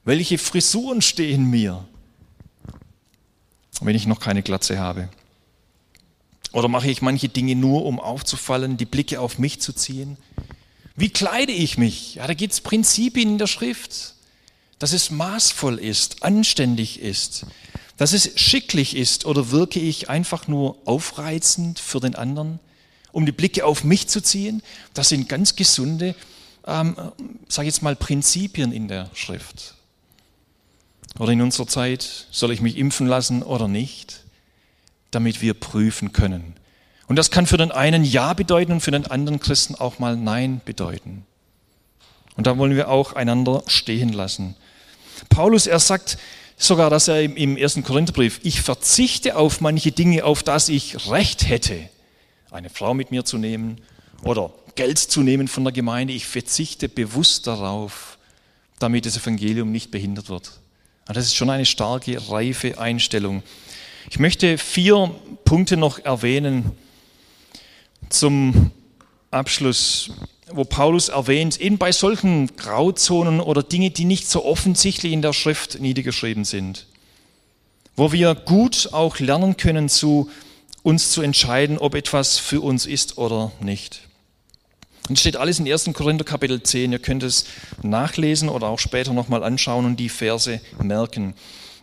Welche 0.04 0.38
Frisuren 0.38 1.02
stehen 1.02 1.50
mir, 1.50 1.86
wenn 3.82 3.96
ich 3.96 4.06
noch 4.06 4.20
keine 4.20 4.44
Glatze 4.44 4.78
habe? 4.78 5.10
Oder 6.56 6.70
mache 6.70 6.90
ich 6.90 7.02
manche 7.02 7.28
Dinge 7.28 7.54
nur, 7.54 7.86
um 7.86 8.00
aufzufallen, 8.00 8.78
die 8.78 8.86
Blicke 8.86 9.20
auf 9.20 9.40
mich 9.40 9.60
zu 9.60 9.74
ziehen? 9.74 10.16
Wie 10.96 11.10
kleide 11.10 11.52
ich 11.52 11.78
mich? 11.78 12.16
Ja, 12.16 12.28
da 12.28 12.34
gibt 12.34 12.54
es 12.54 12.62
Prinzipien 12.62 13.32
in 13.32 13.38
der 13.38 13.48
Schrift, 13.48 14.14
dass 14.80 14.94
es 14.94 15.12
maßvoll 15.12 15.78
ist, 15.78 16.24
anständig 16.24 17.02
ist, 17.02 17.46
dass 17.98 18.14
es 18.14 18.40
schicklich 18.40 18.96
ist 18.96 19.26
oder 19.26 19.52
wirke 19.52 19.82
ich 19.82 20.10
einfach 20.10 20.48
nur 20.48 20.78
aufreizend 20.86 21.78
für 21.78 22.00
den 22.00 22.16
anderen, 22.16 22.60
um 23.12 23.26
die 23.26 23.34
Blicke 23.34 23.66
auf 23.66 23.84
mich 23.84 24.08
zu 24.08 24.22
ziehen? 24.22 24.64
Das 24.94 25.10
sind 25.10 25.28
ganz 25.28 25.58
gesunde, 25.58 26.16
ähm, 26.66 26.96
sage 27.50 27.68
ich 27.68 27.76
jetzt 27.76 27.84
mal, 27.84 27.98
Prinzipien 27.98 28.72
in 28.72 28.88
der 28.88 29.10
Schrift. 29.14 29.76
Oder 31.20 31.34
in 31.34 31.42
unserer 31.42 31.68
Zeit, 31.68 32.28
soll 32.32 32.54
ich 32.54 32.62
mich 32.62 32.78
impfen 32.78 33.08
lassen 33.08 33.44
oder 33.44 33.68
nicht? 33.68 34.25
Damit 35.16 35.42
wir 35.42 35.54
prüfen 35.54 36.12
können. 36.12 36.54
Und 37.08 37.16
das 37.16 37.32
kann 37.32 37.48
für 37.48 37.58
den 37.58 37.72
einen 37.72 38.04
Ja 38.04 38.34
bedeuten 38.34 38.74
und 38.74 38.82
für 38.82 38.92
den 38.92 39.08
anderen 39.08 39.40
Christen 39.40 39.76
auch 39.76 40.00
mal 40.00 40.18
Nein 40.18 40.62
bedeuten. 40.66 41.26
Und 42.36 42.48
da 42.48 42.58
wollen 42.58 42.76
wir 42.76 42.90
auch 42.90 43.14
einander 43.14 43.64
stehen 43.68 44.10
lassen. 44.10 44.56
Paulus, 45.30 45.68
er 45.68 45.80
sagt 45.80 46.18
sogar, 46.58 46.90
dass 46.90 47.08
er 47.08 47.22
im 47.22 47.58
ersten 47.58 47.84
Korintherbrief, 47.84 48.40
ich 48.44 48.62
verzichte 48.62 49.38
auf 49.38 49.62
manche 49.62 49.92
Dinge, 49.92 50.26
auf 50.26 50.44
das 50.44 50.70
ich 50.70 51.10
Recht 51.10 51.48
hätte, 51.48 51.90
eine 52.52 52.70
Frau 52.70 52.94
mit 52.94 53.12
mir 53.12 53.24
zu 53.24 53.38
nehmen 53.38 53.82
oder 54.24 54.52
Geld 54.76 54.98
zu 54.98 55.22
nehmen 55.22 55.48
von 55.48 55.64
der 55.64 55.74
Gemeinde. 55.74 56.14
Ich 56.14 56.26
verzichte 56.26 56.90
bewusst 56.90 57.48
darauf, 57.48 58.18
damit 58.80 59.06
das 59.06 59.18
Evangelium 59.18 59.72
nicht 59.72 59.92
behindert 59.92 60.30
wird. 60.30 60.52
Das 61.08 61.26
ist 61.26 61.36
schon 61.36 61.50
eine 61.50 61.66
starke, 61.66 62.30
reife 62.30 62.80
Einstellung. 62.80 63.44
Ich 64.10 64.20
möchte 64.20 64.58
vier 64.58 65.12
Punkte 65.46 65.78
noch 65.78 66.00
erwähnen 66.00 66.72
zum 68.10 68.72
Abschluss, 69.32 70.12
wo 70.52 70.64
Paulus 70.64 71.10
erwähnt, 71.10 71.60
eben 71.60 71.78
bei 71.78 71.92
solchen 71.92 72.56
Grauzonen 72.56 73.40
oder 73.40 73.64
Dinge, 73.64 73.90
die 73.90 74.06
nicht 74.06 74.30
so 74.30 74.46
offensichtlich 74.46 75.12
in 75.12 75.22
der 75.22 75.34
Schrift 75.34 75.80
niedergeschrieben 75.80 76.46
sind, 76.46 76.86
wo 77.96 78.12
wir 78.12 78.36
gut 78.36 78.90
auch 78.92 79.20
lernen 79.20 79.58
können, 79.58 79.90
zu 79.90 80.30
uns 80.84 81.12
zu 81.12 81.22
entscheiden, 81.22 81.80
ob 81.80 81.96
etwas 81.96 82.38
für 82.38 82.62
uns 82.62 82.86
ist 82.86 83.18
oder 83.18 83.52
nicht. 83.60 84.02
Und 85.10 85.20
steht 85.20 85.36
alles 85.36 85.60
in 85.60 85.72
1. 85.72 85.92
Korinther 85.94 86.26
Kapitel 86.26 86.62
10. 86.62 86.92
Ihr 86.92 87.00
könnt 87.00 87.24
es 87.24 87.46
nachlesen 87.82 88.50
oder 88.50 88.68
auch 88.68 88.80
später 88.80 89.14
nochmal 89.14 89.44
anschauen 89.44 89.86
und 89.86 90.00
die 90.00 90.10
Verse 90.10 90.62
merken. 90.82 91.36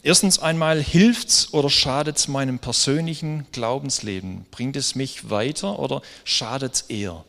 Erstens 0.05 0.41
einmal, 0.41 0.83
hilft's 0.83 1.53
oder 1.53 1.71
schadet's 1.71 2.27
meinem 2.27 2.59
persönlichen 2.59 3.47
Glaubensleben? 3.53 4.47
Bringt 4.51 4.75
es 4.75 4.97
mich 4.97 5.31
weiter 5.31 5.79
oder 5.79 6.03
schadet's 6.25 6.83
eher? 6.89 7.25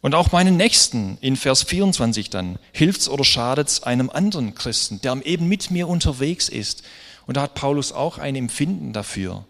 Und 0.00 0.14
auch 0.14 0.30
meinen 0.30 0.56
Nächsten 0.56 1.18
in 1.20 1.36
Vers 1.36 1.64
24 1.64 2.30
dann, 2.30 2.58
hilft's 2.72 3.08
oder 3.08 3.24
schadet's 3.24 3.82
einem 3.82 4.10
anderen 4.10 4.54
Christen, 4.54 5.00
der 5.00 5.24
eben 5.24 5.48
mit 5.48 5.72
mir 5.72 5.88
unterwegs 5.88 6.48
ist? 6.48 6.84
Und 7.26 7.36
da 7.36 7.42
hat 7.42 7.54
Paulus 7.54 7.90
auch 7.90 8.18
ein 8.18 8.36
Empfinden 8.36 8.92
dafür. 8.92 9.44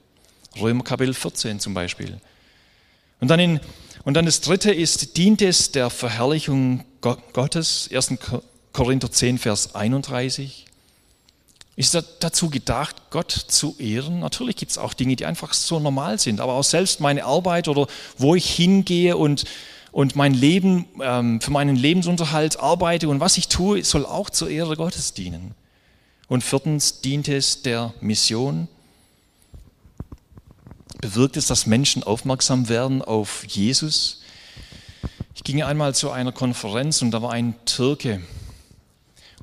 Römer 0.59 0.85
Kapitel 0.85 1.15
14 1.15 1.61
zum 1.61 1.75
Beispiel. 1.75 2.19
Und 3.21 3.29
dann, 3.29 3.41
in, 3.41 3.61
und 4.05 4.15
dann 4.15 4.25
das 4.25 4.41
dritte 4.41 4.73
ist, 4.73 5.19
dient 5.19 5.43
es 5.43 5.71
der 5.73 5.91
Verherrlichung 5.91 6.85
Gottes? 7.01 7.91
1. 7.93 8.15
Korinther 8.73 9.11
10, 9.11 9.39
Vers 9.39 9.75
31. 9.75 10.67
Ist 11.75 11.99
dazu 12.21 12.51
gedacht, 12.51 12.97
Gott 13.11 13.31
zu 13.31 13.77
ehren? 13.79 14.21
Natürlich 14.21 14.57
gibt 14.57 14.73
es 14.73 14.79
auch 14.79 14.93
Dinge, 14.93 15.17
die 15.17 15.25
einfach 15.25 15.55
so 15.55 15.81
normal 15.81 16.19
sind, 16.19 16.41
aber 16.41 16.53
auch 16.53 16.65
selbst 16.65 17.01
meine 17.01 17.25
Arbeit 17.25 17.67
oder 17.67 17.87
wo 18.19 18.35
ich 18.35 18.51
hingehe 18.51 19.17
und, 19.17 19.45
und 19.91 20.15
mein 20.15 20.35
Leben, 20.35 20.85
ähm, 21.01 21.41
für 21.41 21.51
meinen 21.51 21.77
Lebensunterhalt 21.77 22.61
arbeite 22.61 23.09
und 23.09 23.21
was 23.21 23.39
ich 23.39 23.49
tue, 23.49 23.83
soll 23.85 24.05
auch 24.05 24.29
zur 24.29 24.51
Ehre 24.51 24.77
Gottes 24.77 25.15
dienen. 25.15 25.55
Und 26.29 26.45
viertens 26.45 27.01
dient 27.01 27.29
es 27.29 27.63
der 27.63 27.95
Mission. 28.03 28.69
Bewirkt 31.01 31.39
es, 31.39 31.47
dass 31.47 31.67
Menschen 31.67 32.03
aufmerksam 32.03 32.69
werden 32.69 33.01
auf 33.01 33.45
Jesus? 33.49 34.21
Ich 35.35 35.43
ging 35.43 35.63
einmal 35.63 35.95
zu 35.95 36.11
einer 36.11 36.33
Konferenz 36.33 37.01
und 37.01 37.13
da 37.13 37.23
war 37.23 37.33
ein 37.33 37.55
Türke, 37.65 38.21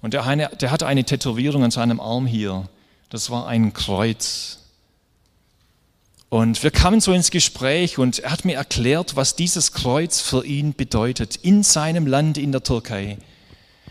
und 0.02 0.14
der, 0.14 0.26
eine, 0.26 0.50
der 0.60 0.72
hatte 0.72 0.88
eine 0.88 1.04
Tätowierung 1.04 1.64
an 1.64 1.72
seinem 1.72 2.00
Arm 2.00 2.26
hier. 2.26 2.70
Das 3.10 3.30
war 3.30 3.47
ein 3.47 3.74
Kreuz. 3.74 4.60
Und 6.30 6.62
wir 6.62 6.72
kamen 6.72 7.02
so 7.02 7.12
ins 7.12 7.32
Gespräch 7.32 7.97
und 7.97 8.20
er 8.20 8.32
hat 8.32 8.45
mir 8.45 8.56
erklärt, 8.56 9.16
was 9.16 9.36
dieses 9.36 9.74
Kreuz 9.74 10.22
für 10.22 10.45
ihn 10.45 10.74
bedeutet 10.74 11.36
in 11.38 11.64
seinem 11.64 12.06
Land, 12.06 12.38
in 12.38 12.52
der 12.52 12.64
Türkei. 12.64 13.18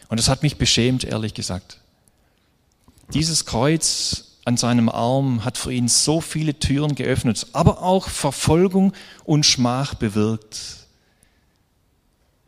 Und 0.08 0.20
das 0.20 0.28
hat 0.28 0.42
mich 0.42 0.56
beschämt, 0.56 1.04
ehrlich 1.04 1.34
gesagt. 1.34 1.78
Dieses 3.12 3.44
Kreuz 3.44 4.36
an 4.44 4.56
seinem 4.56 4.88
Arm 4.88 5.44
hat 5.44 5.58
für 5.58 5.72
ihn 5.72 5.88
so 5.88 6.20
viele 6.20 6.58
Türen 6.58 6.94
geöffnet, 6.94 7.48
aber 7.52 7.82
auch 7.82 8.08
Verfolgung 8.08 8.92
und 9.24 9.44
Schmach 9.44 9.94
bewirkt. 9.94 10.86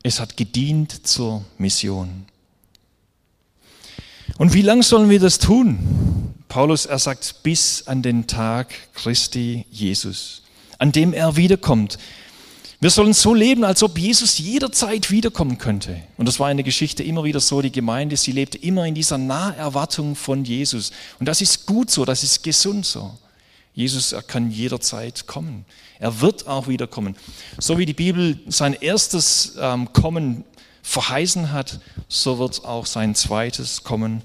Es 0.02 0.20
hat 0.20 0.36
gedient 0.36 1.06
zur 1.06 1.44
Mission. 1.58 2.26
Und 4.40 4.54
wie 4.54 4.62
lang 4.62 4.82
sollen 4.82 5.10
wir 5.10 5.20
das 5.20 5.38
tun? 5.38 5.78
Paulus, 6.48 6.86
er 6.86 6.98
sagt, 6.98 7.42
bis 7.42 7.86
an 7.86 8.00
den 8.00 8.26
Tag 8.26 8.68
Christi 8.94 9.66
Jesus, 9.70 10.40
an 10.78 10.92
dem 10.92 11.12
er 11.12 11.36
wiederkommt. 11.36 11.98
Wir 12.80 12.88
sollen 12.88 13.12
so 13.12 13.34
leben, 13.34 13.64
als 13.64 13.82
ob 13.82 13.98
Jesus 13.98 14.38
jederzeit 14.38 15.10
wiederkommen 15.10 15.58
könnte. 15.58 16.00
Und 16.16 16.26
das 16.26 16.40
war 16.40 16.50
in 16.50 16.56
der 16.56 16.64
Geschichte 16.64 17.02
immer 17.02 17.22
wieder 17.22 17.38
so. 17.38 17.60
Die 17.60 17.70
Gemeinde, 17.70 18.16
sie 18.16 18.32
lebte 18.32 18.56
immer 18.56 18.86
in 18.86 18.94
dieser 18.94 19.18
Naherwartung 19.18 20.16
von 20.16 20.42
Jesus. 20.42 20.90
Und 21.18 21.26
das 21.26 21.42
ist 21.42 21.66
gut 21.66 21.90
so, 21.90 22.06
das 22.06 22.22
ist 22.22 22.42
gesund 22.42 22.86
so. 22.86 23.12
Jesus, 23.74 24.12
er 24.12 24.22
kann 24.22 24.50
jederzeit 24.50 25.26
kommen. 25.26 25.66
Er 25.98 26.22
wird 26.22 26.46
auch 26.46 26.66
wiederkommen. 26.66 27.14
So 27.58 27.76
wie 27.76 27.84
die 27.84 27.92
Bibel 27.92 28.38
sein 28.48 28.72
erstes 28.72 29.56
ähm, 29.60 29.92
Kommen 29.92 30.44
verheißen 30.82 31.52
hat, 31.52 31.80
so 32.08 32.38
wird 32.38 32.64
auch 32.64 32.86
sein 32.86 33.14
zweites 33.14 33.84
Kommen 33.84 34.22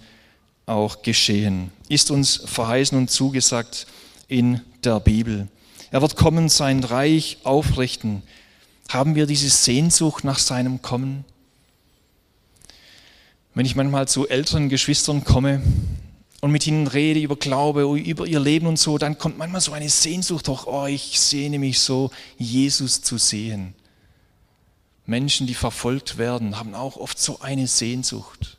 auch 0.66 1.02
geschehen. 1.02 1.72
Ist 1.90 2.12
uns 2.12 2.42
verheißen 2.46 2.98
und 2.98 3.10
zugesagt 3.10 3.88
in 4.28 4.62
der 4.84 5.00
Bibel. 5.00 5.48
Er 5.92 6.02
wird 6.02 6.16
kommen, 6.16 6.50
sein 6.50 6.84
Reich 6.84 7.38
aufrichten. 7.44 8.24
Haben 8.90 9.16
wir 9.16 9.26
diese 9.26 9.50
Sehnsucht 9.50 10.24
nach 10.24 10.40
seinem 10.40 10.82
Kommen? 10.82 11.26
Wenn 13.54 13.66
ich 13.66 13.76
manchmal 13.76 14.08
zu 14.08 14.28
älteren 14.28 14.68
Geschwistern 14.68 15.24
komme 15.24 15.62
und 16.42 16.52
mit 16.52 16.68
ihnen 16.68 16.88
rede 16.88 17.22
über 17.22 17.38
Glaube, 17.38 17.84
über 17.98 18.28
ihr 18.28 18.40
Leben 18.40 18.68
und 18.68 18.78
so, 18.78 18.98
dann 18.98 19.18
kommt 19.18 19.38
manchmal 19.38 19.62
so 19.62 19.72
eine 19.72 19.90
Sehnsucht 19.90 20.48
doch, 20.48 20.68
oh, 20.68 20.88
ich 20.88 21.20
sehne 21.20 21.60
mich 21.60 21.80
so, 21.80 22.12
Jesus 22.38 23.02
zu 23.02 23.18
sehen. 23.18 23.74
Menschen, 25.06 25.48
die 25.48 25.54
verfolgt 25.54 26.18
werden, 26.18 26.58
haben 26.58 26.74
auch 26.74 26.98
oft 26.98 27.20
so 27.20 27.40
eine 27.40 27.68
Sehnsucht. 27.68 28.58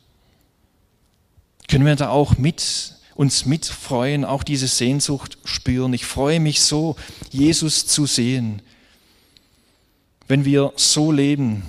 Können 1.67 1.85
wir 1.85 1.95
da 1.95 2.09
auch 2.09 2.37
mit 2.37 2.95
uns 3.15 3.45
mitfreuen, 3.45 4.23
auch 4.23 4.43
diese 4.43 4.67
Sehnsucht 4.67 5.37
spüren? 5.43 5.93
Ich 5.93 6.05
freue 6.05 6.39
mich 6.39 6.61
so, 6.61 6.95
Jesus 7.29 7.87
zu 7.87 8.05
sehen. 8.05 8.61
Wenn 10.27 10.45
wir 10.45 10.71
so 10.75 11.11
leben, 11.11 11.63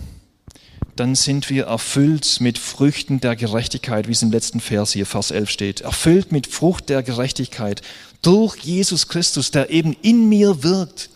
dann 0.95 1.15
sind 1.15 1.49
wir 1.49 1.67
erfüllt 1.67 2.41
mit 2.41 2.59
Früchten 2.59 3.21
der 3.21 3.37
Gerechtigkeit, 3.37 4.09
wie 4.09 4.13
es 4.13 4.23
im 4.23 4.33
letzten 4.33 4.61
Vers 4.61 4.93
hier, 4.93 5.07
Vers 5.07 5.31
11 5.31 5.51
steht. 5.51 5.81
Erfüllt 5.83 6.33
mit 6.33 6.47
Frucht 6.47 6.89
der 6.89 7.03
Gerechtigkeit 7.03 7.83
durch 8.23 8.57
Jesus 8.57 9.09
Christus, 9.09 9.51
der 9.51 9.71
eben 9.71 9.97
in 10.03 10.29
mir 10.29 10.63
wirkt. 10.63 11.11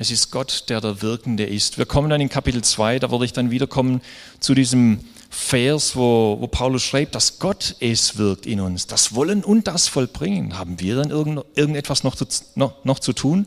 Es 0.00 0.10
ist 0.10 0.30
Gott, 0.30 0.64
der 0.70 0.80
der 0.80 1.02
Wirkende 1.02 1.44
ist. 1.44 1.76
Wir 1.76 1.84
kommen 1.84 2.08
dann 2.08 2.22
in 2.22 2.30
Kapitel 2.30 2.64
2, 2.64 3.00
da 3.00 3.10
würde 3.10 3.26
ich 3.26 3.34
dann 3.34 3.50
wiederkommen 3.50 4.00
zu 4.40 4.54
diesem 4.54 5.00
Vers, 5.28 5.94
wo, 5.94 6.38
wo 6.40 6.46
Paulus 6.46 6.82
schreibt, 6.84 7.14
dass 7.14 7.38
Gott 7.38 7.76
es 7.80 8.16
wirkt 8.16 8.46
in 8.46 8.60
uns. 8.60 8.86
Das 8.86 9.14
Wollen 9.14 9.44
und 9.44 9.66
das 9.66 9.88
Vollbringen. 9.88 10.56
Haben 10.56 10.80
wir 10.80 10.96
dann 10.96 11.10
irgend, 11.10 11.44
irgendetwas 11.54 12.02
noch 12.02 12.16
zu, 12.16 12.24
noch, 12.54 12.82
noch 12.82 12.98
zu 12.98 13.12
tun? 13.12 13.46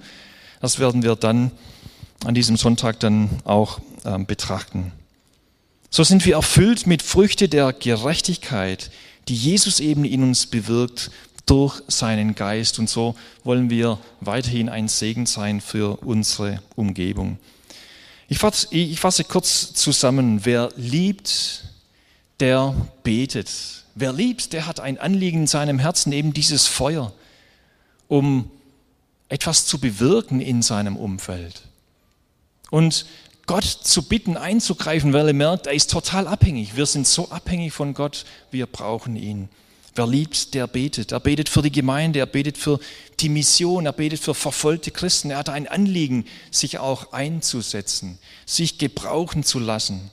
Das 0.62 0.78
werden 0.78 1.01
wir 1.01 1.16
dann 1.16 1.49
an 2.24 2.36
diesem 2.36 2.56
Sonntag 2.56 2.99
dann 2.99 3.32
auch 3.45 3.80
ähm, 4.06 4.28
betrachten. 4.28 4.91
So 5.89 6.04
sind 6.04 6.24
wir 6.24 6.36
erfüllt 6.36 6.86
mit 6.86 7.01
Früchte 7.01 7.49
der 7.49 7.74
Gerechtigkeit, 7.74 8.91
die 9.28 9.36
Jesus 9.36 9.80
eben 9.80 10.06
in 10.06 10.22
uns 10.22 10.45
bewirkt 10.45 11.10
durch 11.46 11.82
seinen 11.88 12.36
Geist. 12.36 12.80
Und 12.80 12.89
so 12.89 13.16
wollen 13.44 13.70
wir 13.70 14.00
weiterhin 14.22 14.70
ein 14.70 14.88
Segen 14.88 15.26
sein 15.26 15.62
für 15.62 15.98
unsere 15.98 16.62
Umgebung. 16.76 17.38
Ich 18.30 18.39
fasse, 18.39 18.68
ich 18.72 19.00
fasse 19.00 19.24
kurz 19.24 19.74
zusammen. 19.74 20.46
Wer 20.46 20.72
liebt, 20.76 21.66
der 22.39 22.76
betet. 23.04 23.50
Wer 23.96 24.14
liebt, 24.14 24.54
der 24.54 24.66
hat 24.66 24.80
ein 24.80 24.98
Anliegen 24.98 25.41
in 25.41 25.48
seinem 25.48 25.80
Herzen, 25.80 26.12
eben 26.14 26.34
dieses 26.34 26.66
Feuer, 26.66 27.14
um 28.08 28.50
etwas 29.30 29.66
zu 29.66 29.80
bewirken 29.80 30.41
in 30.41 30.62
seinem 30.62 30.96
Umfeld. 30.96 31.62
Und 32.72 33.06
Gott 33.46 33.66
zu 33.66 34.04
bitten, 34.04 34.38
einzugreifen, 34.38 35.14
weil 35.14 35.28
er 35.28 35.34
merkt, 35.34 35.68
er 35.68 35.74
ist 35.74 35.91
total 35.91 36.28
abhängig. 36.28 36.76
Wir 36.76 36.86
sind 36.86 37.06
so 37.06 37.30
abhängig 37.30 37.74
von 37.74 37.94
Gott, 37.94 38.26
wir 38.52 38.66
brauchen 38.66 39.16
ihn. 39.16 39.50
Wer 39.96 40.08
liebt, 40.08 40.56
der 40.56 40.66
betet. 40.66 41.12
Er 41.12 41.20
betet 41.20 41.50
für 41.50 41.62
die 41.62 41.72
Gemeinde, 41.72 42.20
er 42.20 42.26
betet 42.26 42.58
für 42.58 42.80
die 43.20 43.30
Mission, 43.30 43.86
er 43.86 43.94
betet 43.94 44.20
für 44.20 44.34
verfolgte 44.34 44.89
Christen. 44.89 45.30
Er 45.30 45.38
hat 45.38 45.50
ein 45.50 45.68
Anliegen, 45.68 46.26
sich 46.50 46.80
auch 46.80 47.14
einzusetzen, 47.14 48.18
sich 48.46 48.80
gebrauchen 48.80 49.44
zu 49.44 49.60
lassen. 49.60 50.10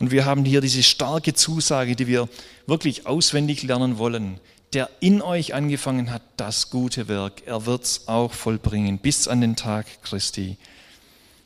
Und 0.00 0.10
wir 0.10 0.24
haben 0.24 0.44
hier 0.44 0.62
diese 0.62 0.82
starke 0.82 1.34
Zusage, 1.34 1.94
die 1.94 2.06
wir 2.06 2.28
wirklich 2.66 3.06
auswendig 3.06 3.62
lernen 3.62 3.98
wollen. 3.98 4.40
Der 4.72 4.88
in 5.00 5.20
euch 5.20 5.52
angefangen 5.52 6.10
hat, 6.10 6.22
das 6.38 6.70
gute 6.70 7.06
Werk, 7.06 7.42
er 7.44 7.66
wird 7.66 7.84
es 7.84 8.08
auch 8.08 8.32
vollbringen, 8.32 8.98
bis 8.98 9.28
an 9.28 9.42
den 9.42 9.56
Tag 9.56 9.86
Christi. 10.02 10.56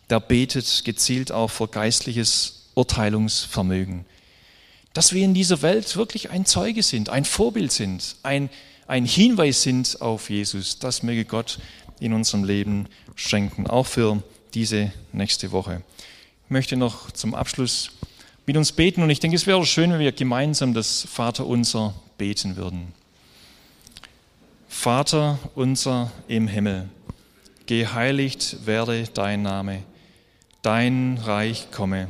Der 0.09 0.21
betet 0.21 0.85
gezielt 0.85 1.33
auch 1.33 1.51
für 1.51 1.67
geistliches 1.67 2.69
Urteilungsvermögen. 2.75 4.05
Dass 4.97 5.13
wir 5.13 5.23
in 5.27 5.35
dieser 5.35 5.61
Welt 5.61 5.95
wirklich 5.97 6.31
ein 6.31 6.47
Zeuge 6.47 6.83
sind, 6.83 7.11
ein 7.11 7.27
Vorbild 7.27 7.71
sind, 7.71 8.17
ein, 8.23 8.49
ein 8.87 9.05
Hinweis 9.05 9.61
sind 9.61 10.01
auf 10.01 10.31
Jesus. 10.31 10.79
Das 10.79 11.03
möge 11.03 11.27
Gott 11.27 11.59
in 12.01 12.15
unserem 12.15 12.45
Leben 12.45 12.89
schenken, 13.15 13.67
auch 13.67 13.85
für 13.85 14.23
diese 14.55 14.91
nächste 15.13 15.53
Woche. 15.53 15.83
Ich 16.47 16.51
möchte 16.51 16.79
noch 16.79 17.11
zum 17.11 17.35
Abschluss 17.35 17.91
mit 18.47 18.57
uns 18.57 18.73
beten 18.73 19.03
und 19.03 19.11
ich 19.11 19.21
denke, 19.21 19.37
es 19.37 19.47
wäre 19.47 19.67
schön, 19.67 19.93
wenn 19.93 19.99
wir 19.99 20.13
gemeinsam 20.13 20.73
das 20.73 21.03
Vater 21.03 21.47
unser 21.47 21.93
beten 22.17 22.57
würden. 22.57 22.95
Vater 24.67 25.39
unser 25.55 26.11
im 26.27 26.49
Himmel, 26.49 26.89
geheiligt 27.67 28.65
werde 28.65 29.05
dein 29.13 29.43
Name, 29.43 29.83
dein 30.63 31.21
Reich 31.23 31.71
komme, 31.71 32.09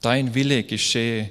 dein 0.00 0.34
Wille 0.34 0.64
geschehe 0.64 1.30